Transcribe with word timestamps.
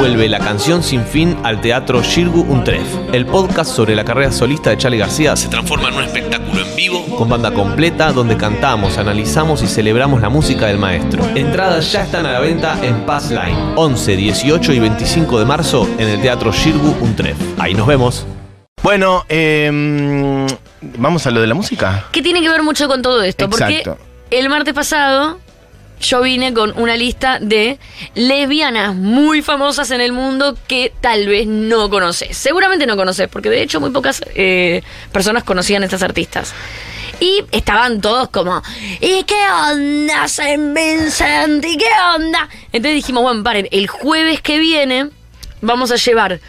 vuelve 0.00 0.30
la 0.30 0.38
canción 0.38 0.82
sin 0.82 1.04
fin 1.04 1.36
al 1.42 1.60
teatro 1.60 2.02
Shirgu 2.02 2.40
Untref. 2.40 2.88
El 3.12 3.26
podcast 3.26 3.70
sobre 3.70 3.94
la 3.94 4.02
carrera 4.02 4.32
solista 4.32 4.70
de 4.70 4.78
Charlie 4.78 4.96
García 4.96 5.36
se 5.36 5.48
transforma 5.48 5.88
en 5.88 5.94
un 5.96 6.04
espectáculo 6.04 6.62
en 6.62 6.74
vivo 6.74 7.04
con 7.18 7.28
banda 7.28 7.52
completa 7.52 8.10
donde 8.10 8.38
cantamos, 8.38 8.96
analizamos 8.96 9.62
y 9.62 9.66
celebramos 9.66 10.22
la 10.22 10.30
música 10.30 10.68
del 10.68 10.78
maestro. 10.78 11.22
Entradas 11.34 11.92
ya 11.92 12.04
están 12.04 12.24
a 12.24 12.32
la 12.32 12.40
venta 12.40 12.78
en 12.82 13.04
Pass 13.04 13.28
Line. 13.28 13.74
11, 13.76 14.16
18 14.16 14.72
y 14.72 14.78
25 14.78 15.38
de 15.38 15.44
marzo 15.44 15.86
en 15.98 16.08
el 16.08 16.22
teatro 16.22 16.50
Shirgu 16.50 16.96
Untref. 17.02 17.36
Ahí 17.58 17.74
nos 17.74 17.86
vemos. 17.86 18.26
Bueno, 18.82 19.26
eh, 19.28 20.46
vamos 20.96 21.26
a 21.26 21.30
lo 21.30 21.42
de 21.42 21.46
la 21.46 21.54
música. 21.54 22.06
Que 22.10 22.22
tiene 22.22 22.40
que 22.40 22.48
ver 22.48 22.62
mucho 22.62 22.88
con 22.88 23.02
todo 23.02 23.22
esto. 23.22 23.44
Exacto. 23.44 23.98
Porque 23.98 24.38
el 24.38 24.48
martes 24.48 24.72
pasado 24.72 25.38
yo 26.00 26.22
vine 26.22 26.52
con 26.54 26.72
una 26.78 26.96
lista 26.96 27.38
de 27.40 27.78
lesbianas 28.14 28.94
muy 28.94 29.42
famosas 29.42 29.90
en 29.90 30.00
el 30.00 30.12
mundo 30.12 30.56
que 30.66 30.92
tal 31.00 31.26
vez 31.26 31.46
no 31.46 31.90
conoces. 31.90 32.36
Seguramente 32.36 32.86
no 32.86 32.96
conoces, 32.96 33.28
porque 33.28 33.50
de 33.50 33.62
hecho 33.62 33.80
muy 33.80 33.90
pocas 33.90 34.22
eh, 34.34 34.82
personas 35.12 35.44
conocían 35.44 35.82
a 35.82 35.86
estas 35.86 36.02
artistas. 36.02 36.52
Y 37.20 37.44
estaban 37.52 38.00
todos 38.00 38.30
como, 38.30 38.62
¿y 39.00 39.24
qué 39.24 39.34
onda, 39.70 40.26
Saint 40.26 40.74
Vincent? 40.74 41.62
¿Y 41.64 41.76
qué 41.76 41.88
onda? 42.16 42.48
Entonces 42.72 42.94
dijimos, 42.94 43.22
bueno, 43.22 43.42
paren, 43.42 43.68
el 43.70 43.86
jueves 43.88 44.40
que 44.40 44.58
viene 44.58 45.10
vamos 45.60 45.90
a 45.90 45.96
llevar 45.96 46.40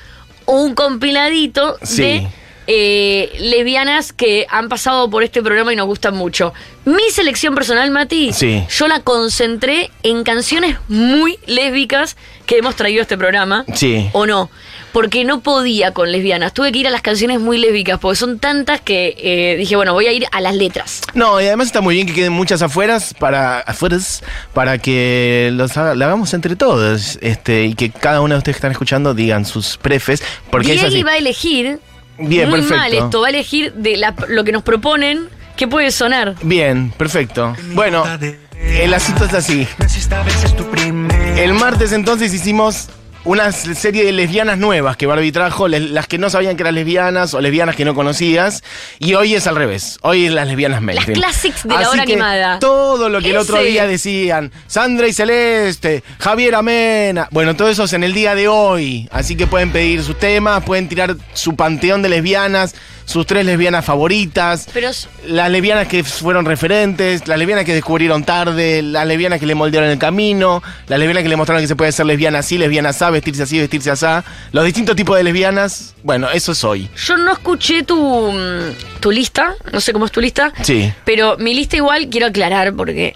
un 0.46 0.74
compiladito 0.74 1.78
Sí. 1.84 2.02
de 2.02 2.28
eh, 2.74 3.30
lesbianas 3.42 4.14
que 4.14 4.48
han 4.50 4.70
pasado 4.70 5.10
por 5.10 5.24
este 5.24 5.42
programa 5.42 5.74
y 5.74 5.76
nos 5.76 5.88
gustan 5.88 6.16
mucho. 6.16 6.54
Mi 6.86 7.04
selección 7.12 7.54
personal, 7.54 7.92
Mati, 7.92 8.32
Sí. 8.32 8.64
yo 8.70 8.88
la 8.88 9.02
concentré 9.02 9.92
en 10.04 10.24
canciones 10.24 10.78
muy 10.88 11.38
lésbicas 11.48 12.16
que 12.46 12.58
hemos 12.58 12.76
traído 12.78 13.02
a 13.02 13.04
este 13.04 13.18
programa. 13.18 13.66
Sí. 13.74 14.10
¿O 14.14 14.26
no? 14.26 14.50
Porque 14.94 15.24
no 15.26 15.42
podía 15.42 15.94
con 15.94 16.12
lesbianas. 16.14 16.54
Tuve 16.54 16.72
que 16.72 16.80
ir 16.80 16.88
a 16.88 16.92
las 16.92 17.02
canciones 17.02 17.40
muy 17.42 17.58
lésbicas, 17.58 18.00
porque 18.00 18.16
son 18.18 18.40
tantas 18.40 18.80
que 18.82 19.16
eh, 19.18 19.56
dije, 19.58 19.76
bueno, 19.76 19.94
voy 19.94 20.08
a 20.08 20.14
ir 20.14 20.26
a 20.32 20.40
las 20.42 20.56
letras. 20.56 21.02
No, 21.14 21.40
y 21.42 21.46
además 21.48 21.68
está 21.68 21.82
muy 21.82 21.96
bien 21.96 22.08
que 22.08 22.14
queden 22.14 22.34
muchas 22.34 22.62
afueras 22.62 23.14
para 23.14 23.60
afueras 23.60 24.24
para 24.54 24.78
que 24.78 25.50
los 25.54 25.76
haga- 25.78 25.94
la 25.96 26.06
hagamos 26.06 26.34
entre 26.34 26.56
todos, 26.56 27.20
este, 27.22 27.66
y 27.66 27.76
que 27.76 27.90
cada 27.92 28.22
uno 28.22 28.36
de 28.36 28.38
ustedes 28.40 28.56
que 28.56 28.60
están 28.60 28.72
escuchando 28.72 29.14
digan 29.14 29.46
sus 29.46 29.78
prefes, 29.78 30.24
porque 30.50 30.74
es 30.74 30.90
Diego 30.90 31.06
va 31.08 31.14
a 31.14 31.18
elegir, 31.18 31.80
Bien, 32.22 32.50
muy 32.50 32.60
perfecto. 32.62 32.78
mal 32.82 32.94
esto, 32.94 33.22
va 33.22 33.28
a 33.28 33.30
elegir 33.30 33.74
de 33.74 33.98
la- 33.98 34.16
lo 34.28 34.44
que 34.44 34.52
nos 34.52 34.64
proponen, 34.64 35.28
qué 35.56 35.68
puede 35.68 35.92
sonar. 35.92 36.36
Bien, 36.42 36.92
perfecto. 36.98 37.56
Bueno, 37.74 38.04
el 38.60 38.94
asunto 38.94 39.26
es 39.26 39.34
así. 39.34 39.68
El 41.38 41.54
martes 41.54 41.92
entonces 41.92 42.34
hicimos 42.34 42.90
una 43.24 43.52
serie 43.52 44.04
de 44.04 44.12
lesbianas 44.12 44.58
nuevas 44.58 44.98
que 44.98 45.06
Barbie 45.06 45.32
trajo, 45.32 45.68
las 45.68 46.08
que 46.08 46.18
no 46.18 46.30
sabían 46.30 46.56
que 46.56 46.64
eran 46.64 46.76
lesbianas 46.76 47.34
o 47.34 47.42
lesbianas 47.42 47.76
que 47.76 47.86
no 47.86 47.94
conocías, 47.94 48.64
y 49.00 49.14
hoy 49.14 49.36
es 49.36 49.46
al 49.48 49.56
revés, 49.56 50.00
hoy 50.02 50.26
es 50.26 50.34
las 50.34 50.48
lesbianas 50.48 50.82
mainstream. 50.82 51.20
classics 51.20 51.64
de 51.64 51.70
la 51.70 51.90
hora 51.90 52.06
que 52.06 52.14
animada. 52.14 52.60
Todo 52.60 53.10
lo 53.10 53.22
que 53.22 53.30
el 53.30 53.38
otro 53.38 53.62
día 53.62 53.86
decían, 53.86 54.52
Sandra 54.68 55.08
y 55.08 55.14
Celeste, 55.14 56.04
Javier 56.20 56.56
Amena, 56.56 57.28
bueno, 57.32 57.56
todo 57.56 57.70
eso 57.70 57.84
es 57.84 57.94
en 57.94 58.04
el 58.04 58.14
día 58.14 58.34
de 58.34 58.48
hoy, 58.48 59.08
así 59.12 59.36
que 59.36 59.46
pueden 59.46 59.72
pedir 59.72 60.04
sus 60.04 60.18
temas, 60.18 60.64
pueden 60.64 60.88
tirar 60.90 61.16
su 61.34 61.56
panteón 61.56 62.02
de 62.02 62.10
lesbianas, 62.10 62.76
sus 63.06 63.26
tres 63.26 63.46
lesbianas 63.46 63.84
favoritas. 63.86 64.68
Pero 64.74 64.90
es- 64.90 65.08
Las 65.26 65.50
lesbianas 65.52 65.88
que 65.88 66.04
fueron 66.04 66.46
referentes, 66.46 67.28
las 67.28 67.38
lesbianas 67.38 67.66
que 67.66 67.74
descubrieron 67.74 68.24
tarde, 68.24 68.82
las 68.82 69.06
lesbianas 69.06 69.40
que 69.40 69.46
le 69.46 69.56
moldearon 69.56 69.90
el 69.90 69.98
camino, 70.00 70.64
las 70.88 71.00
lesbianas 71.00 71.24
que 71.24 71.30
le 71.30 71.36
mostraron 71.36 71.62
que 71.64 71.68
se 71.68 71.76
puede 71.76 71.92
ser 71.92 72.06
lesbiana 72.06 72.40
así, 72.40 72.58
lesbiana 72.58 72.90
así, 72.90 73.06
vestirse 73.12 73.44
así, 73.44 73.60
vestirse 73.60 73.92
así. 73.92 74.06
Los 74.52 74.66
distintos 74.66 74.96
tipos 74.96 75.16
de 75.18 75.24
lesbianas, 75.24 75.94
bueno, 76.04 76.30
eso 76.32 76.52
es 76.54 76.64
hoy. 76.64 76.90
Yo 77.06 77.18
no 77.18 77.34
escuché 77.34 77.84
tu, 77.84 78.32
mm, 78.32 79.00
tu 79.00 79.12
lista, 79.12 79.56
no 79.72 79.80
sé 79.82 79.94
cómo 79.94 80.06
es 80.06 80.12
tu 80.12 80.22
lista. 80.22 80.52
Sí. 80.62 80.92
Pero 81.06 81.38
mi 81.38 81.54
lista 81.54 81.76
igual 81.78 82.08
quiero 82.10 82.28
aclarar 82.28 82.74
porque 82.74 83.16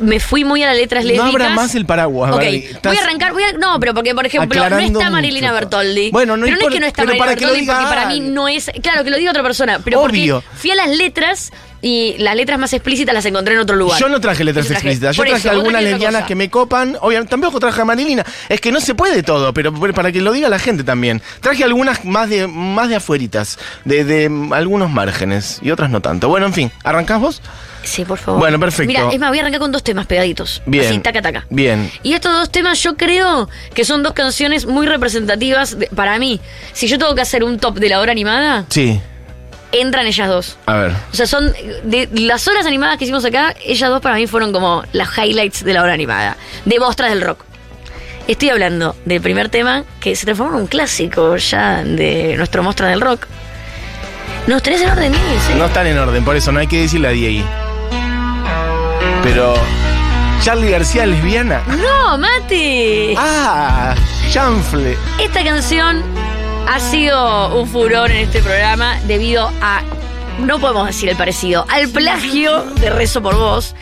me 0.00 0.20
fui 0.20 0.44
muy 0.44 0.62
a 0.62 0.66
las 0.66 0.76
letras 0.76 1.04
No 1.04 1.08
lésbicas. 1.08 1.30
habrá 1.30 1.48
más 1.50 1.74
el 1.74 1.86
paraguas, 1.86 2.32
Ok, 2.32 2.38
Barbie. 2.42 2.68
voy 2.84 2.96
a 2.96 3.00
arrancar, 3.02 3.32
voy 3.32 3.42
a- 3.42 3.52
no, 3.52 3.78
pero 3.80 3.94
porque 3.94 4.14
por 4.14 4.26
ejemplo 4.26 4.68
no 4.70 4.78
está 4.78 5.10
Marilina 5.10 5.48
mucho. 5.48 5.60
Bertoldi. 5.60 6.10
Bueno, 6.10 6.36
no 6.36 6.44
pero 6.46 6.56
no 6.58 6.62
es 6.68 6.72
que 6.74 6.80
no 6.80 6.86
está 6.86 7.04
Marilina 7.04 7.26
Bertoldi 7.26 7.66
porque 7.66 7.84
para 7.84 8.06
mí 8.06 8.20
no 8.20 8.48
es, 8.48 8.70
claro 8.82 9.04
que 9.04 9.10
lo 9.10 9.16
diga 9.16 9.30
otra 9.30 9.42
persona, 9.42 9.80
pero 9.84 10.00
Obvio. 10.02 10.40
porque 10.42 10.56
fui 10.58 10.70
a 10.70 10.74
las 10.76 10.88
letras 10.88 11.52
y 11.80 12.16
las 12.18 12.34
letras 12.36 12.58
más 12.58 12.72
explícitas 12.72 13.14
las 13.14 13.24
encontré 13.24 13.54
en 13.54 13.60
otro 13.60 13.76
lugar. 13.76 14.00
Yo 14.00 14.08
no 14.08 14.20
traje 14.20 14.44
letras 14.44 14.66
traje- 14.66 14.74
explícitas, 14.74 15.16
yo 15.16 15.22
traje 15.22 15.38
eso, 15.38 15.50
algunas 15.50 15.82
lesbianas 15.82 16.24
que 16.24 16.34
me 16.34 16.50
copan, 16.50 16.96
obviamente 17.00 17.30
tampoco 17.30 17.60
traje 17.60 17.80
a 17.80 17.84
Marilina, 17.84 18.24
es 18.48 18.60
que 18.60 18.72
no 18.72 18.80
se 18.80 18.94
puede 18.94 19.22
todo, 19.22 19.52
pero 19.54 19.72
para 19.94 20.10
que 20.12 20.20
lo 20.20 20.32
diga 20.32 20.48
la 20.48 20.58
gente 20.58 20.84
también. 20.84 21.22
Traje 21.40 21.64
algunas 21.64 22.04
más 22.04 22.28
de 22.28 22.46
más 22.46 22.88
de 22.88 22.96
afueritas, 22.96 23.58
de, 23.84 24.04
de 24.04 24.48
algunos 24.52 24.90
márgenes 24.90 25.58
y 25.62 25.70
otras 25.70 25.90
no 25.90 26.00
tanto. 26.00 26.28
Bueno, 26.28 26.46
en 26.46 26.52
fin, 26.52 26.72
¿arrancás 26.84 27.20
vos? 27.20 27.42
Sí, 27.84 28.04
por 28.04 28.18
favor. 28.18 28.40
Bueno, 28.40 28.58
perfecto. 28.58 28.88
Mira, 28.88 29.08
es 29.12 29.18
más, 29.20 29.28
voy 29.30 29.38
a 29.38 29.42
arrancar 29.42 29.60
con 29.60 29.72
dos 29.72 29.82
temas 29.84 30.06
pegaditos. 30.06 30.60
Bien. 30.66 30.84
Así, 30.86 30.98
taca, 30.98 31.22
taca. 31.22 31.46
Bien. 31.48 31.90
Y 32.02 32.12
estos 32.12 32.32
dos 32.32 32.50
temas 32.50 32.82
yo 32.82 32.96
creo 32.96 33.48
que 33.72 33.84
son 33.84 34.02
dos 34.02 34.12
canciones 34.12 34.66
muy 34.66 34.86
representativas 34.86 35.78
de- 35.78 35.86
para 35.86 36.18
mí. 36.18 36.40
Si 36.72 36.86
yo 36.88 36.98
tengo 36.98 37.14
que 37.14 37.20
hacer 37.22 37.44
un 37.44 37.58
top 37.58 37.78
de 37.78 37.88
la 37.88 38.00
hora 38.00 38.12
animada, 38.12 38.64
Sí, 38.68 39.00
entran 39.72 40.06
ellas 40.06 40.28
dos. 40.28 40.58
a 40.66 40.74
ver. 40.76 40.92
O 41.12 41.16
sea, 41.16 41.26
son 41.26 41.52
de 41.84 42.08
las 42.12 42.46
horas 42.48 42.66
animadas 42.66 42.98
que 42.98 43.04
hicimos 43.04 43.24
acá, 43.24 43.54
ellas 43.64 43.88
dos 43.90 44.00
para 44.00 44.16
mí 44.16 44.26
fueron 44.26 44.52
como 44.52 44.82
las 44.92 45.16
highlights 45.16 45.64
de 45.64 45.74
la 45.74 45.82
hora 45.82 45.92
animada, 45.92 46.36
de 46.64 46.78
mostras 46.78 47.10
del 47.10 47.22
rock. 47.22 47.44
Estoy 48.26 48.50
hablando 48.50 48.94
del 49.06 49.22
primer 49.22 49.48
tema 49.48 49.84
que 50.00 50.14
se 50.14 50.26
transformó 50.26 50.56
en 50.56 50.62
un 50.62 50.66
clásico 50.66 51.36
ya 51.36 51.82
de 51.82 52.34
nuestro 52.36 52.62
Mostra 52.62 52.88
del 52.88 53.00
Rock. 53.00 53.26
¿Nos 54.46 54.62
tenés 54.62 54.82
en 54.82 54.90
orden? 54.90 55.14
¿Sí? 55.14 55.54
No 55.56 55.64
están 55.64 55.86
en 55.86 55.96
orden, 55.96 56.22
por 56.24 56.36
eso 56.36 56.52
no 56.52 56.60
hay 56.60 56.66
que 56.66 56.82
decirle 56.82 57.08
a 57.08 57.10
Diegui. 57.12 57.44
Pero. 59.22 59.54
Charlie 60.42 60.70
García 60.70 61.04
lesbiana. 61.04 61.62
¡No, 61.66 62.16
Mate! 62.16 63.14
Ah, 63.16 63.94
chanfle. 64.30 64.96
Esta 65.18 65.42
canción 65.42 66.02
ha 66.68 66.80
sido 66.80 67.58
un 67.58 67.66
furor 67.66 68.10
en 68.10 68.18
este 68.18 68.42
programa 68.42 69.00
debido 69.06 69.50
a, 69.62 69.82
no 70.38 70.58
podemos 70.58 70.86
decir 70.86 71.08
el 71.08 71.16
parecido, 71.16 71.64
al 71.68 71.88
plagio 71.88 72.62
de 72.62 72.90
Rezo 72.90 73.22
por 73.22 73.36
Vos. 73.36 73.74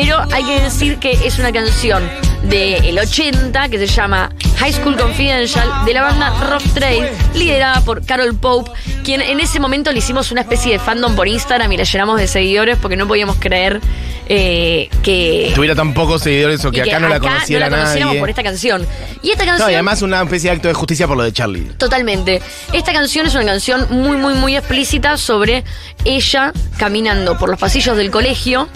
Pero 0.00 0.24
hay 0.30 0.44
que 0.44 0.60
decir 0.60 0.98
que 0.98 1.10
es 1.10 1.40
una 1.40 1.50
canción 1.50 2.08
del 2.44 2.96
80 2.96 3.68
que 3.68 3.78
se 3.80 3.88
llama 3.88 4.30
High 4.58 4.72
School 4.74 4.96
Confidential 4.96 5.68
de 5.84 5.92
la 5.92 6.02
banda 6.02 6.30
Rough 6.48 6.72
Trade, 6.72 7.10
liderada 7.34 7.80
por 7.80 8.06
Carol 8.06 8.32
Pope, 8.36 8.70
quien 9.02 9.20
en 9.20 9.40
ese 9.40 9.58
momento 9.58 9.90
le 9.90 9.98
hicimos 9.98 10.30
una 10.30 10.42
especie 10.42 10.70
de 10.70 10.78
fandom 10.78 11.16
por 11.16 11.26
Instagram 11.26 11.72
y 11.72 11.78
la 11.78 11.82
llenamos 11.82 12.20
de 12.20 12.28
seguidores 12.28 12.78
porque 12.80 12.94
no 12.94 13.08
podíamos 13.08 13.38
creer 13.40 13.80
eh, 14.28 14.88
que, 15.02 15.50
Tuviera 15.56 15.74
tan 15.74 15.92
pocos 15.94 16.22
seguidores 16.22 16.64
o 16.64 16.70
que 16.70 16.82
acá 16.82 17.00
no 17.00 17.08
la 17.08 17.18
conociera 17.18 17.68
no 17.68 17.70
la 17.70 17.78
conociéramos 17.78 18.12
nadie. 18.12 18.20
por 18.20 18.30
esta 18.30 18.44
canción. 18.44 18.86
Y 19.22 19.30
esta 19.30 19.46
canción 19.46 19.66
No, 19.66 19.72
y 19.72 19.74
además 19.74 20.02
una 20.02 20.22
especie 20.22 20.50
de 20.50 20.56
acto 20.56 20.68
de 20.68 20.74
justicia 20.74 21.08
por 21.08 21.16
lo 21.16 21.24
de 21.24 21.32
Charlie. 21.32 21.72
Totalmente. 21.76 22.40
Esta 22.72 22.92
canción 22.92 23.26
es 23.26 23.34
una 23.34 23.46
canción 23.46 23.88
muy, 23.90 24.16
muy, 24.16 24.34
muy 24.34 24.56
explícita 24.56 25.16
sobre 25.16 25.64
ella 26.04 26.52
caminando 26.76 27.36
por 27.36 27.48
los 27.48 27.58
pasillos 27.58 27.96
del 27.96 28.12
colegio, 28.12 28.68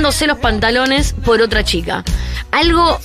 los 0.00 0.38
pantalones 0.40 1.14
por 1.24 1.42
otra 1.42 1.64
chica. 1.64 2.02
Algo. 2.50 2.98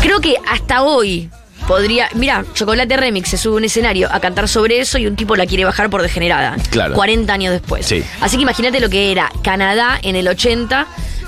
Creo 0.00 0.20
que 0.20 0.36
hasta 0.48 0.82
hoy 0.82 1.28
podría. 1.66 2.08
Mira, 2.14 2.44
Chocolate 2.54 2.96
Remix 2.96 3.28
se 3.28 3.36
sube 3.36 3.54
a 3.54 3.56
un 3.58 3.64
escenario 3.64 4.08
a 4.10 4.20
cantar 4.20 4.48
sobre 4.48 4.80
eso 4.80 4.96
y 4.98 5.06
un 5.06 5.16
tipo 5.16 5.36
la 5.36 5.46
quiere 5.46 5.64
bajar 5.64 5.90
por 5.90 6.02
degenerada. 6.02 6.56
Claro. 6.70 6.94
40 6.94 7.32
años 7.32 7.52
después. 7.52 7.84
Sí. 7.86 8.02
Así 8.20 8.36
que 8.36 8.42
imagínate 8.42 8.80
lo 8.80 8.88
que 8.88 9.12
era 9.12 9.30
Canadá 9.42 9.98
en 10.02 10.16
el 10.16 10.28
80 10.28 10.86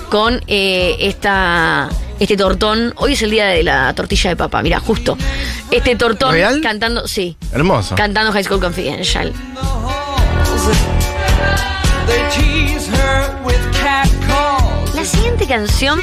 con 0.09 0.41
eh, 0.47 0.95
esta. 0.99 1.89
Este 2.19 2.37
tortón, 2.37 2.93
hoy 2.97 3.13
es 3.13 3.21
el 3.23 3.31
día 3.31 3.47
de 3.47 3.63
la 3.63 3.93
tortilla 3.95 4.29
de 4.29 4.35
papa, 4.35 4.61
mira, 4.61 4.79
justo. 4.79 5.17
Este 5.71 5.95
tortón 5.95 6.31
¿Real? 6.31 6.61
cantando, 6.61 7.07
sí, 7.07 7.35
Hermoso. 7.51 7.95
cantando 7.95 8.31
High 8.31 8.43
School 8.43 8.61
Confidential. 8.61 9.33
La 15.03 15.09
siguiente 15.09 15.45
canción 15.47 15.99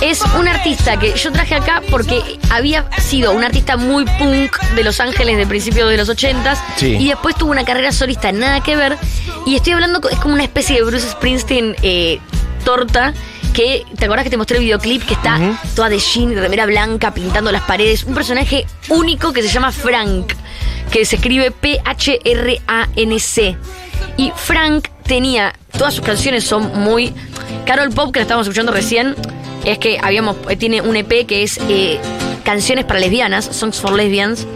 es 0.00 0.20
un 0.36 0.48
artista 0.48 0.98
que 0.98 1.14
yo 1.14 1.30
traje 1.30 1.54
acá 1.54 1.80
porque 1.92 2.40
había 2.50 2.90
sido 3.00 3.30
un 3.30 3.44
artista 3.44 3.76
muy 3.76 4.04
punk 4.18 4.58
de 4.74 4.82
Los 4.82 4.98
Ángeles 4.98 5.36
de 5.36 5.46
principios 5.46 5.88
de 5.88 5.96
los 5.96 6.08
80s 6.08 6.58
Sí. 6.76 6.96
y 6.98 7.06
después 7.10 7.36
tuvo 7.36 7.52
una 7.52 7.64
carrera 7.64 7.92
solista 7.92 8.32
nada 8.32 8.64
que 8.64 8.74
ver 8.74 8.98
y 9.46 9.54
estoy 9.54 9.74
hablando, 9.74 10.00
es 10.10 10.18
como 10.18 10.34
una 10.34 10.42
especie 10.42 10.74
de 10.74 10.82
Bruce 10.82 11.08
Springsteen 11.08 11.76
eh, 11.82 12.18
torta 12.64 13.14
que, 13.52 13.84
¿te 13.96 14.06
acordás 14.06 14.24
que 14.24 14.30
te 14.30 14.38
mostré 14.38 14.56
el 14.58 14.64
videoclip 14.64 15.04
que 15.06 15.14
está 15.14 15.38
toda 15.76 15.88
de 15.88 16.00
jean 16.00 16.32
y 16.32 16.34
remera 16.34 16.66
blanca 16.66 17.14
pintando 17.14 17.52
las 17.52 17.62
paredes? 17.62 18.02
Un 18.02 18.14
personaje 18.14 18.66
único 18.88 19.32
que 19.32 19.40
se 19.40 19.48
llama 19.50 19.70
Frank, 19.70 20.32
que 20.90 21.04
se 21.04 21.14
escribe 21.14 21.52
P-H-R-A-N-C. 21.52 23.56
Y 24.16 24.32
Frank 24.36 24.88
tenía, 25.06 25.54
todas 25.76 25.94
sus 25.94 26.04
canciones 26.04 26.44
son 26.44 26.80
muy... 26.80 27.12
Carol 27.64 27.90
Pop, 27.90 28.12
que 28.12 28.20
la 28.20 28.22
estábamos 28.22 28.46
escuchando 28.46 28.72
recién, 28.72 29.14
es 29.64 29.78
que 29.78 29.98
habíamos 30.02 30.36
eh, 30.50 30.56
tiene 30.56 30.82
un 30.82 30.96
EP 30.96 31.26
que 31.26 31.42
es 31.42 31.58
eh, 31.68 31.98
canciones 32.44 32.84
para 32.84 33.00
lesbianas, 33.00 33.46
songs 33.46 33.80
for 33.80 33.92
lesbians, 33.92 34.46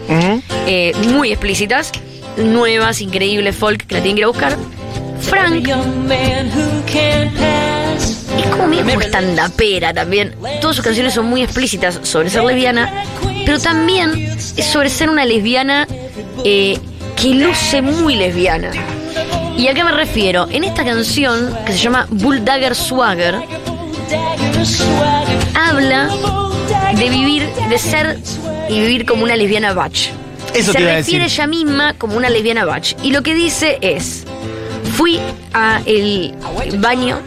eh, 0.67 0.93
muy 1.07 1.31
explícitas, 1.31 1.91
nuevas, 2.37 3.01
increíbles, 3.01 3.55
folk, 3.55 3.85
que 3.87 3.95
la 3.95 4.01
tienen 4.01 4.15
que 4.15 4.21
ir 4.21 4.25
a 4.25 4.27
buscar. 4.27 4.57
Frank 5.21 5.67
es 8.37 8.47
como 8.47 8.67
mismo 8.67 9.01
estandapera 9.01 9.93
también. 9.93 10.35
Todas 10.61 10.75
sus 10.75 10.85
canciones 10.85 11.13
son 11.13 11.25
muy 11.25 11.41
explícitas 11.41 11.99
sobre 12.03 12.29
ser 12.29 12.43
lesbiana, 12.43 13.03
pero 13.45 13.59
también 13.59 14.11
es 14.15 14.65
sobre 14.65 14.89
ser 14.89 15.09
una 15.09 15.25
lesbiana 15.25 15.87
eh, 16.43 16.77
que 17.15 17.29
luce 17.29 17.81
muy 17.81 18.15
lesbiana. 18.15 18.71
¿Y 19.59 19.67
a 19.67 19.73
qué 19.73 19.83
me 19.83 19.91
refiero? 19.91 20.47
En 20.49 20.63
esta 20.63 20.85
canción, 20.85 21.53
que 21.65 21.73
se 21.73 21.79
llama 21.79 22.07
Bulldagger 22.09 22.73
Swagger, 22.73 23.35
habla 25.53 26.09
de 26.95 27.09
vivir, 27.09 27.45
de 27.69 27.77
ser 27.77 28.17
y 28.69 28.79
vivir 28.79 29.05
como 29.05 29.23
una 29.23 29.35
lesbiana 29.35 29.73
batch. 29.73 30.11
Eso 30.53 30.71
Se 30.71 30.77
te 30.77 30.89
a 30.89 30.95
refiere 30.95 31.25
decir. 31.25 31.41
ella 31.41 31.47
misma 31.47 31.93
como 31.95 32.15
una 32.15 32.29
lesbiana 32.29 32.63
batch. 32.63 32.93
Y 33.03 33.11
lo 33.11 33.21
que 33.21 33.33
dice 33.35 33.77
es, 33.81 34.23
fui 34.93 35.19
a 35.53 35.81
el 35.85 36.33
baño, 36.77 37.19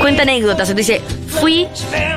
cuenta 0.00 0.22
anécdotas, 0.22 0.70
entonces 0.70 0.86
dice, 0.86 1.00
fui 1.40 1.66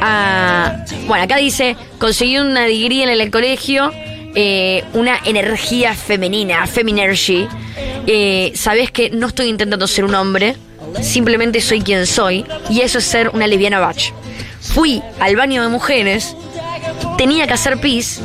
a... 0.04 0.86
Bueno, 1.08 1.24
acá 1.24 1.38
dice, 1.38 1.76
conseguí 1.98 2.38
una 2.38 2.62
degree 2.66 3.02
en 3.02 3.10
el 3.10 3.32
colegio, 3.32 3.92
eh, 4.36 4.84
una 4.94 5.18
energía 5.26 5.96
femenina, 5.96 6.68
feminergy. 6.68 7.48
Eh, 8.08 8.52
Sabes 8.56 8.92
que 8.92 9.10
no 9.10 9.28
estoy 9.28 9.48
intentando 9.48 9.88
ser 9.88 10.06
un 10.06 10.16
hombre, 10.16 10.56
simplemente 11.02 11.62
soy 11.62 11.82
quien 11.82 12.06
soy, 12.06 12.46
y 12.70 12.82
eso 12.82 13.00
es 13.00 13.06
ser 13.06 13.30
una 13.30 13.48
lesbiana 13.48 13.80
batch. 13.80 14.12
Fui 14.62 15.02
al 15.20 15.36
baño 15.36 15.62
de 15.62 15.70
mujeres, 15.70 16.36
tenía 17.18 17.48
que 17.48 17.54
hacer 17.54 17.80
pis, 17.80 18.22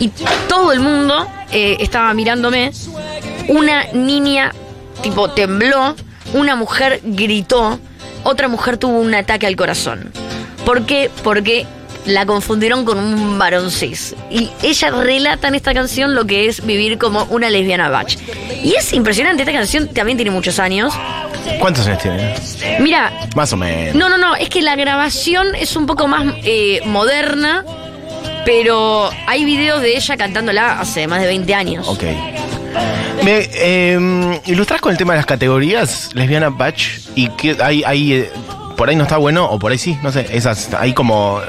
y 0.00 0.10
todo 0.48 0.72
el 0.72 0.80
mundo 0.80 1.26
eh, 1.52 1.76
estaba 1.80 2.12
mirándome. 2.14 2.72
Una 3.48 3.84
niña, 3.92 4.52
tipo, 5.02 5.30
tembló, 5.30 5.94
una 6.32 6.56
mujer 6.56 7.00
gritó, 7.04 7.78
otra 8.24 8.48
mujer 8.48 8.78
tuvo 8.78 8.98
un 8.98 9.14
ataque 9.14 9.46
al 9.46 9.56
corazón. 9.56 10.10
¿Por 10.64 10.86
qué? 10.86 11.10
Porque 11.22 11.66
la 12.06 12.26
confundieron 12.26 12.84
con 12.84 12.98
un 12.98 13.38
varón 13.38 13.70
cis. 13.70 14.14
Y 14.30 14.50
ella 14.62 14.90
relata 14.90 15.48
en 15.48 15.54
esta 15.54 15.72
canción 15.74 16.14
lo 16.14 16.26
que 16.26 16.46
es 16.46 16.64
vivir 16.64 16.98
como 16.98 17.24
una 17.24 17.50
lesbiana 17.50 17.88
batch. 17.88 18.16
Y 18.62 18.74
es 18.74 18.92
impresionante, 18.92 19.42
esta 19.42 19.52
canción 19.52 19.88
también 19.88 20.18
tiene 20.18 20.30
muchos 20.30 20.58
años. 20.58 20.94
¿Cuántos 21.58 21.86
años 21.86 22.02
tiene? 22.02 22.34
Mira, 22.80 23.12
Más 23.36 23.52
o 23.52 23.56
menos. 23.56 23.94
no, 23.94 24.08
no, 24.08 24.16
no, 24.18 24.34
es 24.34 24.48
que 24.48 24.62
la 24.62 24.76
grabación 24.76 25.54
es 25.54 25.76
un 25.76 25.86
poco 25.86 26.08
más 26.08 26.24
eh, 26.44 26.80
moderna, 26.86 27.64
pero 28.44 29.10
hay 29.26 29.44
videos 29.44 29.80
de 29.82 29.96
ella 29.96 30.16
cantándola 30.16 30.80
hace 30.80 31.06
más 31.06 31.20
de 31.20 31.26
20 31.26 31.54
años. 31.54 31.88
Ok. 31.88 32.04
¿Me 33.22 33.48
eh, 33.54 34.40
ilustras 34.46 34.80
con 34.80 34.92
el 34.92 34.98
tema 34.98 35.12
de 35.12 35.18
las 35.18 35.26
categorías? 35.26 36.10
Lesbiana 36.14 36.50
Batch. 36.50 36.98
¿Y 37.14 37.28
que 37.30 37.56
hay, 37.62 37.82
hay 37.84 38.12
eh, 38.12 38.30
por 38.76 38.88
ahí 38.88 38.96
no 38.96 39.04
está 39.04 39.16
bueno 39.16 39.46
o 39.46 39.58
por 39.58 39.72
ahí 39.72 39.78
sí? 39.78 39.96
No 40.02 40.12
sé. 40.12 40.26
Esas, 40.30 40.74
hay 40.74 40.92
como 40.92 41.40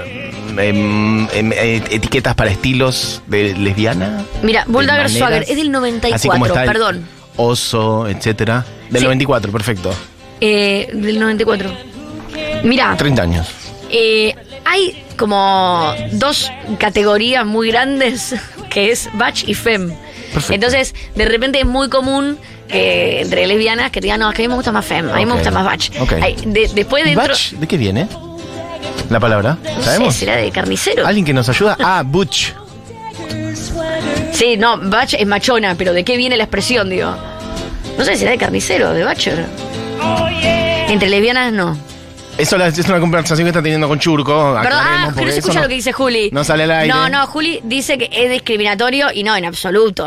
em, 0.58 1.28
em, 1.34 1.52
eh, 1.54 1.84
etiquetas 1.92 2.36
para 2.36 2.50
estilos 2.52 3.22
de 3.28 3.54
lesbiana. 3.56 4.24
Mira, 4.44 4.64
Bulldagger 4.68 5.10
de 5.12 5.18
Swagger 5.20 5.46
es 5.48 5.56
del 5.58 5.72
94, 5.72 6.16
así 6.16 6.28
como 6.30 6.46
está 6.46 6.64
el 6.64 6.68
perdón. 6.72 7.08
Oso, 7.38 8.08
etcétera. 8.08 8.66
Del 8.90 9.00
Sí. 9.02 9.06
94, 9.06 9.52
perfecto. 9.52 9.94
Eh, 10.42 10.90
del 10.94 11.20
94. 11.20 11.72
Mira, 12.64 12.96
30 12.98 13.22
años. 13.22 13.48
eh, 13.92 14.36
hay 14.66 15.04
como 15.18 15.94
dos 16.14 16.52
categorías 16.80 17.46
muy 17.46 17.70
grandes 17.70 18.36
que 18.70 18.92
es 18.92 19.10
Batch 19.14 19.44
y 19.48 19.54
Fem. 19.54 19.94
Perfecto. 20.34 20.54
Entonces, 20.54 20.96
de 21.16 21.26
repente 21.26 21.60
es 21.60 21.66
muy 21.66 21.88
común 21.90 22.38
que 22.68 23.22
entre 23.22 23.46
lesbianas 23.48 23.92
que 23.92 24.02
digan, 24.02 24.20
no, 24.20 24.30
es 24.30 24.36
que 24.36 24.42
a 24.42 24.46
mí 24.46 24.50
me 24.50 24.56
gusta 24.56 24.72
más 24.72 24.84
Fem, 24.86 25.10
a 25.10 25.16
mí 25.18 25.26
me 25.26 25.34
gusta 25.34 25.52
más 25.52 25.64
Batch. 25.66 25.92
Ok. 26.00 26.14
Hay- 26.22 26.36
de- 26.46 26.70
después 26.74 27.06
dentro... 27.06 27.28
¿Batch? 27.28 27.52
¿De 27.52 27.68
qué 27.68 27.78
viene? 27.78 28.08
La 29.10 29.20
palabra. 29.20 29.58
No 29.64 29.70
sé, 29.78 29.84
¿Sabemos? 29.84 30.16
será 30.16 30.36
de 30.38 30.52
carnicero. 30.52 31.06
¿Alguien 31.06 31.26
que 31.26 31.34
nos 31.34 31.48
ayuda? 31.50 31.78
Ah, 31.84 32.04
Butch. 32.06 32.54
Sí, 34.32 34.58
no, 34.58 34.78
Batch 34.78 35.14
es 35.14 35.26
machona, 35.26 35.76
pero 35.76 35.94
¿de 35.94 36.04
qué 36.04 36.18
viene 36.18 36.36
la 36.38 36.44
expresión, 36.44 36.90
digo? 36.90 37.16
No 37.98 38.04
sé, 38.04 38.18
será 38.18 38.32
de 38.32 38.38
carnicero, 38.38 38.92
de 38.92 39.04
Batcher. 39.04 39.46
Entre 40.90 41.10
lesbianas 41.10 41.54
no. 41.54 41.78
Eso 42.38 42.58
la- 42.58 42.68
es 42.68 42.78
una 42.90 43.00
conversación 43.00 43.46
que 43.46 43.50
está 43.52 43.64
teniendo 43.64 43.88
con 43.88 43.98
Churco. 43.98 44.60
Perdón, 44.62 44.82
ah, 44.84 45.12
que 45.18 45.24
no 45.26 45.32
se 45.32 45.40
escucha 45.40 45.62
lo 45.62 45.70
que 45.70 45.76
dice 45.76 45.94
Juli. 45.94 46.30
No 46.34 46.44
sale 46.44 46.64
al 46.64 46.72
aire. 46.72 46.94
No, 46.94 47.08
no, 47.08 47.26
Juli 47.28 47.62
dice 47.64 47.98
que 47.98 48.10
es 48.12 48.30
discriminatorio 48.30 49.08
y 49.14 49.24
no, 49.24 49.36
en 49.38 49.46
absoluto. 49.46 50.06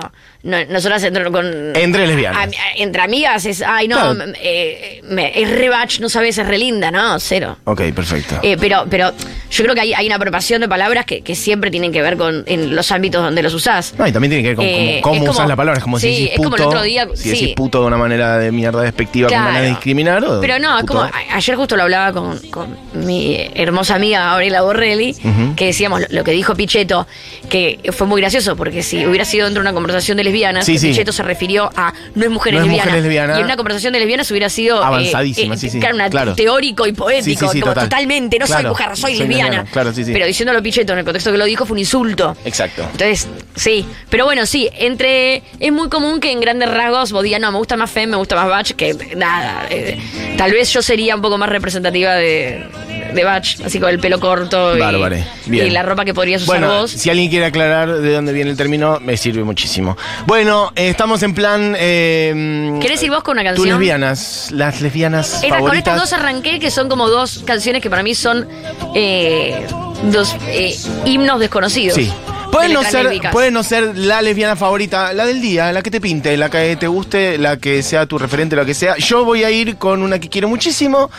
No, 0.49 0.57
nosotras 0.71 1.03
entre, 1.05 1.31
con, 1.31 1.47
Entre 1.77 2.07
lesbianas. 2.07 2.49
Entre 2.77 3.03
amigas 3.03 3.45
es, 3.45 3.61
ay, 3.61 3.87
no, 3.87 3.97
Claro. 4.15 4.33
eh, 4.41 5.01
me- 5.05 5.39
es 5.39 5.51
re 5.51 5.69
batch, 5.69 6.01
no 6.01 6.09
sabes, 6.09 6.39
es 6.39 6.47
re 6.47 6.57
linda, 6.57 6.91
no, 6.91 7.21
cero. 7.21 7.59
Ok, 7.65 7.83
perfecto. 7.95 8.39
Eh, 8.43 8.57
pero, 8.59 8.87
pero 8.89 9.13
yo 9.51 9.63
creo 9.65 9.75
que 9.75 9.83
hay, 9.83 9.93
hay 9.93 10.07
una 10.07 10.17
apropiación 10.17 10.63
de 10.63 10.69
palabras 10.69 11.05
que, 11.05 11.21
que 11.21 11.35
siempre 11.35 11.71
tienen 11.71 11.93
que 11.93 12.01
ver 12.01 12.17
con 12.17 12.45
en 12.47 12.75
los 12.75 12.91
ámbitos 12.93 13.23
donde 13.23 13.43
los 13.43 13.53
usás. 13.53 13.95
No, 13.99 14.07
y 14.07 14.13
también 14.13 14.31
tiene 14.31 14.43
que 14.43 14.49
ver 14.49 14.57
con 14.57 14.65
Eh, 14.65 15.01
cómo, 15.03 15.31
usas 15.31 15.47
la 15.49 15.55
palabra. 15.57 15.79
Es 15.79 15.85
como 15.85 15.99
si 16.01 16.07
sí, 16.07 16.13
decís 16.15 16.31
es 16.31 16.37
como 16.39 16.51
puto. 16.51 16.63
el 16.63 16.69
otro 16.69 16.83
día, 16.83 17.07
si 17.15 17.23
sí. 17.25 17.29
decís 17.31 17.55
puto 17.55 17.81
de 17.83 17.87
una 17.87 17.99
manera 17.99 18.39
de 18.39 18.51
mierda 18.51 18.81
despectiva, 18.83 19.29
Claro. 19.29 19.43
con 19.45 19.53
manera 19.53 19.65
de 19.67 19.71
discriminar. 19.73 20.25
o 20.25 20.41
Pero 20.41 20.59
no, 20.59 20.79
es 20.79 20.85
puto- 20.85 20.95
como. 20.95 21.03
a- 21.05 21.13
Ayer 21.37 21.57
justo 21.57 21.77
lo 21.77 21.83
hablaba 21.83 22.13
con, 22.15 22.39
con 22.51 22.75
mi 22.95 23.39
hermosa 23.55 23.97
amiga 23.97 24.25
Gabriela 24.25 24.63
Borrelli, 24.63 25.15
que 25.57 25.67
decíamos 25.67 26.01
lo, 26.01 26.07
lo 26.11 26.25
que 26.25 26.33
dijo 26.33 26.55
Pichetto, 26.55 27.07
que 27.51 27.79
fue 27.93 28.07
muy 28.07 28.21
gracioso, 28.23 28.57
porque 28.57 28.83
si 28.83 29.05
hubiera 29.07 29.27
sido 29.27 29.45
dentro 29.45 29.63
de 29.63 29.69
una 29.69 29.75
conversación 29.75 30.17
de 30.17 30.25
lesbianas, 30.25 30.38
Sí, 30.63 30.79
sí. 30.79 30.89
Pichetto 30.89 31.13
se 31.13 31.23
refirió 31.23 31.71
a 31.77 31.93
no 32.15 32.25
es 32.25 32.31
mujer 32.31 32.55
No 32.55 32.61
es 32.61 32.67
es 32.67 32.93
lesbiana. 32.93 33.35
Y 33.37 33.39
en 33.41 33.45
una 33.45 33.57
conversación 33.57 33.93
de 33.93 33.99
lesbianas 34.01 34.31
hubiera 34.31 34.49
sido. 34.49 34.81
eh, 34.81 34.85
Avanzadísima, 34.87 35.57
sí, 35.57 35.69
sí, 35.71 35.81
Claro, 35.81 35.95
una- 35.97 36.09
claro. 36.11 36.35
teórico 36.35 36.87
y 36.87 36.93
poético, 36.93 37.47
como 37.47 37.61
total. 37.61 37.85
totalmente. 37.85 38.39
No 38.39 38.47
soy 38.47 38.65
mujer, 38.65 38.89
soy, 38.97 38.97
soy 38.97 39.13
lesbiana. 39.27 39.45
lesbiana, 39.51 39.71
claro, 39.71 39.93
sí, 39.93 40.05
sí. 40.05 40.13
Pero 40.13 40.27
diciéndolo 40.27 40.63
Pichetto 40.63 40.93
en 40.93 41.01
el 41.01 41.05
contexto 41.05 41.33
que 41.33 41.39
lo 41.39 41.45
dijo 41.45 41.67
fue 41.67 41.75
un 41.75 41.79
insulto. 41.81 42.37
Exacto. 42.45 42.83
Entonces, 42.93 43.29
sí. 43.57 43.85
Pero 44.11 44.25
bueno, 44.25 44.47
sí, 44.47 44.69
entre. 44.79 45.43
Es 45.61 45.73
muy 45.73 45.89
común 45.89 46.21
que 46.21 46.31
en 46.33 46.41
grandes 46.41 46.71
rasgos 46.71 47.13
vos 47.13 47.23
digas, 47.23 47.41
no, 47.41 47.51
me 47.53 47.59
gusta 47.59 47.77
más 47.77 47.91
Fem, 47.91 48.11
me 48.11 48.17
gusta 48.17 48.37
más 48.37 48.49
Batch, 48.49 48.73
que 48.73 48.95
nada. 49.17 49.67
eh, 49.71 49.99
tal 50.37 50.53
vez 50.53 50.73
yo 50.73 50.83
sería 50.83 51.15
un 51.17 51.23
poco 51.23 51.39
más 51.39 51.49
representativa 51.49 52.15
de, 52.15 52.67
de 53.15 53.25
Batch, 53.25 53.61
así 53.65 53.81
con 53.81 53.91
el 53.91 53.99
pelo 53.99 54.21
corto 54.21 54.77
y, 54.77 54.81
Bárbare. 54.81 55.25
Bien. 55.47 55.67
y 55.67 55.71
la 55.71 55.83
ropa 55.83 56.05
que 56.05 56.13
podrías 56.15 56.43
usar 56.43 56.61
Bueno, 56.61 56.81
vos. 56.83 56.91
si 56.91 57.09
alguien 57.11 57.31
quiere 57.31 57.47
aclarar 57.47 57.93
de 58.01 58.13
dónde 58.13 58.33
viene 58.33 58.51
el 58.51 58.57
término, 58.57 58.99
me 59.01 59.17
sirve 59.17 59.45
muchísimo. 59.45 59.97
Bueno, 60.27 60.73
eh, 60.77 60.91
estamos 60.91 61.23
en 61.23 61.35
plan. 61.35 61.75
Eh, 61.79 62.79
¿Querés 62.81 63.03
ir 63.03 63.11
vos 63.11 63.23
con 63.23 63.37
una 63.39 63.45
canción? 63.45 63.69
lesbianas, 63.69 64.51
las 64.53 64.81
lesbianas 64.81 65.43
Era- 65.43 65.59
con 65.61 65.75
estas 65.77 65.99
dos 65.99 66.13
arranqué, 66.13 66.59
que 66.59 66.71
son 66.71 66.89
como 66.89 67.09
dos 67.09 67.43
canciones 67.45 67.83
que 67.83 67.91
para 67.91 68.03
mí 68.03 68.15
son 68.15 68.47
eh, 68.95 69.67
dos 70.11 70.37
eh, 70.49 70.77
himnos 71.05 71.41
desconocidos. 71.41 71.95
Sí. 71.97 72.13
De 72.51 72.57
Puede 72.57 72.69
no, 72.73 72.83
ser, 72.83 73.21
puede 73.31 73.51
no 73.51 73.63
ser 73.63 73.97
la 73.97 74.23
lesbiana 74.23 74.57
favorita, 74.57 75.13
la 75.13 75.27
del 75.27 75.41
día, 75.41 75.73
la 75.73 75.83
que 75.83 75.91
te 75.91 76.01
pinte, 76.01 76.37
la 76.37 76.51
que 76.51 76.77
te 76.77 76.87
guste, 76.87 77.39
la 77.39 77.57
que 77.59 77.83
sea 77.83 78.07
tu 78.07 78.19
referente, 78.19 78.57
lo 78.57 78.65
que 78.65 78.75
sea. 78.75 78.97
Yo 78.97 79.25
voy 79.25 79.45
a 79.45 79.51
ir 79.51 79.77
con 79.77 80.03
una 80.03 80.19
que 80.19 80.29
quiero 80.29 80.49
muchísimo. 80.49 81.11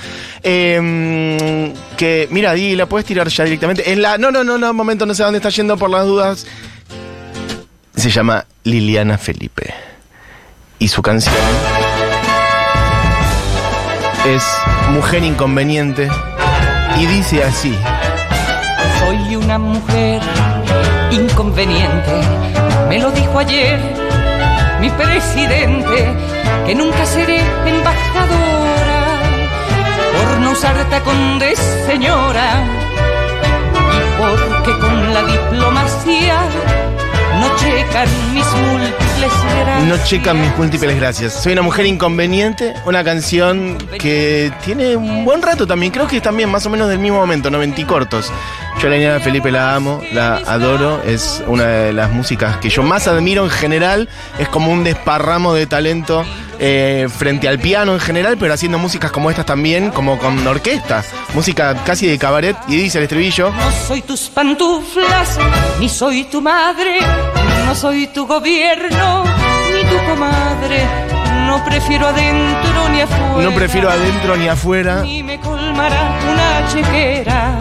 eh, 0.43 1.74
que, 1.98 2.27
mira, 2.31 2.53
Di, 2.53 2.75
la 2.75 2.86
puedes 2.88 3.05
tirar 3.05 3.27
ya 3.27 3.43
directamente. 3.43 3.91
Es 3.91 3.98
la. 3.98 4.17
No, 4.17 4.31
no, 4.31 4.43
no, 4.43 4.57
no, 4.57 4.71
un 4.71 4.75
momento, 4.75 5.05
no 5.05 5.13
sé 5.13 5.24
dónde 5.24 5.38
está 5.38 5.50
yendo 5.50 5.77
por 5.77 5.89
las 5.89 6.05
dudas. 6.05 6.45
Se 7.95 8.09
llama 8.09 8.45
Liliana 8.63 9.17
Felipe. 9.17 9.74
Y 10.79 10.88
su 10.88 11.01
canción 11.01 11.36
es 14.25 14.43
Mujer 14.91 15.24
Inconveniente. 15.24 16.09
Y 16.98 17.05
dice 17.05 17.43
así. 17.43 17.75
Soy 19.00 19.36
una 19.36 19.57
mujer 19.57 20.21
inconveniente, 21.12 22.12
me 22.88 23.00
lo 23.00 23.12
dijo 23.12 23.39
ayer 23.39 23.80
mi 24.80 24.89
presidente, 24.92 26.13
que 26.66 26.75
nunca 26.75 27.06
seré 27.06 27.39
embajadora 27.66 29.20
por 30.13 30.39
no 30.39 30.51
usar 30.51 30.75
tacón 30.89 31.42
señora 31.86 32.63
y 33.74 34.22
porque 34.22 34.80
con 34.80 35.13
la 35.13 35.24
diplomacia 35.24 36.42
no 37.39 37.56
checan 37.58 38.08
mis 38.34 38.46
múltiples 38.46 39.32
gracias. 39.56 39.84
No 39.88 40.06
checan 40.06 40.42
mis 40.42 40.58
múltiples 40.58 40.96
gracias. 40.96 41.34
Soy 41.34 41.54
una 41.54 41.62
mujer 41.62 41.86
inconveniente, 41.86 42.74
una 42.86 43.04
canción 43.04 43.78
que 44.00 44.51
tiene 44.63 44.96
un 44.96 45.25
buen 45.25 45.42
rato 45.42 45.66
también, 45.66 45.92
creo 45.92 46.08
que 46.08 46.22
también 46.22 46.50
más 46.50 46.66
o 46.66 46.70
menos 46.70 46.89
del 46.89 47.00
mismo 47.00 47.18
momento, 47.18 47.50
90 47.50 47.82
y 47.82 47.84
cortos. 47.86 48.32
Yo 48.81 48.88
la 48.88 48.95
niña 48.95 49.19
Felipe 49.19 49.51
la 49.51 49.75
amo, 49.75 50.01
la 50.13 50.38
adoro, 50.38 51.03
es 51.03 51.43
una 51.48 51.65
de 51.65 51.91
las 51.91 52.12
músicas 52.12 52.57
que 52.57 52.69
yo 52.69 52.81
más 52.81 53.09
admiro 53.09 53.43
en 53.43 53.50
general, 53.50 54.07
es 54.38 54.48
como 54.48 54.71
un 54.71 54.86
desparramo 54.86 55.53
de 55.53 55.67
talento 55.67 56.24
eh, 56.59 57.09
frente 57.13 57.50
al 57.50 57.59
piano 57.59 57.93
en 57.93 58.00
general, 58.00 58.38
pero 58.39 58.53
haciendo 58.53 58.79
músicas 58.79 59.12
como 59.12 59.29
estas 59.29 59.45
también, 59.45 59.91
como 59.91 60.17
con 60.17 60.48
orquesta. 60.48 61.03
Música 61.33 61.75
casi 61.86 62.07
de 62.07 62.17
cabaret. 62.17 62.55
Y 62.69 62.77
dice 62.77 63.00
el 63.00 63.03
estribillo. 63.03 63.51
No 63.51 63.71
soy 63.86 64.01
tus 64.01 64.29
pantuflas, 64.29 65.38
ni 65.81 65.89
soy 65.89 66.24
tu 66.24 66.41
madre, 66.41 67.00
no 67.65 67.75
soy 67.75 68.07
tu 68.07 68.25
gobierno, 68.27 69.25
ni 69.75 69.89
tu 69.89 70.05
comadre. 70.05 70.86
No 71.48 71.65
prefiero 71.65 72.07
adentro 72.07 72.89
ni 72.93 73.01
afuera. 73.01 73.50
No 73.50 73.55
prefiero 73.55 73.89
adentro 73.89 74.38
ni 74.38 74.48
afuera. 74.48 75.01
Ni 75.01 75.21
me 75.21 75.38
colmará 75.41 76.17
una 76.31 76.67
chequera. 76.71 77.59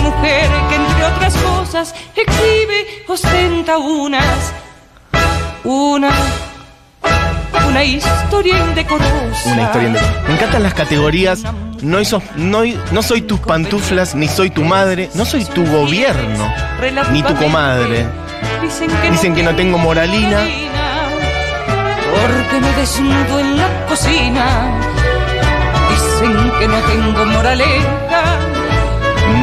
Una 0.00 0.10
mujer 0.10 0.48
que 0.68 0.74
entre 0.76 1.04
otras 1.04 1.34
cosas 1.36 1.94
exhibe, 2.16 3.04
ostenta 3.08 3.76
unas, 3.78 4.52
una, 5.64 6.10
una 7.68 7.84
historia 7.84 8.58
indecorosa. 8.58 9.52
Una 9.52 9.62
historia 9.62 9.88
de... 9.90 10.00
Me 10.28 10.34
encantan 10.34 10.62
las 10.62 10.74
categorías. 10.74 11.42
No, 11.82 12.00
hizo- 12.00 12.22
no, 12.36 12.62
no 12.92 13.02
soy 13.02 13.22
tus 13.22 13.40
pantuflas, 13.40 14.14
ni 14.14 14.28
soy 14.28 14.50
tu 14.50 14.62
madre, 14.64 15.10
no 15.14 15.24
soy 15.24 15.44
tu 15.44 15.66
gobierno, 15.66 16.50
ni 17.12 17.22
tu 17.22 17.34
comadre. 17.36 18.06
Dicen 18.62 18.90
que, 19.02 19.10
Dicen 19.10 19.34
que 19.34 19.42
no 19.42 19.54
tengo 19.54 19.76
moralina. 19.78 20.38
Porque 22.10 22.60
me 22.60 22.72
desnudo 22.72 23.38
en 23.38 23.56
la 23.58 23.86
cocina. 23.86 24.46
Dicen 25.90 26.52
que 26.58 26.68
no 26.68 26.76
tengo 26.80 27.24
moraleja. 27.26 28.38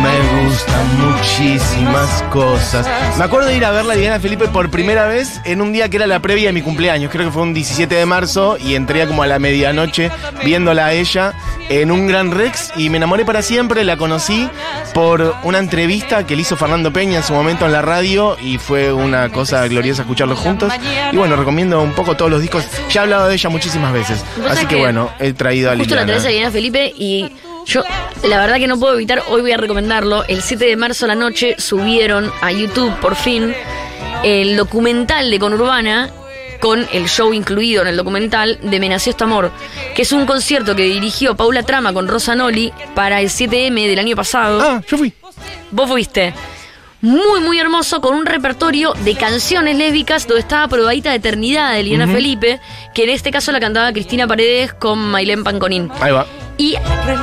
Me 0.01 0.43
gustan 0.43 0.99
muchísimas 0.99 2.23
cosas. 2.31 2.87
Me 3.17 3.23
acuerdo 3.23 3.47
de 3.47 3.57
ir 3.57 3.65
a 3.65 3.71
ver 3.71 3.89
a 3.89 3.95
Diana 3.95 4.19
Felipe 4.19 4.47
por 4.47 4.69
primera 4.69 5.07
vez 5.07 5.41
en 5.45 5.61
un 5.61 5.73
día 5.73 5.89
que 5.89 5.97
era 5.97 6.07
la 6.07 6.19
previa 6.19 6.49
de 6.49 6.53
mi 6.53 6.61
cumpleaños. 6.61 7.11
Creo 7.11 7.25
que 7.25 7.31
fue 7.31 7.41
un 7.41 7.53
17 7.53 7.93
de 7.95 8.05
marzo 8.05 8.57
y 8.57 8.75
entré 8.75 9.07
como 9.07 9.23
a 9.23 9.27
la 9.27 9.39
medianoche 9.39 10.11
viéndola 10.43 10.87
a 10.87 10.93
ella 10.93 11.33
en 11.69 11.91
un 11.91 12.07
Gran 12.07 12.31
Rex 12.31 12.73
y 12.75 12.89
me 12.89 12.97
enamoré 12.97 13.25
para 13.25 13.41
siempre. 13.41 13.83
La 13.83 13.97
conocí 13.97 14.49
por 14.93 15.35
una 15.43 15.57
entrevista 15.57 16.25
que 16.25 16.35
le 16.35 16.43
hizo 16.43 16.57
Fernando 16.57 16.93
Peña 16.93 17.17
en 17.17 17.23
su 17.23 17.33
momento 17.33 17.65
en 17.65 17.71
la 17.71 17.81
radio 17.81 18.37
y 18.41 18.57
fue 18.57 18.93
una 18.93 19.29
cosa 19.29 19.67
gloriosa 19.67 20.03
escucharlos 20.03 20.39
juntos. 20.39 20.71
Y 21.11 21.17
bueno, 21.17 21.35
recomiendo 21.35 21.81
un 21.81 21.93
poco 21.93 22.15
todos 22.15 22.31
los 22.31 22.41
discos. 22.41 22.65
Ya 22.89 23.01
he 23.01 23.03
hablado 23.03 23.27
de 23.27 23.35
ella 23.35 23.49
muchísimas 23.49 23.93
veces. 23.93 24.23
Así 24.47 24.65
que 24.65 24.67
que 24.67 24.75
bueno, 24.75 25.09
he 25.19 25.33
traído 25.33 25.71
a 25.71 25.77
Justo 25.77 25.95
la 25.95 26.01
a 26.01 26.05
Diana 26.05 26.51
Felipe 26.51 26.93
y 26.95 27.31
yo, 27.67 27.83
la 28.23 28.39
verdad 28.39 28.57
que 28.57 28.67
no 28.67 28.79
puedo 28.79 28.93
evitar, 28.93 29.23
hoy 29.29 29.41
voy 29.41 29.51
a 29.51 29.57
recomendarlo. 29.57 30.23
El 30.27 30.41
7 30.41 30.65
de 30.65 30.77
marzo 30.77 31.03
a 31.03 31.09
la 31.09 31.15
noche 31.15 31.55
subieron 31.57 32.31
a 32.41 32.51
YouTube, 32.53 32.95
por 33.01 33.17
fin, 33.17 33.53
el 34.23 34.55
documental 34.55 35.29
de 35.29 35.37
Conurbana 35.37 36.09
con 36.61 36.87
el 36.93 37.09
show 37.09 37.33
incluido 37.33 37.81
en 37.81 37.89
el 37.89 37.97
documental 37.97 38.57
de 38.63 38.79
Me 38.79 38.87
Nació 38.87 39.11
Este 39.11 39.25
Amor, 39.25 39.51
que 39.95 40.03
es 40.03 40.11
un 40.13 40.25
concierto 40.25 40.77
que 40.77 40.83
dirigió 40.83 41.35
Paula 41.35 41.63
Trama 41.63 41.91
con 41.91 42.07
Rosa 42.07 42.35
Noli 42.35 42.71
para 42.95 43.19
el 43.19 43.27
7M 43.27 43.85
del 43.85 43.99
año 43.99 44.15
pasado. 44.15 44.61
Ah, 44.61 44.81
yo 44.87 44.97
fui. 44.97 45.13
Vos 45.71 45.89
fuiste. 45.89 46.33
Muy, 47.01 47.41
muy 47.41 47.59
hermoso, 47.59 47.99
con 47.99 48.15
un 48.15 48.25
repertorio 48.25 48.93
de 48.93 49.15
canciones 49.15 49.77
lésbicas 49.77 50.25
donde 50.25 50.39
estaba 50.39 50.67
probadita 50.69 51.09
de 51.09 51.17
eternidad 51.17 51.73
de 51.73 51.83
Liliana 51.83 52.07
Felipe, 52.07 52.61
que 52.95 53.03
en 53.03 53.09
este 53.09 53.29
caso 53.29 53.51
la 53.51 53.59
cantaba 53.59 53.91
Cristina 53.91 54.25
Paredes 54.25 54.73
con 54.73 54.97
Mailén 54.99 55.43
Panconín. 55.43 55.91
Ahí 55.99 56.13
va. 56.13 56.25
Y 56.57 56.75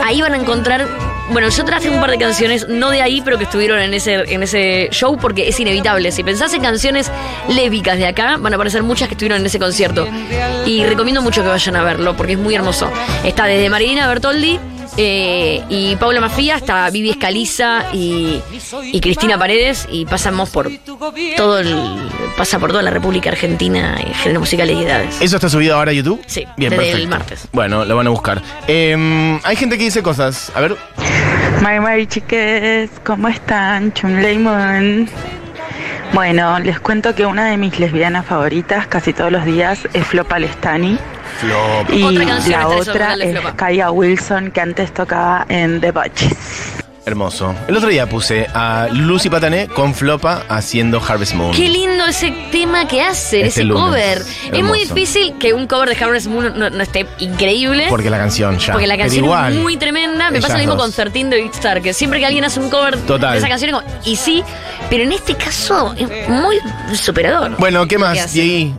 ahí 0.04 0.20
van 0.20 0.32
a 0.34 0.36
encontrar. 0.36 0.86
Bueno, 1.30 1.48
yo 1.48 1.64
traje 1.64 1.88
un 1.88 2.00
par 2.00 2.10
de 2.10 2.18
canciones, 2.18 2.68
no 2.68 2.90
de 2.90 3.00
ahí, 3.02 3.22
pero 3.22 3.38
que 3.38 3.44
estuvieron 3.44 3.80
en 3.80 3.94
ese, 3.94 4.14
en 4.32 4.42
ese 4.42 4.88
show, 4.90 5.16
porque 5.16 5.48
es 5.48 5.58
inevitable. 5.58 6.12
Si 6.12 6.22
pensás 6.22 6.52
en 6.54 6.62
canciones 6.62 7.10
lésbicas 7.48 7.98
de 7.98 8.06
acá, 8.06 8.36
van 8.38 8.52
a 8.52 8.56
aparecer 8.56 8.82
muchas 8.82 9.08
que 9.08 9.14
estuvieron 9.14 9.40
en 9.40 9.46
ese 9.46 9.58
concierto. 9.58 10.06
Y 10.66 10.84
recomiendo 10.84 11.22
mucho 11.22 11.42
que 11.42 11.48
vayan 11.48 11.76
a 11.76 11.82
verlo, 11.82 12.16
porque 12.16 12.34
es 12.34 12.38
muy 12.38 12.54
hermoso. 12.54 12.90
Está 13.24 13.46
desde 13.46 13.70
Marilina 13.70 14.06
Bertoldi 14.06 14.60
eh, 14.96 15.62
y 15.68 15.96
Paula 15.96 16.20
Mafia 16.20 16.56
hasta 16.56 16.88
Vivi 16.90 17.10
Escaliza 17.10 17.86
y, 17.92 18.40
y 18.92 19.00
Cristina 19.00 19.38
Paredes, 19.38 19.86
y 19.90 20.06
pasamos 20.06 20.50
por 20.50 20.70
todo 21.36 21.58
el. 21.58 21.76
pasa 22.36 22.58
por 22.58 22.70
toda 22.70 22.82
la 22.82 22.90
República 22.90 23.30
Argentina 23.30 23.96
en 23.98 24.14
género 24.14 24.40
musical 24.40 24.70
y 24.70 24.82
edades. 24.84 25.20
¿Eso 25.20 25.36
está 25.36 25.48
subido 25.48 25.76
ahora 25.76 25.90
a 25.90 25.94
YouTube? 25.94 26.22
Sí, 26.26 26.46
Bien, 26.56 26.70
desde 26.70 26.76
perfecto. 26.84 27.02
el 27.02 27.08
martes. 27.08 27.48
Bueno, 27.52 27.84
lo 27.84 27.96
van 27.96 28.06
a 28.06 28.10
buscar. 28.10 28.40
Eh, 28.68 29.38
hay 29.42 29.56
gente 29.56 29.78
que 29.78 29.84
dice 29.84 30.02
cosas. 30.02 30.52
A 30.54 30.60
ver. 30.60 30.76
Mari 31.60 31.80
Mari 31.80 32.06
chiques, 32.06 32.90
¿cómo 33.04 33.28
están? 33.28 33.92
Chun 33.94 34.20
Lemon. 34.22 35.08
Bueno, 36.12 36.58
les 36.60 36.78
cuento 36.78 37.14
que 37.14 37.26
una 37.26 37.46
de 37.46 37.56
mis 37.56 37.78
lesbianas 37.80 38.24
favoritas 38.26 38.86
casi 38.86 39.12
todos 39.12 39.32
los 39.32 39.44
días 39.44 39.80
es 39.92 40.06
Flo 40.06 40.24
Palestani. 40.24 40.98
Flop. 41.38 41.92
Y 41.92 42.02
Otra 42.02 42.26
canción 42.26 42.60
la 42.60 42.68
otra 42.68 43.14
es. 43.14 43.40
Kaya 43.56 43.90
Wilson, 43.90 44.50
que 44.50 44.60
antes 44.60 44.92
tocaba 44.92 45.46
en 45.48 45.80
The 45.80 45.90
Butches. 45.90 46.36
Hermoso. 47.06 47.54
El 47.68 47.76
otro 47.76 47.90
día 47.90 48.08
puse 48.08 48.46
a 48.54 48.88
Lucy 48.90 49.28
Patané 49.28 49.68
con 49.68 49.94
Flopa 49.94 50.42
haciendo 50.48 51.02
Harvest 51.06 51.34
Moon. 51.34 51.52
Qué 51.52 51.68
lindo 51.68 52.06
ese 52.06 52.30
tema 52.50 52.88
que 52.88 53.02
hace, 53.02 53.40
Este 53.42 53.60
ese 53.60 53.64
lunes. 53.64 53.84
cover. 53.84 54.22
Es 54.54 54.64
muy 54.64 54.78
difícil 54.78 55.34
que 55.38 55.52
un 55.52 55.66
cover 55.66 55.90
de 55.94 56.02
Harvest 56.02 56.28
Moon 56.28 56.58
no, 56.58 56.70
no 56.70 56.82
esté 56.82 57.06
increíble. 57.18 57.88
Porque 57.90 58.08
la 58.08 58.16
canción 58.16 58.58
ya. 58.58 58.72
porque 58.72 58.86
la 58.86 58.96
canción 58.96 59.22
igual, 59.22 59.52
es 59.52 59.58
muy 59.60 59.76
tremenda. 59.76 60.30
Me 60.30 60.40
pasa 60.40 60.54
lo 60.54 60.60
mismo 60.60 60.76
dos. 60.76 60.82
con 60.82 60.92
13 60.92 61.28
de 61.28 61.42
Big 61.42 61.50
Star, 61.52 61.82
que 61.82 61.92
siempre 61.92 62.20
que 62.20 62.26
alguien 62.26 62.42
hace 62.44 62.58
un 62.58 62.70
cover 62.70 62.98
Total. 63.00 63.32
de 63.32 63.38
esa 63.38 63.48
canción, 63.48 63.74
es 63.74 63.76
como, 63.82 63.86
y 64.06 64.16
sí, 64.16 64.42
pero 64.88 65.02
en 65.04 65.12
este 65.12 65.34
caso 65.34 65.94
es 65.98 66.08
muy 66.30 66.58
superador. 66.94 67.54
Bueno, 67.58 67.86
¿qué 67.86 67.98
más? 67.98 68.18
hace. 68.18 68.72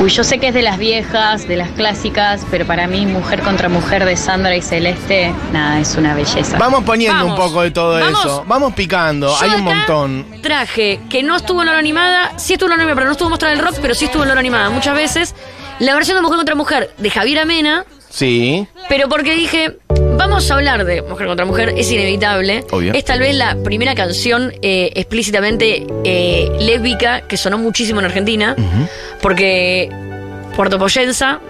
Uy, 0.00 0.08
yo 0.10 0.24
sé 0.24 0.38
que 0.38 0.48
es 0.48 0.54
de 0.54 0.62
las 0.62 0.78
viejas, 0.78 1.46
de 1.46 1.56
las 1.56 1.70
clásicas, 1.70 2.46
pero 2.50 2.66
para 2.66 2.86
mí 2.86 3.04
Mujer 3.06 3.42
contra 3.42 3.68
Mujer 3.68 4.04
de 4.04 4.16
Sandra 4.16 4.56
y 4.56 4.62
Celeste, 4.62 5.34
nada, 5.52 5.78
es 5.80 5.94
una 5.96 6.14
belleza. 6.14 6.56
Vamos 6.58 6.84
poniendo 6.84 7.24
Vamos. 7.26 7.38
un 7.38 7.46
poco 7.46 7.62
de 7.62 7.70
todo 7.70 7.98
Vamos. 8.00 8.20
eso. 8.20 8.44
Vamos 8.46 8.72
picando. 8.74 9.28
Yo 9.28 9.36
Hay 9.42 9.50
un 9.60 9.68
acá 9.68 9.76
montón. 9.76 10.26
Traje 10.42 11.00
que 11.10 11.22
no 11.22 11.36
estuvo 11.36 11.60
en 11.60 11.66
la 11.66 11.72
hora 11.72 11.78
animada, 11.80 12.32
sí 12.38 12.54
estuvo 12.54 12.68
en 12.68 12.70
la 12.70 12.74
hora 12.76 12.82
animada, 12.84 12.94
pero 12.96 13.06
no 13.06 13.12
estuvo 13.12 13.28
mostrada 13.30 13.54
en 13.54 13.60
el 13.60 13.66
rock, 13.66 13.76
pero 13.82 13.94
sí 13.94 14.06
estuvo 14.06 14.22
en 14.22 14.28
la 14.28 14.32
hora 14.32 14.40
animada 14.40 14.70
muchas 14.70 14.94
veces. 14.94 15.34
La 15.80 15.94
versión 15.94 16.16
de 16.16 16.22
Mujer 16.22 16.36
contra 16.36 16.54
Mujer 16.54 16.94
de 16.96 17.10
Javier 17.10 17.40
Amena, 17.40 17.84
Sí. 18.08 18.66
pero 18.88 19.08
porque 19.08 19.34
dije, 19.34 19.76
vamos 20.20 20.50
a 20.50 20.54
hablar 20.54 20.84
de 20.84 21.00
Mujer 21.00 21.26
contra 21.28 21.46
Mujer, 21.46 21.72
es 21.78 21.90
inevitable. 21.90 22.62
Obvio. 22.70 22.92
Es 22.92 23.06
tal 23.06 23.20
vez 23.20 23.34
la 23.34 23.56
primera 23.56 23.94
canción 23.94 24.52
eh, 24.60 24.90
explícitamente 24.94 25.86
eh, 26.04 26.52
lésbica 26.60 27.22
que 27.22 27.38
sonó 27.38 27.56
muchísimo 27.56 28.00
en 28.00 28.06
Argentina, 28.06 28.54
porque 29.22 29.88
Puerto 30.54 30.78
Poyensa, 30.78 31.40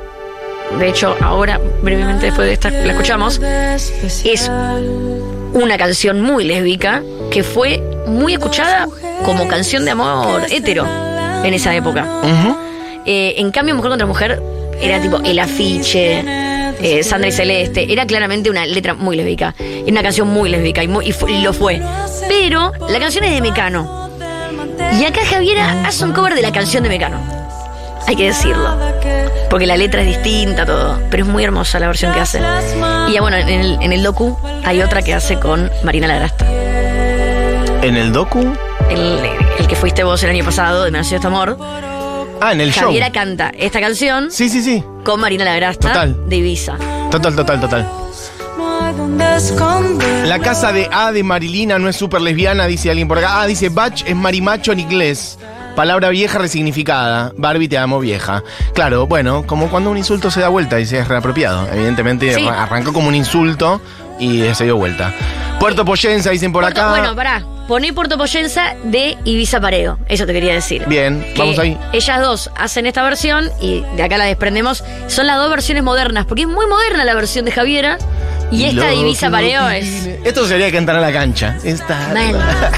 de 0.79 0.89
hecho 0.89 1.17
ahora 1.21 1.61
brevemente 1.83 2.27
después 2.27 2.47
de 2.47 2.55
esta 2.55 2.71
la 2.71 2.93
escuchamos, 2.93 3.41
es 3.43 4.51
una 5.53 5.77
canción 5.77 6.21
muy 6.21 6.45
lésbica 6.45 7.03
que 7.33 7.43
fue 7.43 7.83
muy 8.07 8.35
escuchada 8.35 8.87
como 9.25 9.49
canción 9.49 9.85
de 9.85 9.91
amor 9.91 10.43
hetero 10.49 10.87
en 11.43 11.53
esa 11.55 11.75
época. 11.75 12.07
Eh, 13.05 13.35
en 13.39 13.51
cambio, 13.51 13.75
Mujer 13.75 13.91
contra 13.91 14.07
Mujer 14.07 14.41
era 14.81 15.01
tipo 15.01 15.19
el 15.25 15.41
afiche, 15.41 16.23
eh, 16.83 17.03
Sandra 17.03 17.29
y 17.29 17.33
Celeste. 17.33 17.93
Era 17.93 18.07
claramente 18.07 18.51
una 18.51 18.67
letra 18.67 18.95
muy 18.95 19.17
lésbica. 19.17 19.55
Era 19.59 19.91
una 19.93 20.03
canción 20.03 20.29
muy 20.29 20.51
lésbica 20.51 20.83
y, 20.83 20.89
muy- 20.89 21.15
y 21.29 21.43
lo 21.43 21.53
fue. 21.53 21.81
Pero 22.29 22.73
la 22.89 22.99
canción 22.99 23.25
es 23.25 23.33
de 23.35 23.41
Mecano. 23.41 24.11
Y 25.01 25.05
acá 25.05 25.21
Javiera 25.25 25.83
hace 25.87 26.05
un 26.05 26.13
cover 26.13 26.35
de 26.35 26.43
la 26.43 26.53
canción 26.53 26.83
de 26.83 26.89
Mecano. 26.89 27.19
Hay 28.07 28.17
que 28.17 28.25
decirlo. 28.27 28.77
Porque 29.49 29.67
la 29.67 29.77
letra 29.77 30.01
es 30.03 30.09
distinta, 30.09 30.65
todo. 30.67 30.99
Pero 31.11 31.25
es 31.25 31.29
muy 31.29 31.45
hermosa 31.45 31.79
la 31.79 31.87
versión 31.87 32.13
que 32.13 32.21
hace. 32.21 32.41
Y 33.09 33.13
ya 33.13 33.21
bueno, 33.21 33.37
en 33.37 33.49
el, 33.49 33.79
en 33.81 33.93
el 33.93 34.03
docu 34.03 34.37
hay 34.65 34.81
otra 34.83 35.03
que 35.03 35.15
hace 35.15 35.39
con 35.39 35.71
Marina 35.85 36.07
Lagrasta. 36.09 36.47
En 37.83 37.97
el 37.97 38.13
docu. 38.13 38.41
El, 38.91 39.21
el 39.59 39.67
que 39.69 39.77
fuiste 39.77 40.03
vos 40.03 40.23
el 40.25 40.31
año 40.31 40.45
pasado, 40.45 40.85
de 40.85 40.91
Me 40.91 40.99
nació 40.99 41.17
este 41.17 41.27
amor. 41.29 41.57
Ah, 42.41 42.53
en 42.53 42.61
el 42.61 42.73
show. 42.73 42.85
Javiera 42.85 43.11
canta 43.13 43.53
esta 43.57 43.81
canción 43.81 44.31
Sí, 44.31 44.49
sí, 44.49 44.63
sí. 44.63 44.83
Con 45.11 45.21
Marina 45.21 45.45
Lagrasta 45.45 45.89
Total. 45.89 46.17
de 46.29 46.37
Ibiza. 46.37 46.77
Total, 47.11 47.35
total, 47.35 47.61
total. 47.61 47.89
La 50.27 50.39
casa 50.39 50.73
de 50.73 50.89
A 50.93 51.11
de 51.13 51.23
Marilina 51.25 51.79
no 51.79 51.89
es 51.89 51.97
súper 51.97 52.21
lesbiana, 52.21 52.67
dice 52.67 52.91
alguien 52.91 53.09
por 53.09 53.19
acá. 53.19 53.41
Ah, 53.43 53.47
dice 53.47 53.69
Bach 53.69 54.03
es 54.07 54.15
marimacho 54.15 54.73
en 54.73 54.81
inglés. 54.81 55.39
Palabra 55.75 56.11
vieja 56.11 56.39
resignificada. 56.39 57.33
Barbie 57.37 57.69
te 57.69 57.79
amo 57.79 57.99
vieja. 58.01 58.43
Claro, 58.75 59.07
bueno, 59.07 59.45
como 59.47 59.69
cuando 59.69 59.91
un 59.91 59.99
insulto 59.99 60.31
se 60.31 60.41
da 60.41 60.49
vuelta 60.49 60.79
y 60.79 60.87
se 60.87 60.99
es 60.99 61.09
reapropiado. 61.09 61.67
Evidentemente 61.73 62.35
Sí. 62.35 62.47
arrancó 62.47 62.93
como 62.93 63.09
un 63.09 63.15
insulto 63.15 63.81
y 64.19 64.43
se 64.55 64.65
dio 64.65 64.77
vuelta. 64.77 65.13
Puerto 65.59 65.85
Poyensa, 65.85 66.31
dicen 66.31 66.53
por 66.53 66.63
Puerto- 66.63 66.81
acá. 66.81 66.91
Bueno, 66.91 67.15
pará. 67.17 67.43
Poné 67.71 67.93
Puerto 67.93 68.19
Poyensa 68.19 68.75
de 68.83 69.17
Ibiza 69.25 69.61
Pareo. 69.61 69.97
Eso 70.09 70.27
te 70.27 70.33
quería 70.33 70.55
decir. 70.55 70.85
Bien, 70.89 71.25
Que 71.35 71.39
vamos 71.39 71.57
ahí. 71.57 71.79
Ellas 71.93 72.21
dos 72.21 72.51
hacen 72.57 72.85
esta 72.85 73.01
versión 73.05 73.49
y 73.61 73.85
de 73.95 74.03
acá 74.03 74.19
la 74.19 74.25
desprendemos. 74.25 74.83
Son 75.07 75.29
las 75.29 75.37
dos 75.37 75.49
versiones 75.51 75.85
modernas, 75.85 76.27
porque 76.27 76.43
es 76.43 76.49
muy 76.49 76.67
moderna 76.67 77.05
la 77.05 77.15
versión 77.15 77.45
de 77.45 77.53
Javiera 77.53 77.97
y 78.51 78.65
esta 78.65 78.87
de 78.87 78.97
Ibiza 78.97 79.31
Pareo 79.31 79.71
es. 79.71 80.09
Esto 80.25 80.49
sería 80.49 80.73
cantar 80.73 80.97
a 80.97 81.01
la 81.01 81.13
cancha. 81.13 81.59
Esta... 81.63 82.13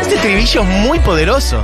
Este 0.00 0.16
estribillo 0.16 0.62
es 0.62 0.68
muy 0.68 0.98
poderoso. 0.98 1.62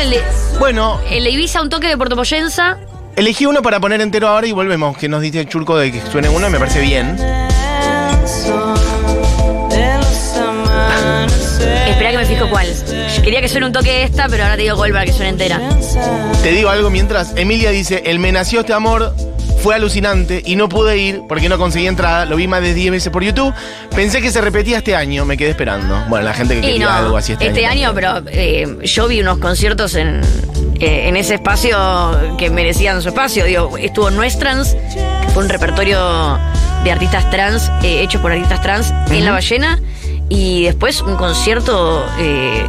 el 0.00 0.10
de, 0.10 0.22
Bueno, 0.58 1.00
el 1.10 1.24
de 1.24 1.30
Ibiza, 1.30 1.60
un 1.60 1.68
toque 1.68 1.88
de 1.88 1.98
Puerto 1.98 2.16
Poyenza. 2.16 2.78
elegí 3.14 3.44
uno 3.44 3.60
para 3.60 3.78
poner 3.78 4.00
entero 4.00 4.28
ahora 4.28 4.46
y 4.46 4.52
volvemos. 4.52 4.96
Que 4.96 5.06
nos 5.06 5.20
dice 5.20 5.40
el 5.40 5.48
churco 5.48 5.76
de 5.76 5.92
que 5.92 6.00
suene 6.10 6.30
uno 6.30 6.48
y 6.48 6.50
me 6.50 6.58
parece 6.58 6.80
bien. 6.80 7.43
Cuál. 12.50 12.68
Quería 13.22 13.40
que 13.40 13.48
suene 13.48 13.66
un 13.66 13.72
toque 13.72 14.02
esta, 14.02 14.28
pero 14.28 14.44
ahora 14.44 14.56
te 14.56 14.62
digo 14.62 14.76
cuál 14.76 14.92
para 14.92 15.04
que 15.04 15.12
suene 15.12 15.30
entera. 15.30 15.60
Te 16.42 16.52
digo 16.52 16.68
algo 16.70 16.90
mientras. 16.90 17.32
Emilia 17.36 17.70
dice: 17.70 18.02
El 18.06 18.18
me 18.18 18.32
nació 18.32 18.60
este 18.60 18.72
amor. 18.72 19.14
Fue 19.62 19.74
alucinante 19.74 20.42
y 20.44 20.56
no 20.56 20.68
pude 20.68 20.98
ir 20.98 21.22
porque 21.26 21.48
no 21.48 21.56
conseguí 21.56 21.86
entrada. 21.86 22.26
Lo 22.26 22.36
vi 22.36 22.46
más 22.46 22.60
de 22.60 22.74
10 22.74 22.90
veces 22.90 23.10
por 23.10 23.24
YouTube. 23.24 23.54
Pensé 23.96 24.20
que 24.20 24.30
se 24.30 24.42
repetía 24.42 24.78
este 24.78 24.94
año. 24.94 25.24
Me 25.24 25.38
quedé 25.38 25.50
esperando. 25.50 26.04
Bueno, 26.08 26.26
la 26.26 26.34
gente 26.34 26.54
que 26.54 26.60
Y 26.60 26.72
quería 26.72 26.86
no, 26.86 26.92
algo 26.92 27.16
así 27.16 27.32
este, 27.32 27.46
este 27.46 27.64
año, 27.64 27.92
pero 27.94 28.22
eh, 28.26 28.76
yo 28.82 29.08
vi 29.08 29.22
unos 29.22 29.38
conciertos 29.38 29.94
en, 29.94 30.20
eh, 30.80 31.08
en 31.08 31.16
ese 31.16 31.34
espacio 31.36 31.78
que 32.36 32.50
merecían 32.50 33.00
su 33.00 33.08
espacio. 33.08 33.46
Digo, 33.46 33.78
estuvo 33.78 34.10
Nuestrans, 34.10 34.74
que 34.74 35.28
fue 35.32 35.44
un 35.44 35.48
repertorio 35.48 36.38
de 36.84 36.92
artistas 36.92 37.30
trans, 37.30 37.72
eh, 37.82 38.02
hechos 38.02 38.20
por 38.20 38.32
artistas 38.32 38.60
trans 38.60 38.92
en 39.10 39.24
La 39.24 39.32
Ballena. 39.32 39.80
Y 40.28 40.64
después 40.64 41.00
un 41.02 41.16
concierto 41.16 42.06
eh, 42.18 42.64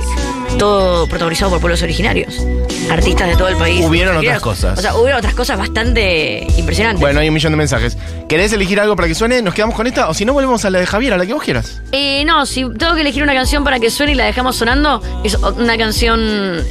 todo 0.58 1.08
protagonizado 1.08 1.52
por 1.52 1.60
pueblos 1.60 1.82
originarios. 1.82 2.46
Artistas 2.90 3.28
de 3.28 3.36
todo 3.36 3.48
el 3.48 3.58
país. 3.58 3.84
Hubieron 3.86 4.18
otras 4.18 4.42
cosas. 4.42 4.78
O 4.78 4.82
sea, 4.82 4.96
hubieron 4.96 5.18
otras 5.18 5.34
cosas 5.34 5.58
bastante 5.58 6.46
impresionantes. 6.58 7.02
Bueno, 7.02 7.20
hay 7.20 7.28
un 7.28 7.34
millón 7.34 7.54
de 7.54 7.58
mensajes. 7.58 7.98
¿Querés 8.28 8.54
elegir 8.54 8.80
algo 8.80 8.96
para 8.96 9.08
que 9.08 9.16
suene? 9.16 9.42
¿Nos 9.42 9.54
quedamos 9.54 9.76
con 9.76 9.88
esta? 9.88 10.10
O 10.10 10.14
si 10.14 10.26
no, 10.26 10.34
volvemos 10.34 10.64
a 10.66 10.70
la 10.70 10.80
de 10.80 10.86
Javier, 10.86 11.14
a 11.14 11.18
la 11.18 11.26
que 11.26 11.34
vos 11.34 11.44
quieras. 11.44 11.82
Eh, 11.92 12.24
no, 12.26 12.46
si 12.46 12.62
tengo 12.78 12.96
que 12.96 13.02
elegir 13.02 13.24
una 13.24 13.34
canción 13.34 13.64
para 13.64 13.80
que 13.80 13.90
suene 13.90 14.14
y 14.14 14.16
la 14.16 14.26
dejamos 14.26 14.56
sonando, 14.56 15.02
es 15.24 15.36
una 15.36 15.78
canción 15.78 16.20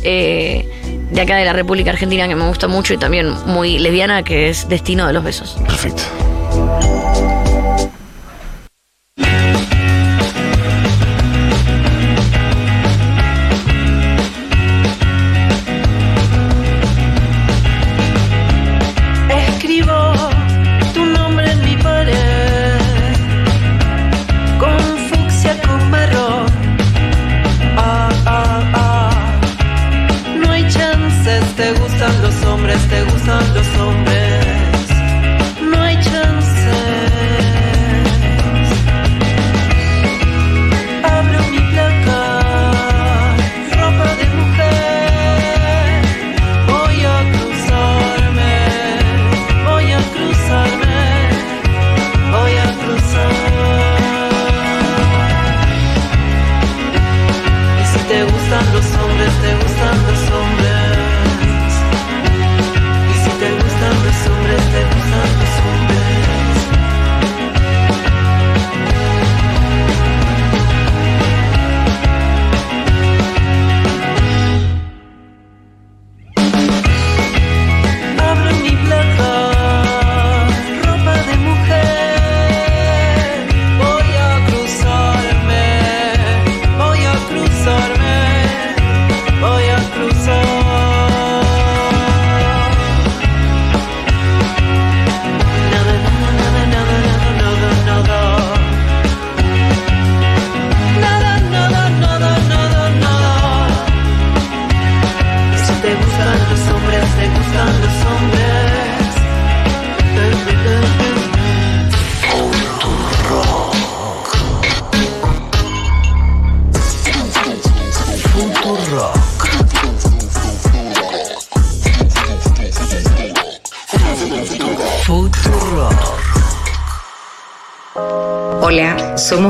eh, 0.02 0.68
de 1.10 1.20
acá 1.20 1.36
de 1.36 1.44
la 1.44 1.52
República 1.52 1.90
Argentina 1.90 2.28
que 2.28 2.34
me 2.34 2.46
gusta 2.46 2.68
mucho 2.68 2.94
y 2.94 2.98
también 2.98 3.34
muy 3.46 3.78
lesbiana, 3.78 4.22
que 4.22 4.48
es 4.48 4.68
Destino 4.68 5.06
de 5.06 5.12
los 5.12 5.24
Besos. 5.24 5.56
Perfecto. 5.66 6.02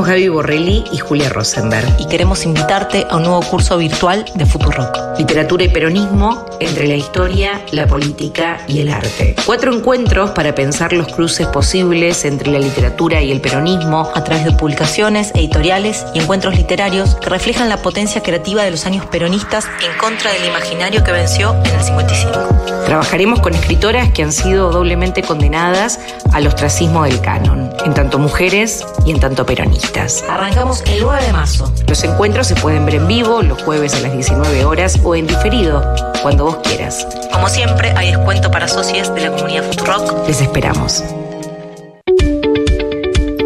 Gaby 0.05 0.29
Borrelli 0.29 0.83
y 0.91 0.99
Julia 0.99 1.29
Rosenberg 1.29 1.87
y 1.99 2.05
queremos 2.05 2.45
invitarte 2.45 3.07
a 3.09 3.17
un 3.17 3.23
nuevo 3.23 3.41
curso 3.41 3.77
virtual 3.77 4.23
de 4.35 4.45
Futurock. 4.45 5.17
Literatura 5.17 5.63
y 5.63 5.69
peronismo 5.69 6.45
entre 6.59 6.87
la 6.87 6.95
historia, 6.95 7.61
la 7.71 7.87
política 7.87 8.59
y 8.67 8.81
el 8.81 8.89
arte. 8.89 9.35
Cuatro 9.45 9.73
encuentros 9.73 10.31
para 10.31 10.53
pensar 10.53 10.93
los 10.93 11.07
cruces 11.07 11.47
posibles 11.47 12.23
entre 12.23 12.51
la 12.51 12.59
literatura 12.59 13.21
y 13.23 13.31
el 13.31 13.41
peronismo 13.41 14.11
a 14.13 14.23
través 14.23 14.45
de 14.45 14.51
publicaciones, 14.51 15.31
editoriales 15.33 16.05
y 16.13 16.19
encuentros 16.19 16.55
literarios 16.55 17.15
que 17.15 17.29
reflejan 17.29 17.67
la 17.67 17.77
potencia 17.77 18.21
creativa 18.21 18.63
de 18.63 18.71
los 18.71 18.85
años 18.85 19.05
peronistas 19.07 19.65
en 19.83 19.97
contra 19.97 20.31
del 20.33 20.45
imaginario 20.45 21.03
que 21.03 21.11
venció 21.11 21.55
en 21.63 21.75
el 21.75 21.81
55. 21.83 22.65
Trabajaremos 22.85 23.39
con 23.39 23.55
escritoras 23.55 24.11
que 24.11 24.21
han 24.21 24.31
sido 24.31 24.71
doblemente 24.71 25.23
condenadas 25.23 25.99
al 26.33 26.45
ostracismo 26.45 27.03
del 27.03 27.19
canon, 27.21 27.71
en 27.83 27.93
tanto 27.95 28.19
mujeres 28.19 28.85
y 29.05 29.11
en 29.11 29.19
tanto 29.19 29.45
peronistas. 29.45 29.94
Arrancamos 29.97 30.83
el 30.87 31.03
9 31.03 31.25
de 31.25 31.31
marzo. 31.31 31.71
Los 31.87 32.03
encuentros 32.03 32.47
se 32.47 32.55
pueden 32.55 32.85
ver 32.85 32.95
en 32.95 33.07
vivo 33.07 33.41
los 33.41 33.61
jueves 33.63 33.95
a 33.95 34.01
las 34.01 34.11
19 34.11 34.65
horas 34.65 34.99
o 35.01 35.15
en 35.15 35.25
diferido, 35.25 35.81
cuando 36.21 36.45
vos 36.45 36.57
quieras. 36.63 37.07
Como 37.31 37.47
siempre, 37.47 37.91
hay 37.91 38.11
descuento 38.11 38.51
para 38.51 38.67
socios 38.67 39.13
de 39.15 39.21
la 39.21 39.31
comunidad 39.31 39.63
Futurock. 39.63 40.27
Les 40.27 40.41
esperamos. 40.41 41.01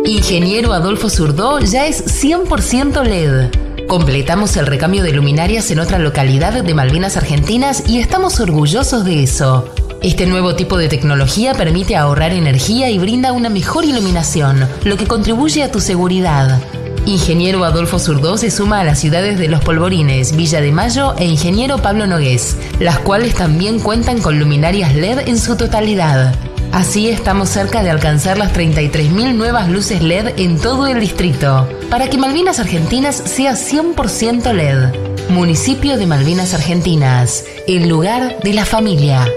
Ingeniero 0.06 0.74
Adolfo 0.74 1.08
Zurdó 1.08 1.60
ya 1.60 1.86
es 1.86 2.24
100% 2.24 3.04
LED. 3.04 3.86
Completamos 3.88 4.58
el 4.58 4.66
recambio 4.66 5.04
de 5.04 5.14
luminarias 5.14 5.70
en 5.70 5.80
otra 5.80 6.00
localidad 6.00 6.64
de 6.64 6.74
Malvinas 6.74 7.16
Argentinas 7.16 7.84
y 7.88 8.00
estamos 8.00 8.40
orgullosos 8.40 9.06
de 9.06 9.22
eso. 9.22 9.72
Este 10.02 10.26
nuevo 10.26 10.56
tipo 10.56 10.78
de 10.78 10.88
tecnología 10.88 11.54
permite 11.54 11.98
ahorrar 11.98 12.32
energía 12.32 12.90
y 12.90 12.98
brinda 12.98 13.34
una 13.34 13.50
mejor 13.50 13.84
iluminación, 13.84 14.66
lo 14.86 14.96
que 14.96 15.08
contribuye 15.08 15.62
a 15.62 15.72
tu 15.72 15.82
seguridad. 15.82 16.62
Ingeniero 17.06 17.66
Adolfo 17.66 18.00
Zurdó 18.00 18.38
se 18.38 18.50
suma 18.50 18.80
a 18.80 18.84
las 18.86 19.00
ciudades 19.00 19.38
de 19.38 19.50
Los 19.50 19.62
Polvorines, 19.62 20.38
Villa 20.38 20.62
de 20.62 20.72
Mayo 20.72 21.16
e 21.18 21.26
Ingeniero 21.26 21.80
Pablo 21.80 22.08
Nogués, 22.08 22.56
las 22.80 23.00
cuales 23.00 23.36
también 23.36 23.80
cuentan 23.80 24.22
con 24.22 24.40
luminarias 24.40 24.96
LED 24.96 25.28
en 25.28 25.38
su 25.38 25.58
totalidad. 25.58 26.34
Así 26.72 27.10
estamos 27.10 27.50
cerca 27.50 27.84
de 27.84 27.90
alcanzar 27.90 28.38
las 28.38 28.54
33.000 28.54 29.34
nuevas 29.34 29.68
luces 29.68 30.02
LED 30.02 30.40
en 30.40 30.60
todo 30.60 30.88
el 30.88 31.02
distrito, 31.02 31.68
para 31.90 32.10
que 32.10 32.18
Malvinas 32.18 32.60
Argentinas 32.60 33.16
sea 33.16 33.54
100% 33.54 34.54
LED. 34.54 35.30
Municipio 35.30 35.98
de 35.98 36.08
Malvinas 36.08 36.54
Argentinas, 36.54 37.44
el 37.68 37.90
lugar 37.90 38.40
de 38.44 38.54
la 38.54 38.66
familia. 38.66 39.28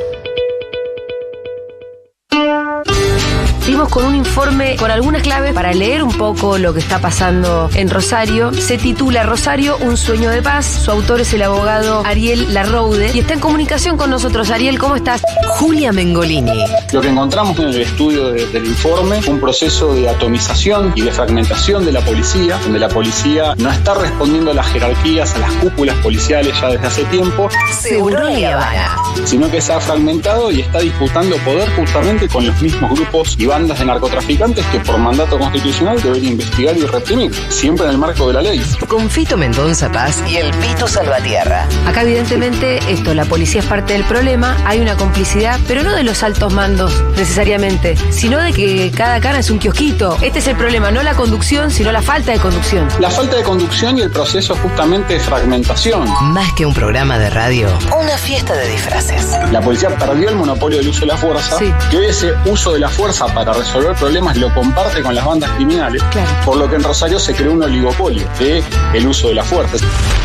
Venimos 3.83 3.89
con 3.89 4.05
un 4.05 4.15
informe 4.15 4.77
con 4.77 4.91
algunas 4.93 5.23
claves 5.23 5.53
para 5.53 5.73
leer 5.73 6.03
un 6.05 6.13
poco 6.13 6.57
lo 6.59 6.73
que 6.73 6.79
está 6.81 7.01
pasando 7.01 7.69
en 7.75 7.91
Rosario. 7.91 8.53
Se 8.55 8.79
titula 8.79 9.25
Rosario, 9.25 9.77
un 9.79 9.97
sueño 9.97 10.31
de 10.31 10.41
paz. 10.41 10.67
Su 10.85 10.91
autor 10.93 11.21
es 11.21 11.33
el 11.35 11.43
abogado 11.43 12.03
Ariel 12.07 12.55
Larroude 12.55 13.11
y 13.13 13.19
está 13.21 13.35
en 13.35 13.41
comunicación 13.41 13.97
con 13.97 14.11
nosotros. 14.11 14.51
Ariel, 14.51 14.79
¿cómo 14.79 14.95
estás? 14.95 15.23
Julia 15.49 15.91
Mengolini. 15.93 16.53
Lo 16.93 17.01
que 17.01 17.09
encontramos 17.09 17.59
en 17.59 17.69
el 17.69 17.81
estudio 17.81 18.29
de- 18.31 18.47
del 18.47 18.67
informe, 18.67 19.21
un 19.27 19.41
proceso 19.41 19.95
de 19.95 20.09
atomización 20.09 20.93
y 20.95 21.03
de 21.03 21.11
fragmentación 21.11 21.85
de 21.85 21.93
la 21.93 22.01
policía, 22.03 22.59
donde 22.59 22.79
la 22.79 22.89
policía 22.89 23.55
no 23.59 23.71
está 23.71 23.95
respondiendo 23.95 24.53
a 24.53 24.55
las 24.55 24.67
jerarquías, 24.69 25.35
a 25.35 25.39
las 25.39 25.53
cúpulas 25.55 25.97
policiales 25.97 26.55
ya 26.61 26.69
desde 26.69 26.87
hace 26.87 27.05
tiempo, 27.07 27.49
Seguro 27.81 28.19
Habana. 28.29 28.97
sino 29.25 29.51
que 29.51 29.61
se 29.61 29.73
ha 29.73 29.81
fragmentado 29.81 30.51
y 30.53 30.61
está 30.61 30.79
disputando 30.81 31.37
poder 31.39 31.69
justamente 31.75 32.29
con 32.29 32.47
los 32.47 32.61
mismos 32.63 32.91
grupos 32.93 33.35
y 33.39 33.47
bandas 33.47 33.72
de 33.79 33.85
narcotraficantes 33.87 34.65
que 34.67 34.81
por 34.81 34.99
mandato 34.99 35.39
constitucional 35.39 36.01
debería 36.03 36.31
investigar 36.31 36.77
y 36.77 36.83
reprimir, 36.87 37.33
siempre 37.49 37.87
en 37.87 37.93
el 37.93 37.99
marco 37.99 38.29
de 38.29 38.35
la 38.35 38.43
ley. 38.43 38.63
Con 38.89 39.09
Fito 39.11 39.37
Mendonza 39.37 39.91
Paz 39.91 40.23
y 40.29 40.37
el 40.37 40.51
Pito 40.57 40.87
Salvatierra. 40.89 41.67
Acá 41.87 42.03
evidentemente 42.03 42.79
esto, 42.89 43.15
la 43.15 43.25
policía 43.25 43.61
es 43.61 43.67
parte 43.67 43.93
del 43.95 44.05
problema, 44.05 44.57
hay 44.67 44.81
una 44.81 44.97
complicidad, 44.97 45.59
pero 45.67 45.83
no 45.83 45.95
de 45.95 46.03
los 46.03 46.23
altos 46.23 46.53
mandos 46.53 46.93
necesariamente, 47.17 47.97
sino 48.11 48.39
de 48.39 48.53
que 48.53 48.91
cada 48.95 49.21
cara 49.21 49.39
es 49.39 49.51
un 49.51 49.59
kiosquito. 49.59 50.17
Este 50.23 50.39
es 50.41 50.47
el 50.47 50.57
problema, 50.57 50.91
no 50.91 51.03
la 51.03 51.15
conducción, 51.15 51.71
sino 51.71 51.93
la 51.93 52.03
falta 52.03 52.33
de 52.33 52.39
conducción. 52.39 52.89
La 53.01 53.11
falta 53.11 53.37
de 53.37 53.43
conducción 53.43 53.99
y 53.99 54.03
el 54.03 54.11
proceso 54.11 54.55
justamente 54.57 55.15
de 55.15 55.21
fragmentación. 55.21 56.09
Más 56.33 56.53
que 56.55 56.67
un 56.67 56.75
programa 56.75 57.19
de 57.19 57.31
radio, 57.31 57.69
una 57.99 58.17
fiesta 58.19 58.55
de 58.55 58.69
disfraces. 58.69 59.27
La 59.51 59.61
policía 59.61 59.89
perdió 59.97 60.29
el 60.29 60.37
monopolio 60.37 60.79
del 60.79 60.89
uso 60.89 61.01
de 61.01 61.07
la 61.07 61.17
fuerza, 61.17 61.59
Sí. 61.59 61.73
que 61.91 61.99
hoy 61.99 62.07
ese 62.07 62.33
uso 62.47 62.73
de 62.73 62.81
la 62.81 62.89
fuerza 62.89 63.27
para 63.27 63.53
resolver 63.63 63.95
problemas 63.95 64.37
lo 64.37 64.53
comparte 64.55 65.03
con 65.03 65.15
las 65.15 65.25
bandas 65.25 65.51
criminales, 65.53 66.03
Claro. 66.11 66.29
por 66.45 66.57
lo 66.57 66.69
que 66.69 66.77
en 66.77 66.83
Rosario 66.83 67.19
se 67.19 67.35
creó 67.35 67.53
un 67.53 67.63
oligopolio 67.63 68.27
de 68.39 68.63
el 68.95 69.07
uso 69.07 69.29
de 69.29 69.35
la 69.35 69.45
fuerza. 69.45 69.77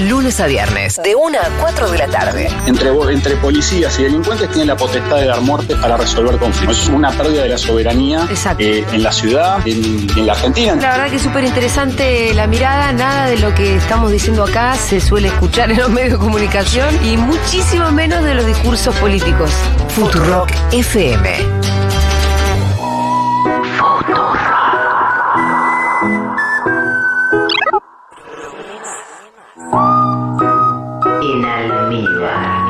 Lunes 0.07 0.39
a 0.39 0.47
viernes, 0.47 0.99
de 1.03 1.15
1 1.15 1.37
a 1.37 1.49
4 1.61 1.91
de 1.91 1.97
la 1.99 2.07
tarde. 2.07 2.49
Entre, 2.65 2.89
entre 3.13 3.35
policías 3.37 3.97
y 3.99 4.03
delincuentes 4.03 4.49
tienen 4.49 4.67
la 4.67 4.75
potestad 4.75 5.17
de 5.17 5.25
dar 5.27 5.41
muerte 5.41 5.75
para 5.75 5.97
resolver 5.97 6.37
conflictos. 6.37 6.79
Es 6.83 6.89
una 6.89 7.11
pérdida 7.11 7.43
de 7.43 7.49
la 7.49 7.57
soberanía 7.57 8.27
eh, 8.59 8.83
en 8.91 9.03
la 9.03 9.11
ciudad, 9.11 9.59
en, 9.67 10.07
en 10.17 10.25
la 10.25 10.33
Argentina. 10.33 10.75
La 10.75 10.91
verdad 10.91 11.09
que 11.09 11.15
es 11.17 11.21
súper 11.21 11.43
interesante 11.43 12.33
la 12.33 12.47
mirada, 12.47 12.91
nada 12.91 13.27
de 13.27 13.37
lo 13.37 13.53
que 13.53 13.75
estamos 13.75 14.11
diciendo 14.11 14.43
acá 14.43 14.75
se 14.75 14.99
suele 14.99 15.27
escuchar 15.27 15.69
en 15.71 15.77
los 15.77 15.89
medios 15.89 16.13
de 16.13 16.17
comunicación 16.17 16.89
y 17.05 17.17
muchísimo 17.17 17.91
menos 17.91 18.23
de 18.23 18.33
los 18.33 18.45
discursos 18.45 18.95
políticos. 18.95 19.51
Futurock 19.95 20.49
FM. 20.71 21.56
En 31.37 31.45
almíbar. 31.45 32.65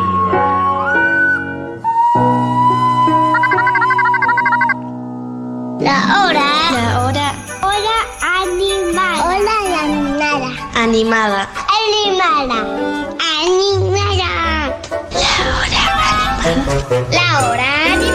La 5.80 5.98
hora. 6.18 6.48
La 6.76 6.86
hora. 7.06 7.28
Hora 7.64 7.98
animada. 8.42 9.08
Hora 9.24 9.56
animada. 9.84 10.50
Animada. 10.76 11.42
Animada. 11.80 12.60
Animada. 13.46 14.32
La 15.14 15.34
hora 15.56 15.84
animada. 16.44 17.08
La 17.10 17.28
hora 17.48 17.68
animada. 17.94 18.07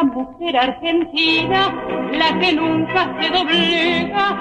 La 0.00 0.06
mujer 0.06 0.56
argentina, 0.56 1.74
la 2.12 2.38
que 2.38 2.52
nunca 2.54 3.14
se 3.20 3.28
doblega 3.28 4.38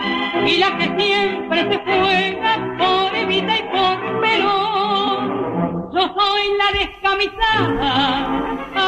y 0.47 0.57
la 0.57 0.77
que 0.77 0.85
siempre 0.97 1.67
se 1.69 1.77
juega 1.83 2.77
por 2.77 3.15
Evita 3.15 3.57
y 3.57 3.63
por 3.63 4.21
Perón. 4.21 5.91
Yo 5.93 6.15
soy 6.17 6.43
la 6.57 6.79
descamisada. 6.79 8.15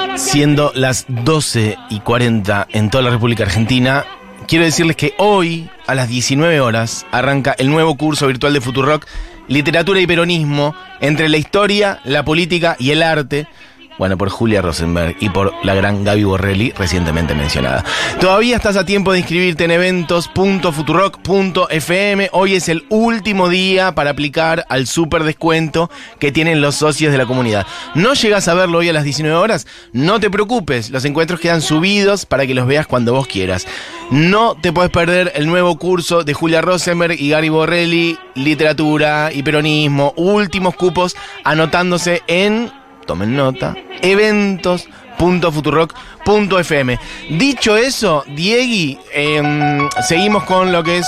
la 0.07 0.17
Siendo 0.17 0.71
las 0.73 1.05
12 1.09 1.77
y 1.89 1.99
40 1.99 2.67
en 2.71 2.89
toda 2.89 3.03
la 3.03 3.09
República 3.09 3.43
Argentina, 3.43 4.05
quiero 4.47 4.63
decirles 4.63 4.95
que 4.95 5.13
hoy, 5.17 5.69
a 5.87 5.95
las 5.95 6.07
19 6.07 6.61
horas, 6.61 7.05
arranca 7.11 7.53
el 7.57 7.69
nuevo 7.69 7.97
curso 7.97 8.27
virtual 8.27 8.53
de 8.53 8.61
Futurock, 8.61 9.07
Literatura 9.49 9.99
y 9.99 10.07
Peronismo, 10.07 10.73
entre 11.01 11.27
la 11.27 11.37
historia, 11.37 11.99
la 12.05 12.23
política 12.23 12.77
y 12.79 12.91
el 12.91 13.03
arte. 13.03 13.47
Bueno, 14.01 14.17
por 14.17 14.29
Julia 14.29 14.63
Rosenberg 14.63 15.15
y 15.19 15.29
por 15.29 15.53
la 15.63 15.75
gran 15.75 16.03
Gaby 16.03 16.23
Borrelli, 16.23 16.71
recientemente 16.71 17.35
mencionada. 17.35 17.85
Todavía 18.19 18.55
estás 18.55 18.75
a 18.75 18.83
tiempo 18.83 19.11
de 19.11 19.19
inscribirte 19.19 19.65
en 19.65 19.69
eventos.futurock.fm. 19.69 22.29
Hoy 22.31 22.55
es 22.55 22.67
el 22.67 22.83
último 22.89 23.47
día 23.47 23.93
para 23.93 24.09
aplicar 24.09 24.65
al 24.69 24.87
super 24.87 25.23
descuento 25.23 25.91
que 26.17 26.31
tienen 26.31 26.61
los 26.61 26.77
socios 26.77 27.11
de 27.11 27.19
la 27.19 27.27
comunidad. 27.27 27.67
¿No 27.93 28.15
llegas 28.15 28.47
a 28.47 28.55
verlo 28.55 28.79
hoy 28.79 28.89
a 28.89 28.93
las 28.93 29.03
19 29.03 29.37
horas? 29.37 29.67
No 29.93 30.19
te 30.19 30.31
preocupes, 30.31 30.89
los 30.89 31.05
encuentros 31.05 31.39
quedan 31.39 31.61
subidos 31.61 32.25
para 32.25 32.47
que 32.47 32.55
los 32.55 32.65
veas 32.65 32.87
cuando 32.87 33.13
vos 33.13 33.27
quieras. 33.27 33.67
No 34.09 34.55
te 34.59 34.73
puedes 34.73 34.89
perder 34.89 35.31
el 35.35 35.45
nuevo 35.45 35.77
curso 35.77 36.23
de 36.23 36.33
Julia 36.33 36.61
Rosenberg 36.61 37.21
y 37.21 37.29
Gary 37.29 37.49
Borrelli, 37.49 38.17
literatura 38.33 39.29
y 39.31 39.43
peronismo. 39.43 40.15
Últimos 40.17 40.73
cupos 40.73 41.15
anotándose 41.43 42.23
en 42.25 42.80
tomen 43.05 43.35
nota, 43.35 43.75
eventos.futurock.fm. 44.01 46.99
Dicho 47.31 47.77
eso, 47.77 48.23
Diegui, 48.27 48.99
em, 49.13 49.89
seguimos 50.07 50.43
con 50.43 50.71
lo 50.71 50.83
que 50.83 50.99
es 50.99 51.07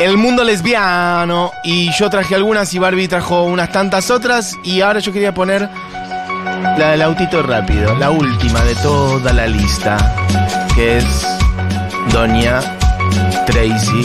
el 0.00 0.16
mundo 0.16 0.42
lesbiano. 0.44 1.50
Y 1.62 1.92
yo 1.92 2.08
traje 2.10 2.34
algunas 2.34 2.72
y 2.74 2.78
Barbie 2.78 3.08
trajo 3.08 3.44
unas 3.44 3.70
tantas 3.72 4.10
otras. 4.10 4.56
Y 4.64 4.80
ahora 4.80 5.00
yo 5.00 5.12
quería 5.12 5.34
poner 5.34 5.68
la 6.78 6.90
del 6.90 7.02
autito 7.02 7.42
rápido, 7.42 7.94
la 7.96 8.10
última 8.10 8.62
de 8.64 8.74
toda 8.76 9.32
la 9.32 9.46
lista, 9.46 9.96
que 10.74 10.98
es 10.98 11.26
Doña 12.12 12.60
Tracy 13.46 14.04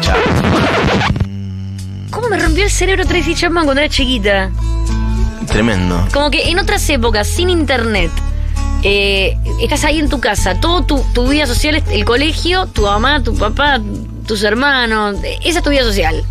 Chapman. 0.00 2.08
¿Cómo 2.10 2.28
me 2.28 2.38
rompió 2.38 2.64
el 2.64 2.70
cerebro 2.70 3.06
Tracy 3.06 3.34
Chapman 3.34 3.64
cuando 3.64 3.82
era 3.82 3.90
chiquita? 3.90 4.50
Tremendo. 5.46 6.06
Como 6.12 6.30
que 6.30 6.50
en 6.50 6.58
otras 6.58 6.88
épocas, 6.90 7.26
sin 7.26 7.50
internet, 7.50 8.10
eh, 8.82 9.36
estás 9.62 9.84
ahí 9.84 9.98
en 9.98 10.08
tu 10.08 10.20
casa, 10.20 10.60
todo 10.60 10.82
tu, 10.84 11.02
tu 11.14 11.28
vida 11.28 11.46
social, 11.46 11.76
es 11.76 11.84
el 11.90 12.04
colegio, 12.04 12.66
tu 12.66 12.82
mamá, 12.82 13.22
tu 13.22 13.34
papá, 13.36 13.80
tus 14.26 14.42
hermanos, 14.42 15.16
eh, 15.24 15.38
esa 15.44 15.58
es 15.58 15.64
tu 15.64 15.70
vida 15.70 15.82
social. 15.82 16.22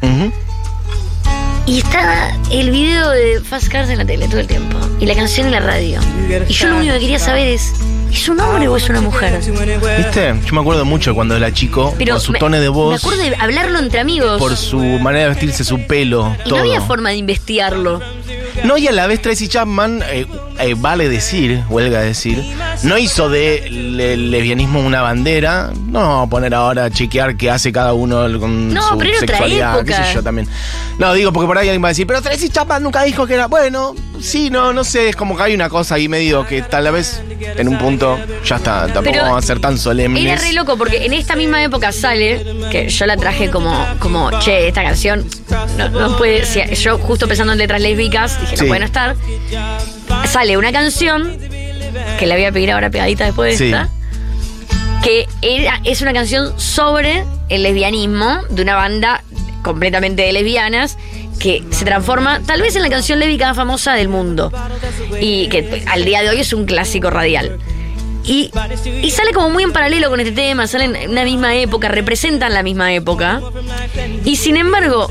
Y 1.67 1.80
está 1.80 2.38
el 2.51 2.69
video 2.69 3.10
de 3.10 3.41
Fast 3.41 3.69
Cars 3.69 3.89
en 3.89 3.97
la 3.97 4.06
tele 4.06 4.28
todo 4.28 4.39
el 4.39 4.45
tiempo. 4.45 4.78
Y 4.99 5.08
la 5.08 5.15
canción 5.15 5.47
en 5.47 5.51
la 5.54 5.60
radio. 5.62 5.99
Y 6.47 6.54
yo 6.54 6.67
lo 6.69 6.78
único 6.78 6.93
que 6.93 6.99
quería 6.99 7.17
saber 7.17 7.47
es, 7.47 7.73
¿es 8.12 8.30
un 8.30 8.39
hombre 8.39 8.67
o 8.67 8.78
es 8.78 8.88
una 8.88 9.01
mujer? 9.01 9.39
¿Viste? 9.97 10.36
Yo 10.45 10.54
me 10.54 10.62
acuerdo 10.62 10.86
mucho 10.86 11.15
cuando 11.15 11.36
era 11.36 11.51
chico, 11.51 11.91
por 11.97 12.19
su 12.19 12.34
me- 12.34 12.39
tono 12.39 12.58
de 12.58 12.62
Me 12.63 12.69
voz, 12.69 13.04
acuerdo 13.04 13.23
de 13.23 13.36
hablarlo 13.39 13.80
entre 13.80 13.99
amigos. 13.99 14.38
por 14.38 14.56
su 14.56 14.78
manera 14.78 15.23
de 15.23 15.30
vestirse, 15.30 15.63
su 15.63 15.80
pelo, 15.88 16.36
y 16.45 16.49
todo. 16.49 16.58
no 16.58 16.62
había 16.62 16.82
forma 16.82 17.10
de 17.10 17.15
investigarlo. 17.15 17.99
No, 18.65 18.78
y 18.78 18.88
a 18.88 18.91
la 18.91 19.08
vez 19.08 19.21
Tracy 19.21 19.47
Chapman, 19.47 20.01
eh, 20.12 20.25
eh, 20.60 20.75
vale 20.78 21.08
decir, 21.08 21.63
huelga 21.69 22.01
decir, 22.01 22.41
no 22.84 22.97
hizo 22.97 23.30
de 23.30 23.67
le- 23.69 24.17
lesbianismo 24.17 24.80
una 24.80 25.01
bandera. 25.01 25.71
No 25.88 25.99
vamos 25.99 26.28
a 26.28 26.30
poner 26.30 26.54
ahora 26.56 26.86
a 26.86 26.89
chequear 26.89 27.38
qué 27.38 27.51
hace 27.51 27.71
cada 27.71 27.93
uno 27.93 28.28
con 28.39 28.73
No, 28.73 28.89
su 28.89 28.97
pero 28.97 29.19
sexualidad, 29.19 29.84
qué 29.86 29.93
sé 29.93 30.13
yo 30.13 30.23
también. 30.23 30.47
No, 30.97 31.13
digo, 31.13 31.32
porque 31.32 31.47
por 31.47 31.58
ahí 31.58 31.67
alguien 31.67 31.84
va 31.84 31.89
a 31.89 31.91
decir, 31.91 32.08
pero 32.08 32.21
Tracy 32.21 32.49
Chapman 32.49 32.82
nunca 32.84 33.04
dijo 33.04 33.28
que 33.28 33.36
era. 33.36 33.47
Bueno, 33.47 33.93
sí, 34.26 34.50
no, 34.50 34.74
no 34.74 34.84
sé, 34.84 35.10
es 35.10 35.16
como 35.16 35.38
que 35.38 35.44
hay 35.44 35.54
una 35.56 35.70
cosa 35.70 35.96
ahí 35.96 36.08
medio 36.10 36.46
que 36.46 36.62
tal 36.62 36.92
vez 36.92 37.22
en 37.58 37.68
un 37.68 37.78
punto 37.78 38.18
ya 38.44 38.58
está, 38.58 38.82
tampoco 38.88 39.04
Pero 39.12 39.22
vamos 39.24 39.44
a 39.44 39.48
ser 39.48 39.60
tan 39.60 39.78
solemnes. 39.78 40.24
Era 40.24 40.36
re 40.36 40.54
loco 40.54 40.78
porque 40.78 41.06
en 41.06 41.14
esta 41.14 41.36
misma 41.36 41.64
época 41.64 41.92
sale, 41.92 42.44
que 42.72 42.90
yo 42.90 43.06
la 43.06 43.18
traje 43.18 43.50
como, 43.50 43.86
como 44.00 44.38
che, 44.40 44.68
esta 44.68 44.84
canción 44.84 45.26
no, 45.78 45.90
no 45.90 46.18
puede. 46.18 46.46
si- 46.46 46.76
yo 46.76 46.98
justo 46.98 47.28
pensando 47.28 47.54
en 47.54 47.60
letras 47.60 47.82
lésbicas, 47.82 48.40
dije, 48.42 48.58
Sí. 48.58 48.64
no 48.64 48.68
puede 48.68 48.80
no 48.82 48.86
estar. 48.88 49.16
Sale 50.28 50.58
una 50.58 50.72
canción, 50.72 51.38
que 52.20 52.26
la 52.26 52.36
voy 52.36 52.46
a 52.46 52.52
pedir 52.52 52.72
ahora 52.72 52.90
pegadita 52.90 53.26
después 53.26 53.52
de 53.52 53.58
Sí. 53.58 53.66
esta, 53.72 53.90
que 55.04 55.28
era, 55.42 55.80
es 55.84 56.02
una 56.02 56.14
canción 56.14 56.60
sobre 56.60 57.24
el 57.50 57.64
lesbianismo 57.64 58.40
de 58.50 58.62
una 58.64 58.76
banda 58.76 59.24
completamente 59.64 60.24
de 60.24 60.34
lesbianas 60.34 60.98
que 61.39 61.63
se 61.71 61.86
transforma 61.86 62.41
tal 62.45 62.62
vez 62.62 62.76
en 62.76 62.82
la 62.82 62.89
canción 62.89 63.19
lésbica 63.19 63.48
más 63.48 63.56
famosa 63.56 63.93
del 63.93 64.08
mundo 64.08 64.52
y 65.19 65.48
que 65.50 65.84
al 65.88 66.06
día 66.06 66.21
de 66.21 66.30
hoy 66.30 66.39
es 66.39 66.54
un 66.54 66.65
clásico 66.65 67.10
radial. 67.10 67.58
Y, 68.24 68.50
y 69.04 69.12
sale 69.12 69.34
como 69.34 69.52
muy 69.52 69.63
en 69.63 69.71
paralelo 69.71 70.10
con 70.10 70.19
este 70.19 70.32
tema, 70.32 70.65
salen 70.65 70.95
en 70.95 71.12
una 71.12 71.24
misma 71.24 71.56
época, 71.56 71.89
representan 71.89 72.54
la 72.54 72.63
misma 72.63 72.91
época. 72.93 73.39
Y 74.24 74.38
sin 74.38 74.58
embargo, 74.58 75.08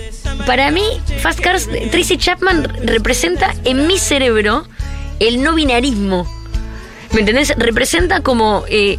para 0.47 0.73
mí, 0.73 0.83
Fast 1.21 1.39
Cars, 1.39 1.69
Tracy 1.93 2.17
Chapman 2.19 2.65
representa 2.83 3.55
en 3.65 3.87
mi 3.87 3.99
cerebro 3.99 4.67
el 5.21 5.43
no 5.45 5.55
binarismo. 5.55 6.27
¿Me 7.13 7.21
entendés? 7.21 7.55
Representa 7.57 8.21
como. 8.21 8.65
eh, 8.69 8.99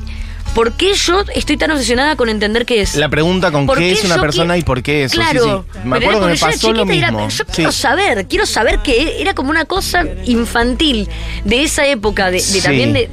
¿Por 0.56 0.72
qué 0.74 0.94
yo 0.96 1.24
estoy 1.36 1.58
tan 1.58 1.70
obsesionada 1.72 2.16
con 2.16 2.30
entender 2.30 2.66
qué 2.66 2.82
es? 2.82 2.96
La 2.96 3.10
pregunta 3.10 3.52
con 3.52 3.66
¿Por 3.68 3.78
qué 3.78 3.84
qué 3.90 3.92
es 3.92 4.04
una 4.06 4.20
persona 4.20 4.58
y 4.58 4.64
por 4.64 4.82
qué 4.82 5.04
eso. 5.04 5.12
Sí, 5.12 5.18
Claro. 5.20 5.66
sí. 5.74 5.80
Me 5.84 5.98
acuerdo 5.98 6.22
que 6.22 6.26
me 6.28 6.38
pasó 6.38 6.72
lo 6.74 6.84
era- 6.92 7.12
mismo. 7.12 7.28
yo 7.30 7.44
Sí. 7.46 7.52
quiero 7.54 7.72
saber, 7.74 8.28
quiero 8.28 8.46
saber 8.46 8.80
que 8.80 9.22
era 9.22 9.36
como 9.36 9.50
una 9.52 9.66
cosa 9.66 10.06
infantil 10.26 11.08
de 11.44 11.64
esa 11.64 11.86
época, 11.86 12.28
de, 12.28 12.38
de 12.38 12.40
Sí. 12.40 12.62
también 12.62 12.94
de. 12.94 13.10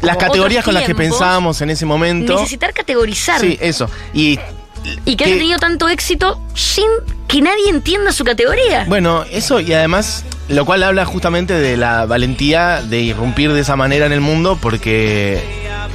Las 0.00 0.16
categorías 0.16 0.64
con 0.64 0.74
las 0.74 0.84
que 0.84 0.94
pensábamos 0.94 1.60
en 1.60 1.70
ese 1.70 1.84
momento. 1.84 2.34
Necesitar 2.36 2.72
categorizar. 2.72 3.40
Sí, 3.40 3.58
eso. 3.60 3.90
Y 4.14 4.38
Y 5.04 5.16
que 5.16 5.24
haya 5.24 5.34
tenido 5.36 5.58
tanto 5.58 5.88
éxito 5.88 6.40
sin 6.54 6.84
que 7.26 7.40
nadie 7.42 7.68
entienda 7.68 8.12
su 8.12 8.22
categoría. 8.24 8.84
Bueno, 8.86 9.24
eso 9.32 9.58
y 9.58 9.72
además, 9.72 10.24
lo 10.48 10.64
cual 10.64 10.84
habla 10.84 11.04
justamente 11.04 11.54
de 11.54 11.76
la 11.76 12.06
valentía 12.06 12.80
de 12.82 13.00
irrumpir 13.00 13.52
de 13.52 13.62
esa 13.62 13.74
manera 13.74 14.06
en 14.06 14.12
el 14.12 14.20
mundo, 14.20 14.56
porque, 14.62 15.42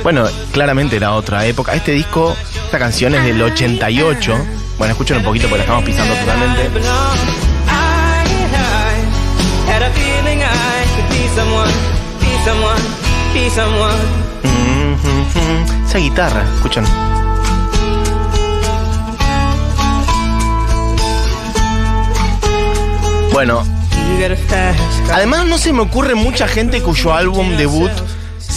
bueno, 0.04 0.26
claramente 0.52 0.96
era 0.96 1.14
otra 1.14 1.46
época. 1.46 1.74
Este 1.74 1.92
disco, 1.92 2.36
esta 2.66 2.80
canción 2.80 3.16
es 3.16 3.24
del 3.24 3.42
88. 3.42 4.38
Bueno, 4.78 4.92
escuchen 4.94 5.18
un 5.18 5.24
poquito 5.24 5.48
porque 5.48 5.60
la 5.60 5.64
estamos 5.64 5.84
pisando 5.84 6.14
totalmente. 6.16 6.70
Esa 15.88 15.98
guitarra, 15.98 16.44
escuchan. 16.56 16.86
Bueno. 23.34 23.64
Además, 25.14 25.46
no 25.46 25.58
se 25.58 25.74
me 25.74 25.82
ocurre 25.82 26.16
mucha 26.16 26.48
gente 26.48 26.82
cuyo 26.82 27.14
álbum 27.14 27.58
debut 27.58 27.92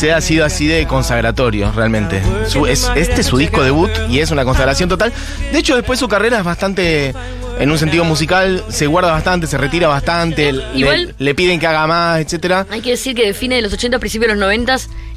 sea 0.04 0.20
sido 0.20 0.44
así 0.44 0.66
de 0.66 0.86
consagratorio, 0.86 1.72
realmente. 1.72 2.20
Su- 2.46 2.66
es, 2.66 2.90
este 2.94 3.22
es 3.22 3.26
su 3.26 3.38
disco 3.38 3.62
debut 3.62 3.90
y 4.10 4.18
es 4.18 4.30
una 4.30 4.44
consagración 4.44 4.86
total. 4.90 5.12
De 5.50 5.58
hecho, 5.58 5.76
después 5.76 5.98
su 5.98 6.08
carrera 6.08 6.36
es 6.38 6.44
bastante, 6.44 7.14
en 7.58 7.70
un 7.70 7.78
sentido 7.78 8.04
musical, 8.04 8.62
se 8.68 8.86
guarda 8.86 9.12
bastante, 9.12 9.46
se 9.46 9.56
retira 9.56 9.88
bastante, 9.88 10.52
le- 10.52 10.62
Igual- 10.74 11.14
le, 11.18 11.34
piden 11.34 11.58
que 11.58 11.66
haga 11.66 11.86
más, 11.86 12.20
etcétera. 12.20 12.66
Hay 12.70 12.82
que 12.82 12.90
decir 12.90 13.16
que 13.16 13.24
de 13.24 13.32
fines 13.32 13.56
de 13.56 13.62
los 13.62 13.72
80, 13.72 13.98
principios 13.98 14.28
de 14.28 14.34
los 14.34 14.40
90 14.44 14.76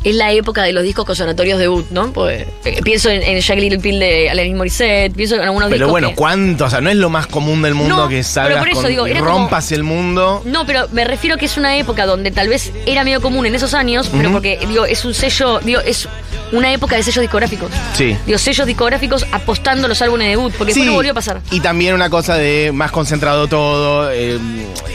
es 0.10 0.15
la 0.15 0.32
época 0.32 0.63
de 0.63 0.74
los 0.74 0.84
discos 0.84 1.06
conservatorios 1.06 1.60
debut, 1.60 1.86
¿no? 1.91 2.12
Pues, 2.13 2.46
eh, 2.65 2.80
pienso 2.84 3.10
en, 3.10 3.22
en 3.24 3.39
Jack 3.39 3.60
Little 3.60 3.80
Pill 3.80 4.00
de 4.00 4.30
Alanis 4.30 4.56
Morissette, 4.56 5.13
pienso 5.15 5.36
en 5.36 5.41
algunos 5.41 5.67
Pero 5.70 5.78
discos 5.78 5.91
bueno, 5.91 6.10
que- 6.10 6.15
¿cuánto? 6.15 6.65
O 6.65 6.70
sea, 6.70 6.82
no 6.82 6.89
es 6.89 6.96
lo 6.98 7.10
más 7.10 7.28
común 7.28 7.62
del 7.62 7.74
mundo 7.76 7.96
No, 7.96 8.08
que 8.08 8.15
pero 8.15 8.24
salgas 8.24 8.60
por 8.60 8.70
eso 8.70 8.82
con, 8.82 8.89
digo, 8.89 9.08
y 9.08 9.12
era 9.12 9.20
como- 9.22 9.32
rompas 9.32 9.72
el 9.72 9.84
mundo. 9.84 10.41
No, 10.46 10.65
pero 10.65 10.88
me 10.91 11.04
refiero 11.06 11.38
que 11.38 11.46
es 11.46 11.58
una 11.58 11.78
época 11.78 12.06
donde 12.06 12.32
tal 12.32 12.50
vez 12.50 12.72
era 12.86 13.04
medio 13.04 13.22
común 13.22 13.46
en 13.46 13.56
esos 13.56 13.74
años, 13.74 14.08
pero 14.12 14.26
Ujú. 14.30 14.34
porque, 14.34 14.60
digo, 14.67 14.86
es 14.86 15.04
un 15.06 15.13
sello, 15.13 15.60
digo, 15.60 15.80
es 15.82 16.08
una 16.52 16.72
época 16.72 16.96
de 16.96 17.04
sellos 17.04 17.22
discográficos. 17.22 17.70
Sí. 17.93 18.15
Digo, 18.26 18.38
sellos 18.38 18.65
discográficos 18.67 19.26
apostando 19.32 19.88
los 19.88 20.02
álbumes 20.02 20.26
de 20.28 20.30
debut, 20.32 20.54
porque 20.58 20.74
después 20.74 20.88
no 20.88 20.93
volvió 20.93 21.12
a 21.12 21.15
pasar. 21.15 21.41
Y 21.52 21.60
también 21.60 21.93
una 21.93 22.10
cosa 22.10 22.36
de 22.36 22.72
más 22.74 22.91
concentrado 22.91 23.48
todo, 23.48 24.10
eh, 24.12 24.38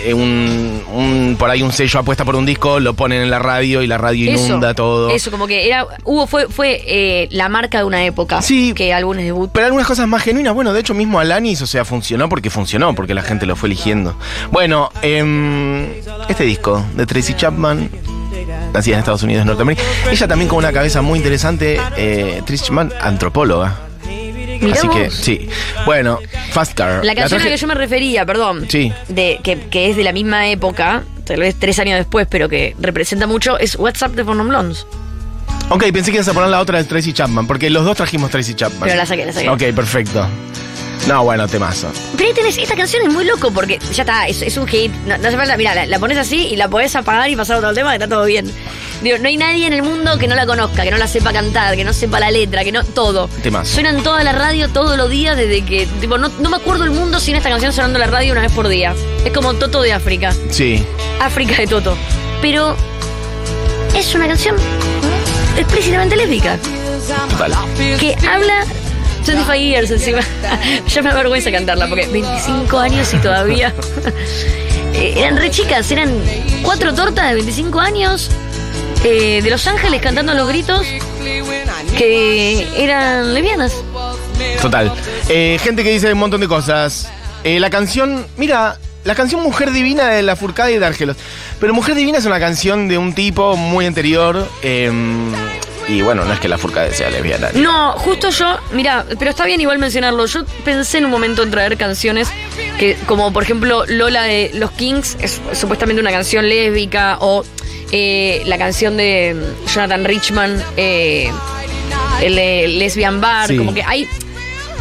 eh, 0.05 0.14
un, 0.14 0.83
un- 0.92 1.37
por 1.38 1.51
ahí 1.51 1.62
un 1.62 1.72
sello 1.72 2.01
apuesta 2.01 2.25
por 2.25 2.37
un 2.37 2.46
disco, 2.46 2.81
lo 2.81 2.94
ponen 2.94 3.22
en 3.22 3.31
la 3.31 3.38
radio 3.38 3.83
y 3.83 3.87
la 3.87 3.98
radio 3.98 4.31
inunda 4.33 4.75
todo. 4.75 5.01
Eso, 5.10 5.30
como 5.30 5.46
que 5.46 5.66
era, 5.66 5.86
hubo, 6.04 6.26
fue, 6.26 6.48
fue 6.48 6.82
eh, 6.86 7.28
la 7.30 7.48
marca 7.48 7.78
de 7.78 7.84
una 7.84 8.04
época. 8.04 8.42
Sí. 8.42 8.72
Que 8.74 8.92
álbumes 8.92 9.24
debut. 9.24 9.50
Pero 9.52 9.66
algunas 9.66 9.86
cosas 9.86 10.06
más 10.08 10.22
genuinas, 10.22 10.54
bueno, 10.54 10.72
de 10.72 10.80
hecho 10.80 10.94
mismo 10.94 11.20
Alanis, 11.20 11.62
o 11.62 11.66
sea, 11.66 11.84
funcionó 11.84 12.28
porque 12.28 12.50
funcionó, 12.50 12.94
porque 12.94 13.14
la 13.14 13.22
gente 13.22 13.46
lo 13.46 13.56
fue 13.56 13.68
eligiendo. 13.68 14.16
Bueno, 14.50 14.90
em, 15.02 15.86
este 16.28 16.44
disco 16.44 16.84
de 16.94 17.06
Tracy 17.06 17.34
Chapman, 17.34 17.90
nacida 18.72 18.94
en 18.94 19.00
Estados 19.00 19.22
Unidos, 19.22 19.46
Norteamérica, 19.46 19.82
ella 20.10 20.28
también 20.28 20.48
con 20.48 20.58
una 20.58 20.72
cabeza 20.72 21.02
muy 21.02 21.18
interesante, 21.18 21.80
eh, 21.96 22.42
Tracy 22.44 22.64
Chapman, 22.64 22.92
antropóloga. 23.00 23.82
Mirá 24.62 24.77
Así 24.79 24.88
que, 24.88 25.11
sí. 25.11 25.48
Bueno, 25.85 26.18
Fast 26.53 26.75
Car. 26.75 27.05
La 27.05 27.14
canción 27.14 27.40
a 27.40 27.44
la 27.44 27.51
que 27.51 27.57
yo 27.57 27.66
me 27.66 27.75
refería, 27.75 28.25
perdón, 28.25 28.66
Sí. 28.68 28.92
de, 29.09 29.40
que, 29.42 29.59
que 29.59 29.90
es 29.90 29.96
de 29.96 30.05
la 30.05 30.12
misma 30.12 30.48
época, 30.48 31.03
tal 31.25 31.40
vez 31.40 31.55
tres 31.59 31.79
años 31.79 31.98
después, 31.98 32.27
pero 32.31 32.48
que 32.48 32.75
representa 32.81 33.27
mucho, 33.27 33.59
es 33.59 33.77
WhatsApp 33.77 34.12
de 34.12 34.25
Fornon 34.25 34.48
Blondes. 34.48 34.87
Ok, 35.68 35.85
pensé 35.92 36.11
que 36.11 36.16
ibas 36.18 36.29
a 36.29 36.33
poner 36.35 36.51
la 36.51 36.61
otra 36.61 36.79
de 36.79 36.85
Tracy 36.85 37.12
Chapman, 37.12 37.46
porque 37.46 37.70
los 37.70 37.85
dos 37.85 37.96
trajimos 37.96 38.31
Tracy 38.31 38.55
Chapman. 38.55 38.81
Pero 38.83 38.96
la 38.96 39.07
saqué, 39.07 39.25
la 39.27 39.33
saqué. 39.33 39.48
Ok, 39.48 39.62
perfecto. 39.75 40.27
No, 41.08 41.24
bueno, 41.24 41.48
temazo. 41.48 41.90
Pero 42.16 42.32
tenés, 42.32 42.56
esta 42.58 42.76
canción 42.76 43.02
es 43.02 43.12
muy 43.12 43.24
loco 43.24 43.50
porque 43.50 43.78
ya 43.92 44.02
está, 44.02 44.26
es, 44.28 44.40
es 44.42 44.56
un 44.56 44.66
hit. 44.66 44.92
No, 45.06 45.18
no 45.18 45.28
hace 45.28 45.36
falta, 45.36 45.56
mira, 45.56 45.74
la, 45.74 45.86
la 45.86 45.98
pones 45.98 46.16
así 46.16 46.48
y 46.48 46.56
la 46.56 46.68
podés 46.68 46.94
apagar 46.94 47.28
y 47.28 47.36
pasar 47.36 47.56
a 47.56 47.58
otro 47.58 47.74
tema 47.74 47.90
que 47.90 47.96
está 47.96 48.08
todo 48.08 48.24
bien. 48.24 48.50
Digo, 49.02 49.18
no 49.18 49.26
hay 49.26 49.36
nadie 49.36 49.66
en 49.66 49.72
el 49.72 49.82
mundo 49.82 50.16
que 50.16 50.28
no 50.28 50.36
la 50.36 50.46
conozca, 50.46 50.84
que 50.84 50.92
no 50.92 50.96
la 50.96 51.08
sepa 51.08 51.32
cantar, 51.32 51.74
que 51.74 51.82
no 51.84 51.92
sepa 51.92 52.20
la 52.20 52.30
letra, 52.30 52.62
que 52.62 52.70
no. 52.70 52.84
Todo. 52.84 53.28
Temazo. 53.42 53.74
Suena 53.74 53.90
en 53.90 54.02
toda 54.02 54.22
la 54.22 54.32
radio 54.32 54.68
todos 54.68 54.96
los 54.96 55.10
días 55.10 55.36
desde 55.36 55.64
que. 55.64 55.86
Tipo, 56.00 56.18
no, 56.18 56.28
no 56.28 56.50
me 56.50 56.56
acuerdo 56.56 56.84
el 56.84 56.92
mundo 56.92 57.18
sin 57.18 57.34
esta 57.34 57.48
canción 57.48 57.72
sonando 57.72 57.98
en 57.98 58.06
la 58.08 58.16
radio 58.16 58.32
una 58.32 58.42
vez 58.42 58.52
por 58.52 58.68
día. 58.68 58.94
Es 59.24 59.32
como 59.32 59.54
Toto 59.54 59.82
de 59.82 59.92
África. 59.92 60.32
Sí. 60.50 60.84
África 61.20 61.56
de 61.56 61.66
Toto. 61.66 61.96
Pero 62.40 62.76
es 63.96 64.14
una 64.14 64.28
canción 64.28 64.54
explícitamente 65.56 66.16
lésbica. 66.16 66.58
Total. 67.30 67.52
Que 67.98 68.16
habla 68.28 68.64
25 69.24 69.54
years 69.54 69.90
encima. 69.90 70.20
ya 70.88 71.02
me 71.02 71.11
da 71.11 71.16
vergüenza 71.16 71.50
cantarla 71.50 71.87
porque 71.88 72.06
25 72.06 72.78
años 72.78 73.12
y 73.14 73.18
todavía. 73.18 73.72
Eh, 74.94 75.14
eran 75.16 75.38
re 75.38 75.50
chicas, 75.50 75.90
eran 75.90 76.12
cuatro 76.62 76.92
tortas 76.92 77.26
de 77.30 77.37
25 77.37 77.80
años 77.80 78.30
eh, 79.04 79.40
de 79.42 79.48
Los 79.50 79.66
Ángeles 79.66 80.02
cantando 80.02 80.35
los 80.35 80.46
gritos 80.46 80.87
que 81.96 82.68
eran 82.76 83.32
lesbianas. 83.32 83.72
Total. 84.61 84.92
Eh, 85.30 85.58
gente 85.62 85.82
que 85.82 85.92
dice 85.92 86.12
un 86.12 86.18
montón 86.18 86.42
de 86.42 86.48
cosas. 86.48 87.08
Eh, 87.42 87.58
la 87.58 87.70
canción, 87.70 88.26
mira, 88.37 88.78
la 89.04 89.14
canción 89.14 89.42
Mujer 89.42 89.72
Divina 89.72 90.08
de 90.08 90.22
La 90.22 90.37
Furcada 90.37 90.70
y 90.70 90.78
de 90.78 90.85
Argelos. 90.85 91.16
Pero 91.58 91.72
Mujer 91.72 91.94
Divina 91.94 92.18
es 92.18 92.26
una 92.26 92.38
canción 92.38 92.87
de 92.87 92.98
un 92.98 93.14
tipo 93.14 93.56
muy 93.56 93.87
anterior. 93.87 94.46
Y 95.92 96.02
bueno, 96.02 96.24
no 96.24 96.33
es 96.33 96.40
que 96.40 96.48
La 96.48 96.59
Furcada 96.59 96.90
sea 96.92 97.11
lesbiana. 97.11 97.50
No, 97.55 97.92
justo 97.92 98.31
yo, 98.31 98.59
mira, 98.72 99.05
pero 99.18 99.31
está 99.31 99.44
bien 99.44 99.61
igual 99.61 99.78
mencionarlo. 99.78 100.26
Yo 100.26 100.44
pensé 100.64 100.98
en 100.98 101.05
un 101.05 101.11
momento 101.11 101.42
en 101.42 101.50
traer 101.50 101.76
canciones 101.76 102.28
que, 102.78 102.96
como 103.07 103.33
por 103.33 103.42
ejemplo 103.42 103.85
Lola 103.87 104.22
de 104.22 104.50
Los 104.55 104.70
Kings, 104.72 105.16
es 105.20 105.40
supuestamente 105.52 106.00
una 106.00 106.11
canción 106.11 106.48
lésbica, 106.48 107.18
o 107.20 107.44
eh, 107.92 108.42
la 108.46 108.57
canción 108.59 108.96
de 108.96 109.37
Jonathan 109.72 110.05
Richman, 110.05 110.62
eh, 110.76 111.31
el 112.22 112.37
de 112.37 112.68
Lesbian 112.68 113.20
Bar, 113.20 113.48
Sí. 113.48 113.57
como 113.57 113.74
que 113.74 113.83
hay 113.83 114.09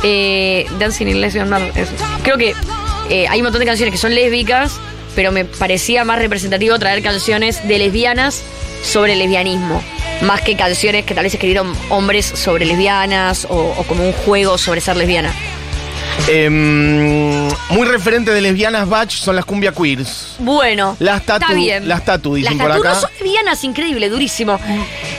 eh, 0.04 0.66
Dancing 0.80 1.08
in 1.08 1.22
Lesbian 1.22 1.50
Bar. 1.50 1.62
es- 1.76 1.90
creo 2.24 2.38
que 2.38 2.56
eh, 3.10 3.28
hay 3.28 3.40
un 3.40 3.44
montón 3.44 3.60
de 3.60 3.66
canciones 3.66 3.92
que 3.94 3.98
son 4.00 4.16
lésbicas, 4.16 4.72
pero 5.16 5.32
me 5.32 5.46
parecía 5.46 6.04
más 6.04 6.20
representativo 6.20 6.78
traer 6.80 7.02
canciones 7.04 7.68
de 7.68 7.78
lesbianas 7.80 8.42
sobre 8.84 9.16
lesbianismo. 9.16 9.82
Más 10.22 10.42
que 10.42 10.56
canciones 10.56 11.06
que 11.06 11.14
tal 11.16 11.24
vez 11.24 11.34
escribieron 11.34 11.74
hombres 11.90 12.26
sobre 12.26 12.66
lesbianas 12.66 13.46
o, 13.50 13.56
o 13.78 13.84
como 13.84 14.06
un 14.06 14.14
juego 14.14 14.58
sobre 14.58 14.82
ser 14.82 14.96
lesbiana. 14.98 15.34
Em, 16.28 17.48
muy 17.70 17.86
referente 17.88 18.32
de 18.32 18.42
lesbianas 18.42 18.88
batch 18.88 19.16
son 19.18 19.36
las 19.36 19.46
cumbia 19.46 19.72
queers. 19.72 20.36
Bueno, 20.40 20.96
Las 21.00 21.26
tatu, 21.26 21.42
está 21.46 21.54
bien. 21.56 21.88
las 21.88 22.06
tatu 22.06 22.36
dicen 22.36 22.58
Las 22.58 22.68
por 22.68 22.72
tatu 22.76 22.82
acá. 22.88 22.94
no 22.94 23.02
son 23.02 23.10
lesbianas, 23.14 23.64
increíble, 23.64 24.10
durísimo. 24.10 24.60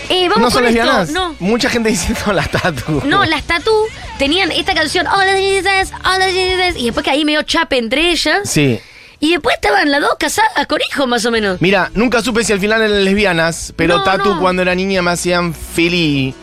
Eh, 0.09 0.29
vamos 0.29 0.43
¿No 0.43 0.51
son 0.51 0.63
con 0.65 0.69
esto. 0.69 0.85
lesbianas? 0.85 1.11
No, 1.11 1.35
Mucha 1.41 1.69
gente 1.71 1.89
diciendo 1.89 2.33
las 2.33 2.51
tatu. 2.51 3.03
No, 3.05 3.25
las 3.25 3.43
Tatu 3.43 3.73
tenían 4.19 4.53
esta 4.53 4.75
canción, 4.75 5.07
Hola 5.07 5.33
Jesus, 5.37 5.93
Hola 6.05 6.27
Jesus, 6.27 6.81
y 6.81 6.85
después 6.87 7.05
que 7.05 7.11
ahí 7.11 7.25
medio 7.25 7.43
chape 7.43 7.79
entre 7.79 8.11
ellas. 8.11 8.41
Sí. 8.45 8.79
Y 9.23 9.31
después 9.31 9.55
estaban 9.55 9.89
las 9.89 10.01
dos 10.01 10.17
casadas 10.19 10.67
con 10.67 10.81
hijos 10.91 11.07
más 11.07 11.25
o 11.25 11.31
menos. 11.31 11.61
Mira, 11.63 11.93
nunca 11.95 12.21
supe 12.23 12.43
si 12.43 12.53
al 12.53 12.59
final 12.59 12.83
eran 12.83 13.05
lesbianas, 13.05 13.73
pero 13.77 13.99
No, 13.99 14.03
Tatu 14.03 14.35
no. 14.35 14.41
cuando 14.41 14.63
era 14.63 14.75
niña 14.75 15.01
me 15.01 15.13
hacían 15.13 15.55
Philly. 15.55 16.35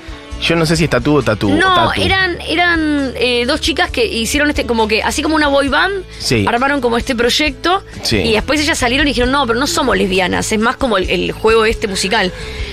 Yo 0.42 0.56
no 0.56 0.66
sé 0.66 0.78
si 0.78 0.86
es 0.86 0.90
Tatu 0.90 1.16
o 1.18 1.22
Tatu. 1.22 1.52
o 1.52 1.56
No, 1.56 1.76
Tatu. 1.90 2.02
eran, 2.02 2.38
eran 2.48 3.12
eh, 3.18 3.44
dos 3.46 3.60
chicas 3.60 3.92
que 3.92 4.06
hicieron 4.06 4.50
este, 4.50 4.66
como 4.66 4.88
que, 4.88 5.04
así 5.04 5.22
como 5.22 5.36
una 5.36 5.50
boy 5.50 5.68
band, 5.68 6.06
Sí. 6.20 6.46
armaron 6.48 6.80
como 6.80 6.98
este 6.98 7.14
proyecto. 7.18 7.84
Sí. 8.02 8.16
Y 8.20 8.32
después 8.32 8.62
ellas 8.62 8.78
salieron 8.78 9.06
y 9.08 9.10
dijeron, 9.10 9.32
no, 9.32 9.46
pero 9.46 9.60
no 9.60 9.68
somos 9.68 9.98
lesbianas, 9.98 10.50
es 10.50 10.60
más 10.60 10.78
como 10.78 10.98
el, 10.98 11.10
el 11.10 11.34
juego 11.34 11.66
este 11.66 11.90
musical. 11.90 12.32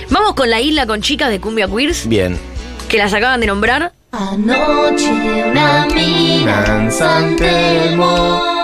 Vamos 0.09 0.35
con 0.35 0.49
la 0.49 0.61
isla 0.61 0.85
con 0.87 1.01
chicas 1.01 1.29
de 1.29 1.41
Cumbia 1.41 1.67
Queers, 1.67 2.07
Bien. 2.07 2.39
que 2.87 2.97
las 2.97 3.13
acaban 3.13 3.41
de 3.41 3.47
nombrar. 3.47 3.91
Anoche 4.13 5.11
una 5.11 5.85
mina 5.93 6.89
San 6.89 7.35
Telmo. 7.35 8.56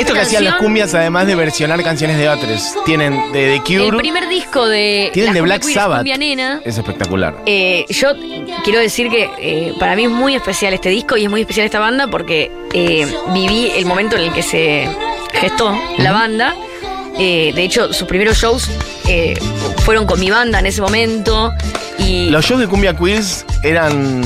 Esto 0.00 0.14
que 0.14 0.20
hacían 0.20 0.44
las 0.44 0.56
cumbias, 0.56 0.94
además 0.94 1.26
de 1.26 1.34
versionar 1.34 1.82
canciones 1.82 2.16
de 2.16 2.28
otros. 2.28 2.74
Tienen 2.86 3.32
de 3.32 3.60
The 3.64 3.74
El 3.74 3.82
Cure. 3.84 3.98
primer 3.98 4.28
disco 4.28 4.66
de. 4.66 5.10
Tienen 5.12 5.34
de 5.34 5.40
Black 5.42 5.62
Sabbath. 5.62 5.98
Cumbia 5.98 6.16
Nena. 6.16 6.60
Es 6.64 6.78
espectacular. 6.78 7.36
Eh, 7.46 7.84
yo 7.90 8.08
quiero 8.64 8.80
decir 8.80 9.10
que 9.10 9.30
eh, 9.38 9.74
para 9.78 9.96
mí 9.96 10.04
es 10.04 10.10
muy 10.10 10.34
especial 10.34 10.72
este 10.72 10.88
disco 10.88 11.16
y 11.16 11.24
es 11.24 11.30
muy 11.30 11.42
especial 11.42 11.66
esta 11.66 11.80
banda 11.80 12.06
porque 12.08 12.50
eh, 12.72 13.06
viví 13.34 13.70
el 13.76 13.84
momento 13.84 14.16
en 14.16 14.22
el 14.22 14.32
que 14.32 14.42
se 14.42 14.88
gestó 15.34 15.78
la 15.98 16.12
banda. 16.12 16.54
De 17.18 17.52
hecho, 17.62 17.92
sus 17.92 18.08
primeros 18.08 18.38
shows 18.38 18.70
fueron 19.84 20.06
con 20.06 20.18
mi 20.18 20.30
banda 20.30 20.60
en 20.60 20.66
ese 20.66 20.80
momento. 20.80 21.52
Y 21.98 22.30
Los 22.30 22.46
shows 22.46 22.60
de 22.60 22.66
Cumbia 22.66 22.96
Queers 22.96 23.44
eran. 23.62 24.22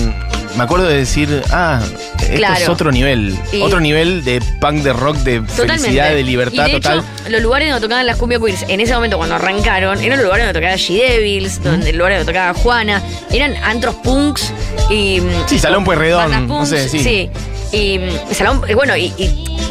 Me 0.57 0.63
acuerdo 0.63 0.87
de 0.87 0.99
decir, 0.99 1.43
ah, 1.51 1.81
esto 2.25 2.35
es 2.35 2.39
Claro. 2.39 2.73
otro 2.73 2.93
nivel. 2.93 3.37
Y- 3.53 3.61
otro 3.63 3.81
nivel 3.81 4.25
de 4.25 4.41
punk, 4.61 4.83
de 4.83 4.93
rock, 4.93 5.17
de 5.19 5.41
Totalmente. 5.41 5.83
felicidad, 5.83 6.11
de 6.11 6.23
libertad 6.23 6.67
y 6.69 6.73
de 6.73 6.81
total. 6.81 6.99
Hecho, 6.99 7.31
los 7.31 7.43
lugares 7.43 7.71
donde 7.71 7.87
tocaban 7.87 8.07
las 8.07 8.17
cumbia 8.17 8.39
queers 8.39 8.63
en 8.69 8.81
ese 8.81 8.95
momento 8.95 9.17
cuando 9.17 9.35
arrancaron 9.37 9.99
eran 10.03 10.19
los 10.19 10.25
lugares 10.25 10.47
donde 10.47 10.59
tocaba 10.61 10.77
G-Devils, 10.77 11.63
donde 11.63 11.91
el 11.91 11.97
lugar 11.97 12.13
donde 12.13 12.27
tocaba 12.33 12.55
Juana, 12.55 13.03
eran 13.33 13.57
antros 13.65 13.95
punks 13.97 14.53
y. 14.91 15.21
Sí, 15.47 15.59
Salón 15.59 15.85
Pueyrredón, 15.85 16.23
bandas 16.31 16.41
no 16.43 16.49
punks, 16.49 16.69
sé, 16.69 16.89
sí. 16.89 17.31
Y 17.73 17.99
mm, 17.99 18.35
Salón, 18.35 18.63
bueno, 18.75 18.97
y, 18.97 19.13
y- 19.19 19.25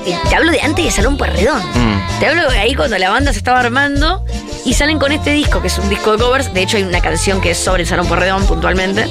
y 0.06 0.30
te 0.30 0.36
hablo 0.36 0.52
de 0.52 0.60
antes 0.62 0.84
de 0.84 0.92
Salón 0.92 1.16
Pueyrredón. 1.18 1.62
Mm. 1.74 2.20
Te 2.20 2.28
hablo 2.28 2.50
de 2.50 2.58
ahí 2.60 2.76
cuando 2.76 2.98
la 2.98 3.10
banda 3.10 3.32
se 3.32 3.38
estaba 3.40 3.60
armando 3.62 4.26
y 4.66 4.74
salen 4.74 5.00
con 5.00 5.12
este 5.14 5.32
disco, 5.32 5.62
que 5.62 5.68
es 5.68 5.78
un 5.78 5.88
disco 5.90 6.12
de 6.18 6.18
covers. 6.24 6.54
De 6.54 6.62
hecho, 6.64 6.76
hay 6.78 6.84
una 6.84 7.00
canción 7.00 7.40
que 7.40 7.52
es 7.52 7.58
sobre 7.58 7.84
el 7.84 7.88
Salón 7.88 8.08
Pueyrredón 8.08 8.46
puntualmente. 8.46 9.08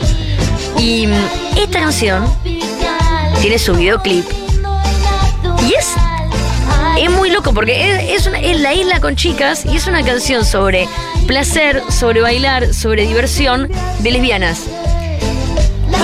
Y 0.78 1.07
mm, 1.07 1.12
esta 1.59 1.81
canción 1.81 2.24
tiene 3.40 3.59
su 3.59 3.75
videoclip. 3.75 4.25
Y 5.68 5.75
es, 5.75 5.88
es 6.99 7.11
muy 7.11 7.31
loco 7.31 7.53
porque 7.55 7.90
es, 8.14 8.21
es 8.21 8.27
una- 8.27 8.40
es 8.40 8.61
la 8.61 8.75
isla 8.75 9.01
con 9.01 9.16
chicas 9.16 9.64
y 9.64 9.77
es 9.77 9.87
una 9.87 10.03
canción 10.05 10.45
sobre 10.45 10.88
placer, 11.27 11.83
sobre 11.90 12.21
bailar, 12.21 12.73
sobre 12.75 13.07
diversión 13.07 13.71
de 14.01 14.11
lesbianas. 14.11 14.62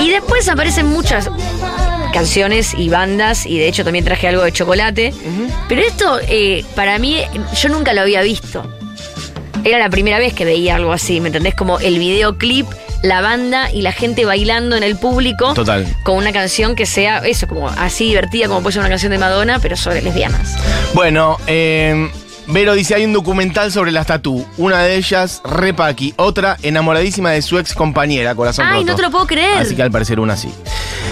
Y 0.01 0.11
después 0.11 0.49
aparecen 0.49 0.87
muchas 0.87 1.29
canciones 2.13 2.73
y 2.75 2.89
bandas 2.89 3.45
y 3.47 3.59
de 3.59 3.69
hecho 3.69 3.85
también 3.85 4.05
traje 4.05 4.29
algo 4.29 4.43
de 4.43 4.53
chocolate. 4.53 5.13
Pero 5.69 5.83
esto 5.83 6.19
eh, 6.29 6.65
para 6.75 6.99
mí 6.99 7.21
yo 7.61 7.69
nunca 7.69 7.93
lo 7.93 8.01
había 8.03 8.23
visto. 8.23 8.63
Era 9.65 9.79
la 9.79 9.91
primera 9.91 10.19
vez 10.19 10.33
que 10.35 10.45
veía 10.45 10.77
algo 10.77 10.93
así, 10.93 11.21
¿me 11.21 11.29
entendés? 11.29 11.55
Como 11.55 11.81
el 11.81 11.99
videoclip, 11.99 12.67
la 13.03 13.21
banda 13.21 13.71
y 13.73 13.83
la 13.83 13.93
gente 13.93 14.25
bailando 14.25 14.77
en 14.77 14.83
el 14.83 14.97
público 14.97 15.55
Total. 15.55 15.87
con 16.03 16.17
una 16.17 16.33
canción 16.33 16.75
que 16.75 16.87
sea 16.87 17.19
eso, 17.19 17.47
como 17.47 17.69
así 17.69 18.09
divertida 18.09 18.49
como 18.49 18.63
puede 18.63 18.75
ser 18.75 18.81
una 18.81 18.89
canción 18.89 19.13
de 19.13 19.19
Madonna, 19.19 19.59
pero 19.61 19.77
sobre 19.77 20.03
lesbianas. 20.03 20.57
Bueno, 20.95 21.37
eh, 21.47 22.11
Vero 22.51 22.75
dice, 22.75 22.95
hay 22.95 23.05
un 23.05 23.13
documental 23.13 23.71
sobre 23.71 23.93
las 23.93 24.07
tatú. 24.07 24.47
Una 24.57 24.83
de 24.83 24.97
ellas, 24.97 25.43
Repaki. 25.45 26.15
Otra, 26.17 26.57
enamoradísima 26.63 27.31
de 27.31 27.43
su 27.43 27.59
ex 27.59 27.75
compañera, 27.75 28.35
corazón 28.35 28.65
Ay, 28.67 28.81
roto. 28.81 28.87
no 28.87 28.97
te 28.97 29.03
lo 29.03 29.11
puedo 29.11 29.27
creer. 29.27 29.59
Así 29.59 29.77
que 29.77 29.83
al 29.83 29.91
parecer 29.91 30.19
una 30.19 30.35
sí. 30.35 30.49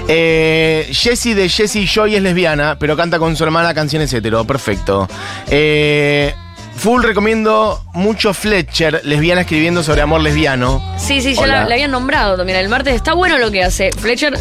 Eh, 0.08 0.88
Jessie 0.90 1.34
de 1.34 1.50
Jessie 1.50 1.86
Joy 1.86 2.14
es 2.14 2.22
lesbiana, 2.22 2.76
pero 2.78 2.96
canta 2.96 3.18
con 3.18 3.36
su 3.36 3.44
hermana 3.44 3.74
canciones 3.74 4.10
hetero. 4.14 4.46
Perfecto. 4.46 5.06
Eh, 5.50 6.34
full 6.76 7.02
recomiendo 7.02 7.82
mucho 7.94 8.34
Fletcher, 8.34 9.00
lesbiana 9.04 9.42
escribiendo 9.42 9.82
sobre 9.82 10.02
amor 10.02 10.20
lesbiano. 10.20 10.82
Sí, 10.98 11.20
sí, 11.20 11.34
ya 11.34 11.42
Hola. 11.42 11.54
la, 11.62 11.68
la 11.68 11.74
habían 11.74 11.90
nombrado 11.90 12.36
también 12.36 12.58
el 12.58 12.68
martes. 12.68 12.94
Está 12.94 13.14
bueno 13.14 13.38
lo 13.38 13.50
que 13.50 13.62
hace. 13.64 13.92
Fletcher, 13.92 14.38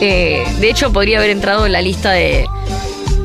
eh, 0.00 0.44
de 0.58 0.70
hecho, 0.70 0.92
podría 0.92 1.18
haber 1.18 1.30
entrado 1.30 1.66
en 1.66 1.72
la 1.72 1.80
lista 1.80 2.10
de 2.12 2.46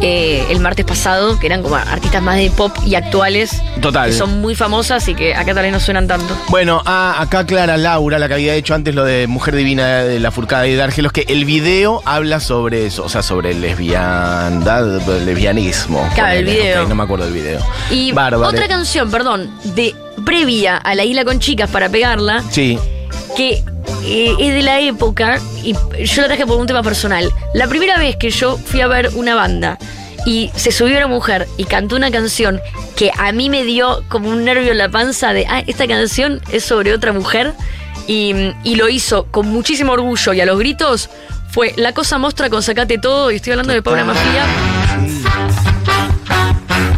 eh, 0.01 0.45
el 0.49 0.59
martes 0.59 0.85
pasado, 0.85 1.37
que 1.39 1.45
eran 1.47 1.61
como 1.61 1.75
artistas 1.75 2.21
más 2.21 2.35
de 2.37 2.49
pop 2.51 2.75
y 2.85 2.95
actuales. 2.95 3.61
Total. 3.81 4.09
Que 4.09 4.15
son 4.15 4.41
muy 4.41 4.55
famosas 4.55 5.07
y 5.07 5.15
que 5.15 5.33
acá 5.35 5.53
tal 5.53 5.63
vez 5.63 5.71
no 5.71 5.79
suenan 5.79 6.07
tanto. 6.07 6.35
Bueno, 6.49 6.81
ah, 6.85 7.15
acá 7.19 7.45
Clara 7.45 7.77
Laura, 7.77 8.17
la 8.19 8.27
que 8.27 8.33
había 8.35 8.55
hecho 8.55 8.73
antes 8.73 8.95
lo 8.95 9.03
de 9.05 9.27
Mujer 9.27 9.55
Divina 9.55 10.03
de 10.03 10.19
la 10.19 10.31
Furcada 10.31 10.67
y 10.67 10.73
de 10.73 10.81
Argelos, 10.81 11.11
que 11.11 11.25
el 11.27 11.45
video 11.45 12.01
habla 12.05 12.39
sobre 12.39 12.85
eso, 12.87 13.03
o 13.03 13.09
sea, 13.09 13.21
sobre 13.21 13.53
lesbiandad, 13.53 14.85
lesbianismo. 15.25 16.07
Claro, 16.15 16.39
el 16.39 16.45
video. 16.45 16.87
no 16.87 16.95
me 16.95 17.03
acuerdo 17.03 17.25
del 17.25 17.33
video. 17.33 17.59
Y 17.89 18.11
Bárbaro. 18.11 18.47
otra 18.49 18.67
canción, 18.67 19.11
perdón, 19.11 19.51
de 19.63 19.95
previa 20.25 20.77
a 20.77 20.95
la 20.95 21.03
isla 21.03 21.25
con 21.25 21.39
chicas 21.39 21.69
para 21.69 21.89
pegarla, 21.89 22.43
Sí. 22.49 22.77
que 23.35 23.63
eh, 24.03 24.35
es 24.39 24.53
de 24.53 24.61
la 24.61 24.79
época, 24.79 25.39
y 25.63 25.73
yo 25.73 26.21
la 26.21 26.27
traje 26.27 26.45
por 26.45 26.59
un 26.59 26.67
tema 26.67 26.83
personal. 26.83 27.31
La 27.53 27.67
primera 27.67 27.97
vez 27.97 28.15
que 28.15 28.29
yo 28.29 28.57
fui 28.57 28.81
a 28.81 28.87
ver 28.87 29.11
una 29.15 29.35
banda 29.35 29.77
y 30.25 30.51
se 30.55 30.71
subió 30.71 30.97
una 30.97 31.07
mujer 31.07 31.47
y 31.57 31.63
cantó 31.63 31.95
una 31.95 32.11
canción 32.11 32.61
que 32.95 33.11
a 33.17 33.31
mí 33.31 33.49
me 33.49 33.63
dio 33.63 34.03
como 34.07 34.29
un 34.29 34.45
nervio 34.45 34.71
en 34.71 34.77
la 34.77 34.89
panza 34.89 35.33
de, 35.33 35.47
ah, 35.47 35.63
esta 35.65 35.87
canción 35.87 36.41
es 36.51 36.63
sobre 36.63 36.93
otra 36.93 37.13
mujer, 37.13 37.53
y, 38.07 38.33
y 38.63 38.75
lo 38.75 38.89
hizo 38.89 39.25
con 39.31 39.47
muchísimo 39.47 39.93
orgullo 39.93 40.33
y 40.33 40.41
a 40.41 40.45
los 40.45 40.57
gritos, 40.59 41.09
fue 41.49 41.73
La 41.77 41.93
Cosa 41.93 42.17
Mostra 42.17 42.49
con 42.49 42.63
Sacate 42.63 42.97
Todo, 42.97 43.31
y 43.31 43.35
estoy 43.35 43.51
hablando 43.51 43.73
de 43.73 43.81
Paula 43.81 44.05
Mafia. 44.05 44.45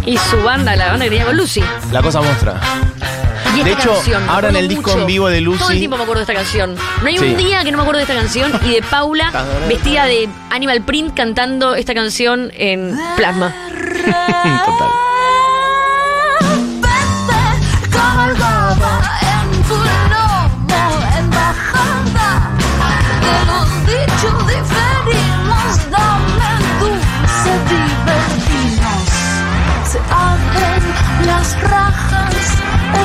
Y 0.06 0.18
su 0.18 0.42
banda, 0.44 0.76
la 0.76 0.88
banda 0.88 1.06
que 1.06 1.12
tenía 1.12 1.26
con 1.26 1.38
Lucy. 1.38 1.64
La 1.92 2.02
cosa 2.02 2.22
muestra. 2.22 2.60
Y 3.56 3.60
esta 3.60 3.64
De 3.66 3.72
hecho, 3.74 3.94
canción, 3.94 4.26
me 4.26 4.32
ahora 4.32 4.50
en 4.50 4.56
el 4.56 4.68
disco 4.68 4.90
mucho. 4.92 5.02
en 5.02 5.08
vivo 5.08 5.28
de 5.30 5.42
Lucy- 5.42 5.60
Todo 5.60 5.72
el 5.72 5.80
tiempo 5.80 5.98
me 5.98 6.04
acuerdo 6.04 6.20
de 6.26 6.32
esta 6.32 6.34
canción. 6.44 6.76
No 7.02 7.08
hay 7.08 7.18
Sí. 7.18 7.26
un 7.26 7.38
día 7.38 7.64
que 7.64 7.72
no 7.72 7.78
me 7.78 7.82
acuerdo 7.84 7.98
de 7.98 8.04
esta 8.04 8.16
canción 8.16 8.52
y 8.66 8.72
de 8.74 8.82
Paula 8.82 9.32
vestida 9.68 10.06
de 10.06 10.28
Animal 10.50 10.82
Print 10.82 11.14
cantando 11.16 11.76
esta 11.76 11.94
canción 11.94 12.52
en 12.56 12.98
plasma. 13.16 13.54
Total. 14.66 14.90
Cabalgaba 17.92 19.02
en 19.22 19.64
tu 19.64 19.76
lomo, 19.76 20.90
embajada 21.20 22.52
de 23.22 23.36
los 23.50 23.68
dichos 23.88 24.38
diferimos, 24.48 25.92
dame 25.92 26.52
dulce, 26.80 27.52
divertimos. 27.70 29.04
Se 29.92 30.00
abren 30.10 30.84
las 31.28 31.62
rajas, 31.62 32.13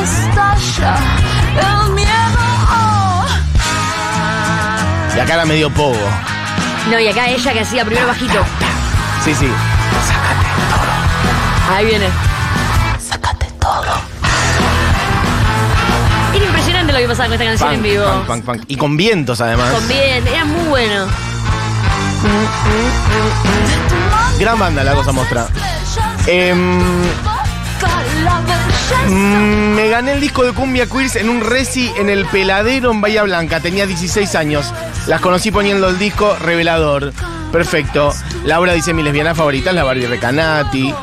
estalla 0.08 0.96
el 1.56 1.92
miedo. 1.92 2.08
Y 5.16 5.20
acá 5.20 5.34
era 5.34 5.44
medio 5.44 5.70
pogo. 5.70 5.96
No, 6.90 6.98
y 6.98 7.08
acá 7.08 7.28
ella 7.28 7.52
que 7.52 7.60
hacía 7.60 7.84
primero 7.84 8.06
bajito. 8.06 8.44
Sí, 9.24 9.34
sí. 9.34 9.48
Ahí 11.70 11.86
viene. 11.86 12.06
Era 16.34 16.44
impresionante 16.44 16.92
lo 16.92 16.98
que 16.98 17.08
pasaba 17.08 17.28
con 17.28 17.32
esta 17.34 17.44
canción 17.44 17.72
en 17.72 17.82
vivo. 17.82 18.04
punk, 18.04 18.26
punk, 18.26 18.44
punk. 18.44 18.62
Y 18.68 18.76
con 18.76 18.96
vientos, 18.96 19.40
además. 19.40 19.70
Con 19.72 19.88
bien, 19.88 20.26
era 20.26 20.44
muy 20.44 20.68
bueno. 20.68 21.06
Gran 24.38 24.58
banda, 24.58 24.84
La 24.84 24.94
Cosa 24.94 25.12
Mostra. 25.12 25.46
Em. 26.26 26.80
Mm, 29.08 29.74
me 29.74 29.88
gané 29.88 30.12
el 30.12 30.20
disco 30.20 30.44
de 30.44 30.52
Cumbia 30.52 30.86
Queers 30.86 31.16
en 31.16 31.28
un 31.28 31.40
reci 31.40 31.90
en 31.96 32.08
el 32.08 32.26
Peladero 32.26 32.90
en 32.90 33.00
Bahía 33.00 33.22
Blanca. 33.22 33.60
Tenía 33.60 33.86
16 33.86 34.34
años. 34.34 34.72
Las 35.06 35.20
conocí 35.20 35.50
poniendo 35.50 35.88
el 35.88 35.98
disco 35.98 36.36
revelador. 36.36 37.12
Perfecto. 37.52 38.14
Laura 38.44 38.72
dice 38.72 38.92
mi 38.94 39.02
lesbiana 39.02 39.34
favorita 39.34 39.70
es 39.70 39.76
la 39.76 39.84
Barbie 39.84 40.06
Recanati. 40.06 40.94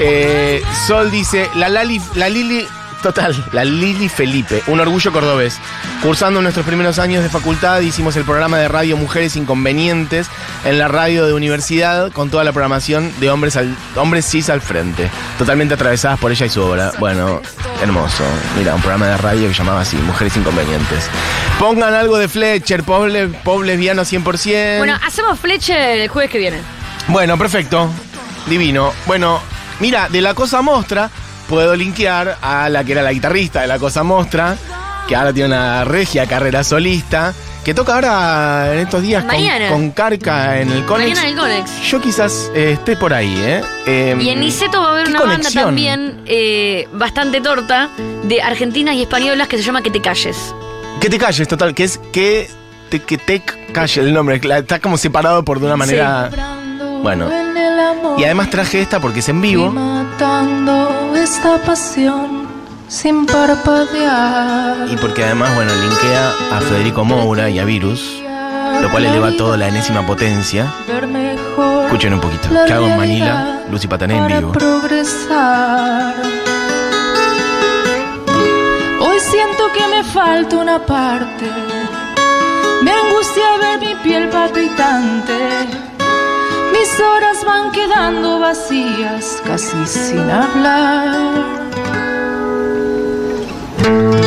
Eh, 0.00 0.62
Sol 0.86 1.10
dice 1.10 1.48
la, 1.54 1.68
Lali, 1.68 2.00
la 2.14 2.28
Lili. 2.28 2.66
Total, 3.02 3.34
la 3.52 3.64
Lili 3.64 4.08
Felipe, 4.08 4.62
un 4.68 4.78
orgullo 4.78 5.10
cordobés. 5.12 5.58
Cursando 6.02 6.40
nuestros 6.40 6.64
primeros 6.64 7.00
años 7.00 7.22
de 7.24 7.28
facultad, 7.28 7.80
hicimos 7.80 8.14
el 8.16 8.24
programa 8.24 8.58
de 8.58 8.68
radio 8.68 8.96
Mujeres 8.96 9.34
Inconvenientes 9.34 10.28
en 10.64 10.78
la 10.78 10.86
radio 10.86 11.26
de 11.26 11.32
universidad 11.34 12.12
con 12.12 12.30
toda 12.30 12.44
la 12.44 12.52
programación 12.52 13.12
de 13.18 13.28
hombres, 13.30 13.56
al, 13.56 13.76
hombres 13.96 14.24
cis 14.24 14.48
al 14.50 14.60
frente, 14.60 15.10
totalmente 15.36 15.74
atravesadas 15.74 16.18
por 16.20 16.30
ella 16.30 16.46
y 16.46 16.50
su 16.50 16.62
obra. 16.62 16.92
Bueno, 17.00 17.40
hermoso. 17.82 18.22
Mira, 18.56 18.74
un 18.76 18.80
programa 18.80 19.06
de 19.08 19.16
radio 19.16 19.48
que 19.48 19.54
llamaba 19.54 19.80
así, 19.80 19.96
Mujeres 19.96 20.36
Inconvenientes. 20.36 21.08
Pongan 21.58 21.94
algo 21.94 22.18
de 22.18 22.28
Fletcher, 22.28 22.84
pop, 22.84 23.06
le- 23.08 23.26
pop 23.28 23.62
lesbiano 23.62 24.02
100%. 24.02 24.78
Bueno, 24.78 24.96
hacemos 25.04 25.40
Fletcher 25.40 26.00
el 26.00 26.08
jueves 26.08 26.30
que 26.30 26.38
viene. 26.38 26.58
Bueno, 27.08 27.36
perfecto. 27.36 27.90
Divino. 28.46 28.92
Bueno, 29.06 29.40
mira, 29.80 30.08
de 30.08 30.20
la 30.20 30.34
cosa 30.34 30.62
mostra 30.62 31.10
puedo 31.52 31.76
linkear 31.76 32.38
a 32.40 32.70
la 32.70 32.82
que 32.82 32.92
era 32.92 33.02
la 33.02 33.12
guitarrista 33.12 33.60
de 33.60 33.66
la 33.66 33.78
cosa 33.78 34.02
mostra, 34.02 34.56
que 35.06 35.14
ahora 35.14 35.34
tiene 35.34 35.48
una 35.50 35.84
regia 35.84 36.26
carrera 36.26 36.64
solista, 36.64 37.34
que 37.62 37.74
toca 37.74 37.94
ahora 37.94 38.72
en 38.72 38.78
estos 38.78 39.02
días 39.02 39.22
con, 39.68 39.90
Carca 39.90 40.58
en 40.58 40.72
el 40.72 40.86
Conex. 40.86 41.10
Mañana 41.10 41.28
en 41.28 41.34
el 41.34 41.38
Conex. 41.38 41.82
Yo 41.90 42.00
quizás 42.00 42.50
eh, 42.54 42.72
esté 42.72 42.96
por 42.96 43.12
ahí, 43.12 43.34
¿eh? 43.36 43.60
Em, 43.84 44.18
Y 44.22 44.30
en 44.30 44.40
Niceto 44.40 44.80
va 44.80 44.88
a 44.88 44.92
haber 44.92 45.04
¿qué 45.04 45.10
una 45.10 45.20
conexión? 45.20 45.54
banda 45.54 45.66
también 45.66 46.22
eh, 46.24 46.88
bastante 46.94 47.42
torta 47.42 47.90
de 48.24 48.40
argentinas 48.40 48.94
y 48.94 49.02
españolas 49.02 49.46
que 49.46 49.58
se 49.58 49.62
llama 49.62 49.82
Que 49.82 49.90
te 49.90 50.00
calles. 50.00 50.54
Que 51.02 51.10
te 51.10 51.18
calles, 51.18 51.46
total, 51.48 51.74
que 51.74 51.84
es 51.84 52.00
que 52.14 52.48
te, 52.88 53.00
que 53.02 53.18
te 53.18 53.42
calle 53.74 54.00
el 54.00 54.14
nombre, 54.14 54.40
está 54.42 54.78
como 54.78 54.96
separado 54.96 55.44
por 55.44 55.60
de 55.60 55.66
una 55.66 55.76
manera... 55.76 56.30
Bueno. 57.02 57.28
Y 58.16 58.24
además 58.24 58.48
traje 58.48 58.80
esta 58.80 59.00
porque 59.00 59.20
es 59.20 59.28
en 59.28 59.42
vivo. 59.42 59.70
Matando 60.12 61.14
esta 61.16 61.58
pasión 61.58 62.46
sin 62.88 63.24
parpadear. 63.26 64.88
Y 64.90 64.96
porque 64.96 65.24
además, 65.24 65.54
bueno, 65.54 65.72
linkea 65.74 66.32
a 66.52 66.60
Federico 66.60 67.04
Moura 67.04 67.48
y 67.48 67.58
a 67.58 67.64
Virus, 67.64 68.22
lo 68.80 68.90
cual 68.90 69.06
eleva 69.06 69.32
toda 69.36 69.56
la 69.56 69.68
enésima 69.68 70.06
potencia. 70.06 70.66
Escuchen 71.84 72.14
un 72.14 72.20
poquito. 72.20 72.48
la 72.50 72.66
¿Qué 72.66 72.72
hago 72.72 72.86
en 72.88 72.96
Manila? 72.96 73.62
Lucy 73.70 73.88
Patané 73.88 74.18
en 74.18 74.26
vivo. 74.26 74.52
progresar. 74.52 76.14
Hoy 79.00 79.20
siento 79.20 79.64
que 79.72 79.96
me 79.96 80.04
falta 80.04 80.56
una 80.56 80.78
parte. 80.84 81.50
Me 82.82 82.90
angustia 82.90 83.44
ver 83.60 83.80
mi 83.80 83.94
piel 84.02 84.28
palpitante. 84.28 85.91
Mis 86.72 87.00
horas 87.00 87.44
van 87.44 87.70
quedando 87.72 88.40
vacías, 88.40 89.42
casi 89.44 89.86
sin 89.86 90.30
hablar. 90.30 91.10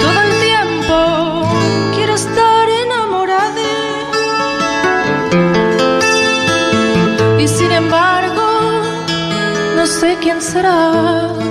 Todo 0.03 0.19
el 0.27 0.33
tiempo 0.47 0.97
quiero 1.95 2.13
estar 2.15 2.69
enamorada. 2.85 3.73
Y 7.39 7.47
sin 7.47 7.71
embargo, 7.71 8.45
no 9.75 9.85
sé 9.85 10.17
quién 10.21 10.41
serás. 10.41 11.44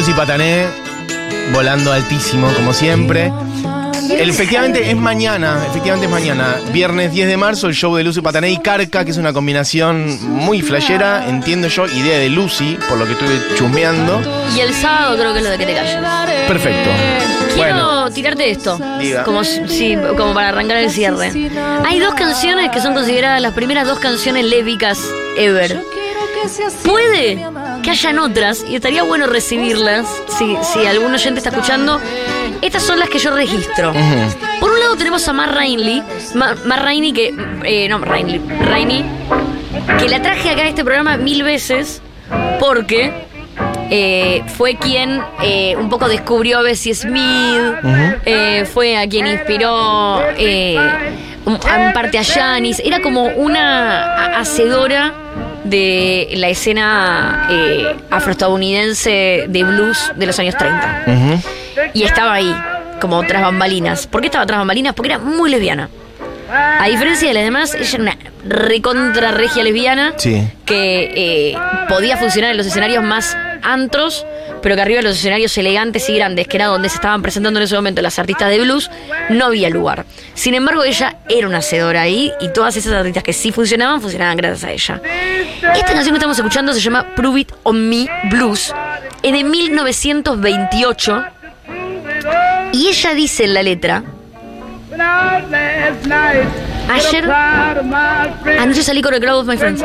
Lucy 0.00 0.14
Patané 0.14 0.64
volando 1.52 1.92
altísimo, 1.92 2.50
como 2.54 2.72
siempre. 2.72 3.30
Efectivamente 4.08 4.90
es 4.90 4.96
mañana, 4.96 5.58
efectivamente 5.68 6.06
es 6.06 6.10
mañana, 6.10 6.56
viernes 6.72 7.12
10 7.12 7.28
de 7.28 7.36
marzo, 7.36 7.66
el 7.66 7.74
show 7.74 7.94
de 7.94 8.02
Lucy 8.02 8.22
Patané 8.22 8.50
y 8.50 8.56
Carca, 8.60 9.04
que 9.04 9.10
es 9.10 9.18
una 9.18 9.34
combinación 9.34 10.18
muy 10.26 10.62
flashera, 10.62 11.28
entiendo 11.28 11.68
yo, 11.68 11.84
idea 11.86 12.18
de 12.18 12.30
Lucy, 12.30 12.78
por 12.88 12.96
lo 12.96 13.04
que 13.04 13.12
estuve 13.12 13.38
chusmeando. 13.56 14.22
Y 14.56 14.60
el 14.60 14.72
sábado 14.72 15.18
creo 15.18 15.32
que 15.34 15.40
es 15.40 15.44
lo 15.44 15.50
de 15.50 15.58
que 15.58 15.66
te 15.66 15.74
calles. 15.74 15.98
Perfecto. 16.48 16.88
Quiero 17.54 17.58
Bueno, 17.58 18.10
tirarte 18.10 18.50
esto, 18.50 18.78
Diga. 18.98 19.22
como, 19.24 19.44
si- 19.44 19.68
sí, 19.68 19.98
como 20.16 20.32
para 20.32 20.48
arrancar 20.48 20.78
el 20.78 20.90
cierre. 20.90 21.30
Hay 21.84 21.98
dos 22.00 22.14
canciones 22.14 22.70
que 22.70 22.80
son 22.80 22.94
consideradas 22.94 23.42
las 23.42 23.52
primeras 23.52 23.86
dos 23.86 23.98
canciones 23.98 24.46
lésbicas 24.46 24.98
ever. 25.36 25.78
Puede 26.84 27.38
que 27.82 27.90
hayan 27.90 28.18
otras 28.18 28.64
y 28.68 28.76
estaría 28.76 29.02
bueno 29.02 29.26
recibirlas 29.26 30.06
si, 30.38 30.56
si 30.62 30.86
algún 30.86 31.12
oyente 31.14 31.38
está 31.38 31.50
escuchando. 31.50 32.00
Estas 32.62 32.82
son 32.82 32.98
las 32.98 33.08
que 33.08 33.18
yo 33.18 33.30
registro. 33.34 33.92
Por 34.60 34.70
un 34.70 34.80
lado 34.80 34.96
tenemos 34.96 35.26
a 35.28 35.32
Mar 35.32 35.54
Rainley, 35.54 36.02
Ma- 36.34 36.56
Mar 36.66 36.82
Rainey 36.82 37.12
que, 37.12 37.34
eh, 37.64 37.88
no, 37.88 37.98
Rainley, 37.98 38.40
Rainey, 38.60 39.04
que 39.98 40.08
la 40.08 40.20
traje 40.20 40.50
acá 40.50 40.62
en 40.62 40.68
este 40.68 40.84
programa 40.84 41.16
mil 41.16 41.42
veces 41.42 42.02
porque 42.58 43.12
eh, 43.90 44.42
fue 44.56 44.76
quien 44.76 45.22
eh, 45.42 45.74
un 45.76 45.88
poco 45.88 46.08
descubrió 46.08 46.58
a 46.58 46.62
Bessie 46.62 46.94
Smith, 46.94 47.62
fue 48.72 48.96
a 48.98 49.08
quien 49.08 49.26
inspiró 49.26 50.20
a- 50.20 50.30
en 50.36 51.92
parte 51.94 52.18
a 52.18 52.24
Janis, 52.24 52.80
era 52.84 53.00
como 53.00 53.24
una 53.24 54.02
a- 54.04 54.40
hacedora 54.40 55.14
de 55.70 56.28
la 56.36 56.48
escena 56.48 57.46
eh, 57.50 57.96
afroestadounidense 58.10 59.44
de 59.48 59.64
blues 59.64 60.12
de 60.16 60.26
los 60.26 60.38
años 60.38 60.56
30. 60.56 61.04
Y 61.94 62.02
estaba 62.02 62.34
ahí, 62.34 62.54
como 63.00 63.22
tras 63.24 63.42
bambalinas. 63.42 64.06
¿Por 64.06 64.20
qué 64.20 64.26
estaba 64.26 64.44
tras 64.46 64.58
bambalinas? 64.58 64.94
Porque 64.94 65.10
era 65.12 65.18
muy 65.18 65.50
lesbiana. 65.50 65.88
A 66.52 66.86
diferencia 66.88 67.28
de 67.28 67.34
las 67.34 67.44
demás, 67.44 67.74
ella 67.74 67.88
era 67.94 68.02
una 68.02 68.16
recontra 68.44 69.30
regia 69.30 69.62
lesbiana 69.62 70.14
Sí. 70.16 70.48
que 70.64 71.52
eh, 71.52 71.56
podía 71.88 72.16
funcionar 72.16 72.50
en 72.50 72.56
los 72.56 72.66
escenarios 72.66 73.04
más 73.04 73.36
antros, 73.62 74.26
pero 74.62 74.74
que 74.74 74.82
arriba 74.82 74.98
de 74.98 75.04
los 75.04 75.16
escenarios 75.16 75.56
elegantes 75.58 76.08
y 76.08 76.14
grandes, 76.14 76.46
que 76.48 76.56
era 76.56 76.66
donde 76.66 76.88
se 76.88 76.96
estaban 76.96 77.22
presentando 77.22 77.58
en 77.58 77.64
ese 77.64 77.74
momento 77.74 78.02
las 78.02 78.18
artistas 78.18 78.50
de 78.50 78.60
blues, 78.60 78.90
no 79.28 79.46
había 79.46 79.70
lugar. 79.70 80.04
Sin 80.34 80.54
embargo, 80.54 80.84
ella 80.84 81.16
era 81.28 81.46
una 81.46 81.58
hacedora 81.58 82.02
ahí 82.02 82.32
y 82.40 82.48
todas 82.48 82.76
esas 82.76 82.92
artistas 82.92 83.22
que 83.22 83.32
sí 83.32 83.52
funcionaban, 83.52 84.00
funcionaban 84.00 84.36
gracias 84.36 84.64
a 84.64 84.72
ella. 84.72 85.02
Esta 85.74 85.92
canción 85.92 86.12
que 86.12 86.18
estamos 86.18 86.38
escuchando 86.38 86.72
se 86.72 86.80
llama 86.80 87.14
Prove 87.14 87.40
It 87.40 87.52
On 87.62 87.88
Me 87.88 88.08
Blues, 88.30 88.74
es 89.22 89.32
de 89.32 89.44
1928 89.44 91.24
y 92.72 92.88
ella 92.88 93.14
dice 93.14 93.44
en 93.44 93.54
la 93.54 93.62
letra, 93.62 94.02
Ayer 96.90 97.30
anoche 98.58 98.82
salí 98.82 99.00
con 99.00 99.14
el 99.14 99.20
crowd 99.20 99.40
of 99.40 99.46
my 99.46 99.56
friends. 99.56 99.82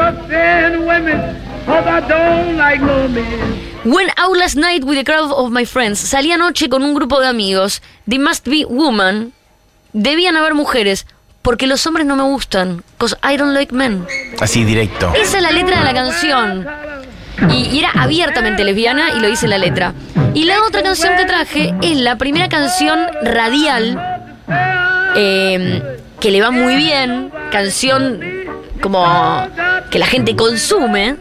Went 3.85 4.11
out 4.17 4.35
last 4.35 4.55
night 4.55 4.83
with 4.83 4.97
a 4.97 5.03
crowd 5.03 5.31
of 5.31 5.51
my 5.51 5.63
friends. 5.65 5.99
Salí 5.99 6.31
anoche 6.31 6.69
con 6.69 6.83
un 6.83 6.95
grupo 6.95 7.19
de 7.21 7.27
amigos. 7.27 7.81
They 8.07 8.17
must 8.17 8.47
be 8.47 8.65
women. 8.65 9.31
Debían 9.93 10.35
haber 10.35 10.55
mujeres. 10.55 11.05
Porque 11.43 11.67
los 11.67 11.85
hombres 11.85 12.07
no 12.07 12.15
me 12.15 12.23
gustan. 12.23 12.83
Cause 12.97 13.15
I 13.23 13.37
don't 13.37 13.53
like 13.53 13.73
men. 13.73 14.07
Así 14.39 14.63
directo. 14.63 15.13
Esa 15.15 15.37
es 15.37 15.43
la 15.43 15.51
letra 15.51 15.77
de 15.77 15.83
la 15.85 15.93
canción. 15.93 16.67
Y, 17.51 17.75
y 17.75 17.79
era 17.79 17.91
abiertamente 17.91 18.63
lesbiana 18.63 19.11
y 19.15 19.19
lo 19.19 19.27
dice 19.27 19.47
la 19.47 19.59
letra. 19.59 19.93
Y 20.33 20.45
la 20.45 20.63
otra 20.63 20.81
canción 20.81 21.15
que 21.15 21.25
traje 21.25 21.75
es 21.83 21.97
la 21.97 22.17
primera 22.17 22.49
canción 22.49 23.07
radial 23.21 24.01
eh, 25.15 25.99
que 26.19 26.31
le 26.31 26.41
va 26.41 26.49
muy 26.49 26.75
bien. 26.75 27.31
Canción 27.51 28.19
como 28.81 29.05
que 29.91 29.99
la 29.99 30.07
gente 30.07 30.35
consume 30.35 31.15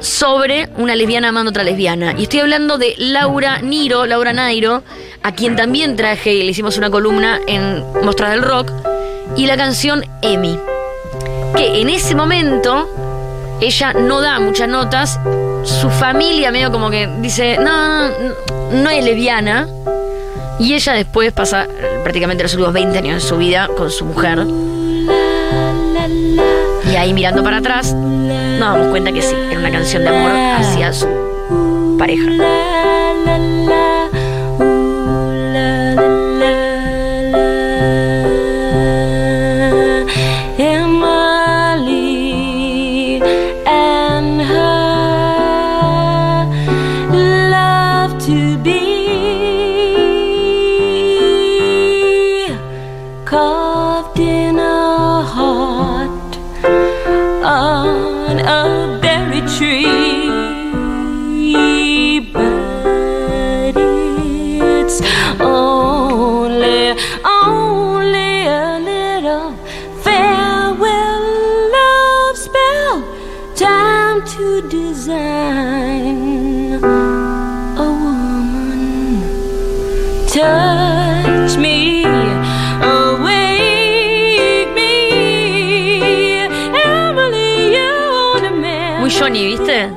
sobre 0.00 0.68
una 0.76 0.96
lesbiana 0.96 1.28
amando 1.28 1.50
a 1.50 1.52
otra 1.52 1.64
lesbiana. 1.64 2.14
Y 2.16 2.24
estoy 2.24 2.40
hablando 2.40 2.78
de 2.78 2.94
Laura 2.98 3.60
Niro, 3.60 4.06
Laura 4.06 4.32
Nairo, 4.32 4.82
a 5.22 5.32
quien 5.32 5.56
también 5.56 5.96
traje 5.96 6.34
y 6.34 6.42
le 6.42 6.50
hicimos 6.50 6.76
una 6.78 6.90
columna 6.90 7.40
en 7.46 7.84
Mostras 8.02 8.30
del 8.30 8.42
Rock, 8.42 8.70
y 9.36 9.46
la 9.46 9.56
canción 9.56 10.04
Emi. 10.22 10.58
Que 11.56 11.80
en 11.80 11.88
ese 11.88 12.14
momento 12.14 12.88
ella 13.60 13.92
no 13.92 14.20
da 14.20 14.38
muchas 14.40 14.68
notas, 14.68 15.18
su 15.64 15.90
familia 15.90 16.50
medio 16.50 16.70
como 16.70 16.90
que 16.90 17.08
dice, 17.20 17.56
no, 17.58 18.08
no, 18.08 18.34
no 18.72 18.90
es 18.90 19.04
lesbiana, 19.04 19.66
y 20.58 20.74
ella 20.74 20.92
después 20.94 21.32
pasa 21.32 21.66
prácticamente 22.02 22.42
los 22.42 22.52
últimos 22.54 22.72
20 22.72 22.98
años 22.98 23.22
de 23.22 23.28
su 23.28 23.36
vida 23.36 23.68
con 23.76 23.90
su 23.90 24.04
mujer. 24.04 24.44
Y 26.90 26.96
ahí 26.96 27.12
mirando 27.12 27.44
para 27.44 27.58
atrás, 27.58 27.94
nos 28.58 28.74
damos 28.74 28.88
cuenta 28.88 29.12
que 29.12 29.22
sí, 29.22 29.36
era 29.50 29.60
una 29.60 29.70
canción 29.70 30.02
de 30.02 30.08
amor 30.08 30.32
hacia 30.32 30.92
su 30.92 31.06
pareja. 31.98 32.28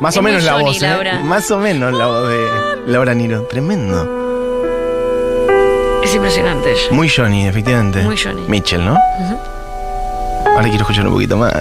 Más 0.02 0.16
Es 0.16 0.20
o 0.20 0.22
menos 0.24 0.44
la 0.44 0.54
Johnny, 0.54 0.66
voz, 0.66 0.82
¿eh? 0.82 1.20
Más 1.24 1.52
o 1.52 1.60
menos 1.60 1.94
la 1.94 2.08
voz 2.08 2.28
de 2.28 2.92
Laura 2.92 3.14
Niro. 3.14 3.44
Tremendo. 3.44 4.20
Es 6.04 6.16
impresionante. 6.16 6.74
Muy 6.90 7.08
Johnny, 7.08 7.48
efectivamente. 7.48 8.02
Muy 8.02 8.18
Johnny. 8.18 8.42
Mitchell, 8.48 8.84
¿no? 8.84 8.98
Ahora 10.48 10.64
quiero 10.64 10.80
escuchar 10.82 11.06
un 11.08 11.14
poquito 11.14 11.38
más. 11.38 11.54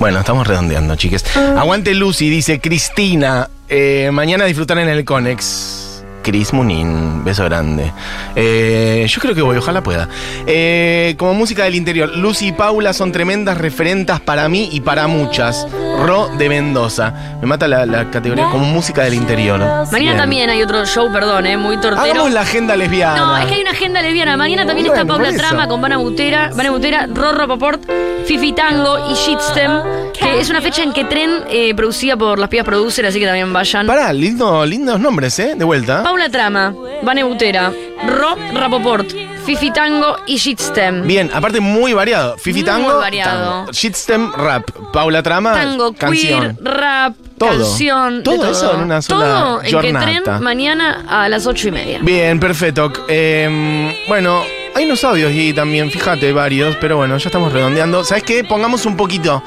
Bueno, 0.00 0.18
estamos 0.18 0.44
redondeando, 0.46 0.96
chiques. 0.96 1.24
Aguante 1.36 1.94
Lucy, 1.94 2.28
dice 2.28 2.60
Cristina. 2.60 3.48
eh, 3.68 4.10
mañana 4.12 4.44
disfrutar 4.44 4.78
en 4.78 4.88
el 4.88 5.04
Conex. 5.04 5.85
Cris 6.26 6.52
Munin, 6.52 7.22
beso 7.22 7.44
grande. 7.44 7.92
Eh, 8.34 9.06
yo 9.08 9.20
creo 9.20 9.32
que 9.32 9.42
voy, 9.42 9.56
ojalá 9.58 9.80
pueda. 9.80 10.08
Eh, 10.44 11.14
como 11.16 11.34
música 11.34 11.62
del 11.62 11.76
interior, 11.76 12.08
Lucy 12.16 12.48
y 12.48 12.52
Paula 12.52 12.92
son 12.92 13.12
tremendas 13.12 13.56
referentas 13.56 14.18
para 14.18 14.48
mí 14.48 14.68
y 14.72 14.80
para 14.80 15.06
muchas. 15.06 15.68
Ro 16.04 16.28
de 16.36 16.48
Mendoza. 16.48 17.14
Me 17.40 17.46
mata 17.46 17.68
la, 17.68 17.86
la 17.86 18.10
categoría 18.10 18.46
como 18.50 18.64
música 18.66 19.04
del 19.04 19.14
interior. 19.14 19.60
Mañana 19.60 19.92
Bien. 19.98 20.16
también 20.16 20.50
hay 20.50 20.62
otro 20.62 20.84
show, 20.84 21.12
perdón, 21.12 21.46
eh, 21.46 21.56
muy 21.56 21.76
tortero. 21.76 22.00
Hagamos 22.02 22.32
la 22.32 22.40
agenda 22.40 22.74
lesbiana. 22.74 23.16
No, 23.16 23.36
es 23.38 23.46
que 23.46 23.54
hay 23.54 23.60
una 23.60 23.70
agenda 23.70 24.02
lesbiana. 24.02 24.36
Mañana 24.36 24.66
también 24.66 24.88
Bueno, 24.88 25.02
está 25.02 25.14
Paula. 25.14 25.32
Trama 25.36 25.68
con 25.68 25.80
Vana 25.80 25.98
Butera, 25.98 26.50
Vana 26.56 26.70
Butera, 26.72 27.06
Rorro 27.06 27.46
Poport, 27.46 27.82
Fifi 28.26 28.52
Tango 28.52 29.10
y 29.12 29.14
Shitstem, 29.14 30.12
que 30.12 30.40
es 30.40 30.50
una 30.50 30.60
fecha 30.60 30.82
en 30.82 30.92
que 30.92 31.04
Tren, 31.04 31.44
eh, 31.50 31.72
producida 31.76 32.16
por 32.16 32.40
las 32.40 32.48
pibas 32.48 32.66
producer, 32.66 33.06
así 33.06 33.20
que 33.20 33.26
también 33.26 33.52
vayan. 33.52 33.86
Pará, 33.86 34.12
lindo, 34.12 34.66
lindos 34.66 34.98
nombres, 34.98 35.38
¿eh? 35.38 35.54
De 35.56 35.64
vuelta. 35.64 36.02
Paula 36.02 36.15
Trama, 36.30 36.74
Vane 37.02 37.22
Butera, 37.22 37.72
Ro 38.06 38.36
Rapoport, 38.54 39.06
Fifi 39.44 39.70
Tango 39.70 40.16
y 40.26 40.36
Shitstem. 40.36 41.06
Bien, 41.06 41.30
aparte 41.32 41.60
muy 41.60 41.92
variado. 41.92 42.36
Fifi 42.36 42.60
Muy 42.60 42.64
Tango, 42.64 42.98
variado. 42.98 43.50
tango. 43.60 43.72
Shitstem, 43.72 44.32
rap. 44.32 44.68
Paula 44.92 45.22
Trama, 45.22 45.52
Tango, 45.52 45.92
canción. 45.92 46.56
queer, 46.56 46.74
rap, 46.76 47.14
Todo. 47.38 47.50
canción. 47.50 48.22
Todo 48.22 48.50
eso 48.50 48.74
en 48.74 48.80
una 48.80 49.02
sola 49.02 49.26
Todo 49.26 49.62
en 49.62 49.80
que. 49.80 49.92
Tren 50.22 50.42
mañana 50.42 51.04
a 51.08 51.28
las 51.28 51.46
ocho 51.46 51.68
y 51.68 51.70
media. 51.72 52.00
Bien, 52.02 52.40
perfecto. 52.40 52.92
Eh, 53.08 53.94
bueno, 54.08 54.42
hay 54.74 54.84
unos 54.84 55.04
audios 55.04 55.32
y 55.32 55.52
también, 55.52 55.90
fíjate, 55.90 56.32
varios, 56.32 56.76
pero 56.80 56.96
bueno, 56.96 57.16
ya 57.18 57.28
estamos 57.28 57.52
redondeando. 57.52 58.04
¿Sabes 58.04 58.24
qué? 58.24 58.42
Pongamos 58.42 58.84
un 58.86 58.96
poquito 58.96 59.42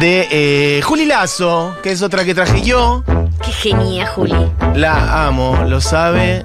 de 0.00 0.26
eh, 0.30 0.80
Juli 0.82 1.04
Lazo, 1.06 1.76
que 1.82 1.92
es 1.92 2.02
otra 2.02 2.24
que 2.24 2.34
traje 2.34 2.62
yo. 2.62 3.02
Qué 3.42 3.52
genia, 3.52 4.06
Juli. 4.06 4.52
La 4.74 5.26
amo, 5.26 5.64
lo 5.66 5.80
sabe. 5.80 6.42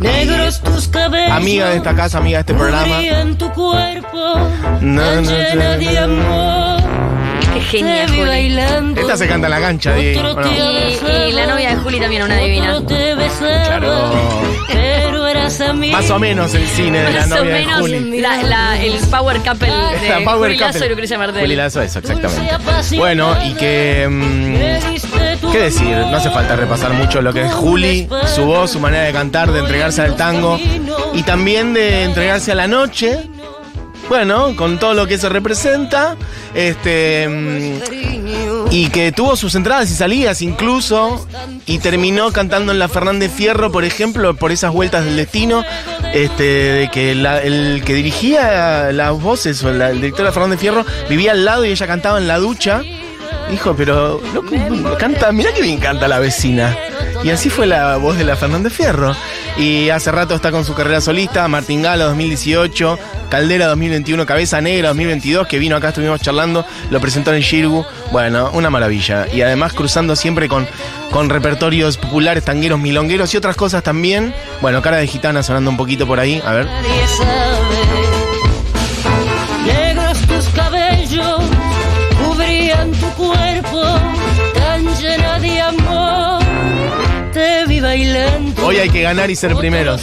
Negros 0.00 0.60
tus 0.60 0.88
cabellos. 0.88 1.32
Amiga 1.32 1.70
de 1.70 1.76
esta 1.76 1.94
casa, 1.94 2.18
amiga 2.18 2.38
de 2.38 2.40
este 2.40 2.54
programa. 2.54 2.96
cubrían 2.96 3.36
tu 3.38 3.52
cuerpo. 3.52 4.34
No, 4.80 5.20
no, 5.20 5.20
llena 5.22 5.76
no, 5.76 5.78
de 5.78 5.98
amor. 5.98 6.82
Qué 7.54 7.60
genia, 7.60 8.08
Juli. 8.08 8.20
bailando. 8.20 9.00
Esta 9.00 9.16
se 9.16 9.28
canta 9.28 9.46
en 9.46 9.50
la 9.50 9.60
cancha. 9.60 9.98
Y, 9.98 10.08
y 10.08 11.32
la 11.32 11.46
novia 11.46 11.70
de 11.70 11.76
Juli 11.76 12.00
también, 12.00 12.22
una 12.22 12.36
divina. 12.36 12.80
Claro. 12.86 14.36
Más 15.92 16.10
o 16.10 16.18
menos 16.18 16.54
el 16.54 16.66
cine 16.68 16.98
de 17.02 17.12
la 17.12 17.26
Más 17.26 17.32
o 17.32 17.44
novia 17.44 17.54
de 17.56 17.64
Juli. 17.64 18.20
la- 18.20 18.42
la- 18.42 18.82
el 18.82 18.98
power 19.10 19.38
couple 19.38 19.68
de 20.00 20.08
La 20.08 20.20
Power 20.24 20.50
Juli 20.50 20.56
Lazo 20.58 20.72
Couple. 20.72 20.86
y 20.86 20.90
Lucrecia 20.90 21.18
Martel. 21.18 21.40
Juli 21.42 21.56
Lazo, 21.56 21.82
eso, 21.82 21.98
exactamente. 21.98 22.96
Bueno, 22.96 23.36
y 23.44 23.54
que. 23.54 24.06
mm, 24.08 25.52
¿Qué 25.52 25.58
decir? 25.58 25.88
No 25.96 26.16
hace 26.16 26.30
falta 26.30 26.56
repasar 26.56 26.92
mucho 26.92 27.20
lo 27.22 27.32
que 27.32 27.44
es 27.44 27.52
Juli, 27.52 28.08
su 28.34 28.44
voz, 28.44 28.70
su 28.70 28.80
manera 28.80 29.04
de 29.04 29.12
cantar, 29.12 29.50
de 29.52 29.60
entregarse 29.60 30.02
al 30.02 30.16
tango 30.16 30.58
y 31.12 31.22
también 31.22 31.72
de 31.74 32.04
entregarse 32.04 32.52
a 32.52 32.54
la 32.54 32.66
noche. 32.66 33.28
Bueno, 34.08 34.54
con 34.54 34.78
todo 34.78 34.94
lo 34.94 35.06
que 35.06 35.14
eso 35.14 35.28
representa. 35.28 36.16
Este. 36.54 37.26
mm, 37.28 38.15
Y 38.78 38.90
que 38.90 39.10
tuvo 39.10 39.36
sus 39.36 39.54
entradas 39.54 39.90
y 39.90 39.94
salidas 39.94 40.42
incluso. 40.42 41.26
Y 41.64 41.78
terminó 41.78 42.30
cantando 42.30 42.72
en 42.72 42.78
la 42.78 42.88
Fernández 42.88 43.32
Fierro, 43.34 43.72
por 43.72 43.84
ejemplo, 43.84 44.36
por 44.36 44.52
esas 44.52 44.70
vueltas 44.70 45.06
del 45.06 45.16
destino. 45.16 45.64
Este, 46.12 46.42
de 46.44 46.90
que 46.90 47.14
la- 47.14 47.40
el 47.42 47.82
que 47.86 47.94
dirigía 47.94 48.92
las 48.92 49.18
voces, 49.18 49.62
o 49.64 49.72
la- 49.72 49.90
el 49.90 49.96
director 50.02 50.26
de 50.26 50.32
Fernández 50.32 50.60
Fierro, 50.60 50.84
vivía 51.08 51.32
al 51.32 51.46
lado 51.46 51.64
y 51.64 51.70
ella 51.70 51.86
cantaba 51.86 52.18
en 52.18 52.28
la 52.28 52.36
ducha. 52.38 52.82
Dijo, 53.50 53.74
pero 53.76 54.20
loco, 54.34 54.50
canta, 54.98 55.32
mirá 55.32 55.54
que 55.54 55.62
bien 55.62 55.78
canta 55.78 56.06
la 56.06 56.18
vecina. 56.18 56.76
Y 57.24 57.30
así 57.30 57.48
fue 57.48 57.66
la 57.66 57.96
voz 57.96 58.18
de 58.18 58.24
la 58.24 58.36
Fernández 58.36 58.74
Fierro. 58.74 59.16
Y 59.58 59.88
hace 59.88 60.12
rato 60.12 60.34
está 60.34 60.50
con 60.50 60.64
su 60.64 60.74
carrera 60.74 61.00
solista, 61.00 61.48
Martín 61.48 61.82
Galo 61.82 62.04
2018, 62.06 62.98
Caldera 63.30 63.66
2021, 63.68 64.26
Cabeza 64.26 64.60
Negra 64.60 64.88
2022, 64.88 65.46
que 65.46 65.58
vino 65.58 65.76
acá, 65.76 65.88
estuvimos 65.88 66.20
charlando, 66.20 66.66
lo 66.90 67.00
presentó 67.00 67.32
en 67.32 67.40
Shirgu. 67.40 67.84
Bueno, 68.12 68.50
una 68.52 68.68
maravilla. 68.68 69.26
Y 69.32 69.40
además 69.40 69.72
cruzando 69.72 70.14
siempre 70.14 70.48
con, 70.48 70.68
con 71.10 71.30
repertorios 71.30 71.96
populares, 71.96 72.44
tangueros, 72.44 72.78
milongueros 72.78 73.32
y 73.32 73.38
otras 73.38 73.56
cosas 73.56 73.82
también. 73.82 74.34
Bueno, 74.60 74.82
cara 74.82 74.98
de 74.98 75.06
gitana 75.06 75.42
sonando 75.42 75.70
un 75.70 75.78
poquito 75.78 76.06
por 76.06 76.20
ahí. 76.20 76.42
A 76.44 76.52
ver. 76.52 76.68
Hoy 88.66 88.78
hay 88.78 88.90
que 88.90 89.02
ganar 89.02 89.30
y 89.30 89.36
ser 89.36 89.54
primeros. 89.54 90.02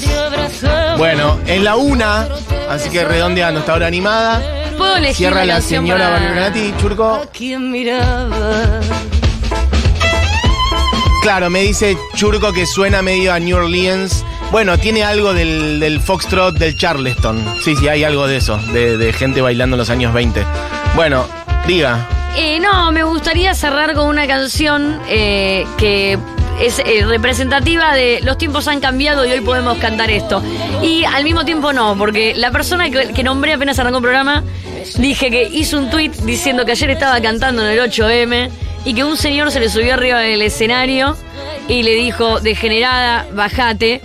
Bueno, 0.98 1.38
en 1.48 1.64
la 1.66 1.76
una, 1.76 2.28
así 2.70 2.90
que 2.90 3.04
redondeando 3.04 3.60
esta 3.60 3.74
hora 3.74 3.88
animada. 3.88 4.42
¿Puedo 4.78 4.96
elegir 4.96 5.16
Cierra 5.18 5.44
la 5.46 5.60
señora 5.62 6.10
para- 6.12 6.78
Churco. 6.80 7.26
¿Quién 7.38 7.70
miraba? 7.72 8.80
Claro, 11.22 11.50
me 11.50 11.62
dice 11.62 11.98
Churco 12.16 12.52
que 12.54 12.66
suena 12.66 13.02
medio 13.02 13.34
a 13.34 13.40
New 13.40 13.58
Orleans. 13.58 14.24
Bueno, 14.52 14.78
tiene 14.78 15.04
algo 15.04 15.34
del, 15.34 15.80
del 15.80 16.00
Foxtrot 16.00 16.56
del 16.58 16.78
Charleston. 16.78 17.44
Sí, 17.62 17.76
sí, 17.76 17.88
hay 17.88 18.04
algo 18.04 18.28
de 18.28 18.38
eso, 18.38 18.58
de, 18.72 18.98
de 18.98 19.12
gente 19.14 19.42
bailando 19.42 19.76
en 19.76 19.80
los 19.80 19.90
años 19.90 20.14
20. 20.14 20.44
Bueno, 20.96 21.26
diga. 21.68 22.08
Eh, 22.36 22.60
no, 22.60 22.92
me 22.92 23.04
gustaría 23.04 23.54
cerrar 23.56 23.94
con 23.94 24.08
una 24.08 24.26
canción 24.28 25.00
eh, 25.08 25.66
que 25.78 26.18
es 26.60 26.80
eh, 26.80 27.06
representativa 27.06 27.94
de 27.94 28.20
los 28.22 28.38
tiempos 28.38 28.68
han 28.68 28.80
cambiado 28.80 29.26
y 29.26 29.32
hoy 29.32 29.42
podemos 29.42 29.78
cantar 29.78 30.12
esto. 30.12 30.42
Y 30.82 31.04
al 31.06 31.24
mismo 31.24 31.46
tiempo 31.46 31.74
no, 31.74 31.98
porque 31.98 32.34
la 32.36 32.52
persona 32.52 32.90
que, 32.90 33.14
que 33.14 33.24
nombré 33.24 33.54
apenas 33.54 33.80
arrancó 33.80 33.98
el 33.98 34.04
programa, 34.04 34.44
dije 34.98 35.30
que 35.30 35.44
hizo 35.44 35.78
un 35.78 35.90
tweet 35.90 36.12
diciendo 36.24 36.66
que 36.66 36.72
ayer 36.72 36.90
estaba 36.92 37.20
cantando 37.22 37.66
en 37.66 37.78
el 37.78 37.90
8M 37.90 38.50
y 38.86 38.94
que 38.94 39.04
un 39.04 39.18
señor 39.18 39.52
se 39.52 39.60
le 39.60 39.70
subió 39.70 39.94
arriba 39.94 40.20
del 40.20 40.42
escenario 40.42 41.16
y 41.68 41.84
le 41.84 41.96
dijo, 41.96 42.40
degenerada, 42.40 43.28
bajate. 43.34 44.02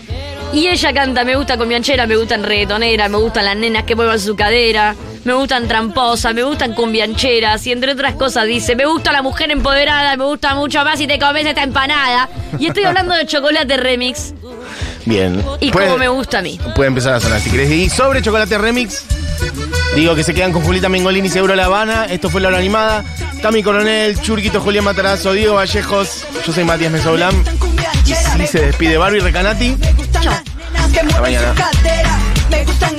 Y 0.53 0.67
ella 0.69 0.93
canta, 0.95 1.25
me 1.25 1.37
gusta 1.37 1.57
combianchera, 1.59 2.07
me 2.07 2.17
gustan 2.17 2.43
reggaetoneras, 2.43 3.11
me 3.11 3.19
gustan 3.19 3.45
las 3.45 3.57
nenas 3.57 3.85
que 3.85 3.95
muevan 3.95 4.19
su 4.19 4.35
cadera, 4.35 4.97
me 5.25 5.35
gustan 5.35 5.69
tramposas, 5.69 6.35
me 6.35 6.43
gustan 6.43 6.73
cumbiancheras, 6.75 7.67
y 7.67 7.73
entre 7.73 7.93
otras 7.93 8.15
cosas 8.15 8.47
dice, 8.47 8.75
me 8.75 8.87
gusta 8.87 9.13
la 9.13 9.21
mujer 9.23 9.51
empoderada, 9.51 10.17
me 10.17 10.25
gusta 10.25 10.55
mucho 10.55 10.83
más 10.85 10.99
si 10.99 11.07
te 11.07 11.19
comes 11.19 11.45
esta 11.47 11.63
empanada. 11.63 12.29
Y 12.59 12.69
estoy 12.69 12.85
hablando 12.85 13.15
de 13.15 13.27
chocolate 13.27 13.77
remix 13.77 14.33
Bien. 15.05 15.45
y 15.61 15.71
Puede- 15.71 15.87
cómo 15.87 15.99
me 15.99 16.09
gusta 16.09 16.39
a 16.39 16.43
mí. 16.43 16.59
Puede 16.75 16.89
empezar 16.89 17.15
a 17.15 17.21
sonar 17.21 17.41
si 17.41 17.51
querés. 17.51 17.71
Y 17.71 17.89
sobre 17.91 18.23
Chocolate 18.23 18.57
Remix, 18.59 19.05
digo 19.95 20.15
que 20.15 20.25
se 20.25 20.35
quedan 20.35 20.53
con 20.53 20.63
Julita 20.63 20.89
Mengolini 20.89 21.29
y 21.29 21.31
Seguro 21.31 21.55
La 21.55 21.67
Habana. 21.67 22.07
Esto 22.07 22.31
fue 22.31 22.41
La 22.41 22.49
Hora 22.49 22.59
Animada. 22.59 23.05
Tami 23.43 23.63
Coronel, 23.63 24.21
Churquito, 24.21 24.61
Julián 24.61 24.85
Matarazo, 24.85 25.33
Diego 25.33 25.55
Vallejos. 25.55 26.25
Yo 26.47 26.53
soy 26.53 26.65
Matías 26.65 26.91
Mesoblam. 26.93 27.35
Y 28.09 28.15
si 28.15 28.47
se 28.47 28.61
despide 28.67 28.97
Barbie 28.97 29.21
Recanati. 29.21 29.77
Mañana. 31.21 31.55
Me 32.49 32.65
gustan. 32.65 32.99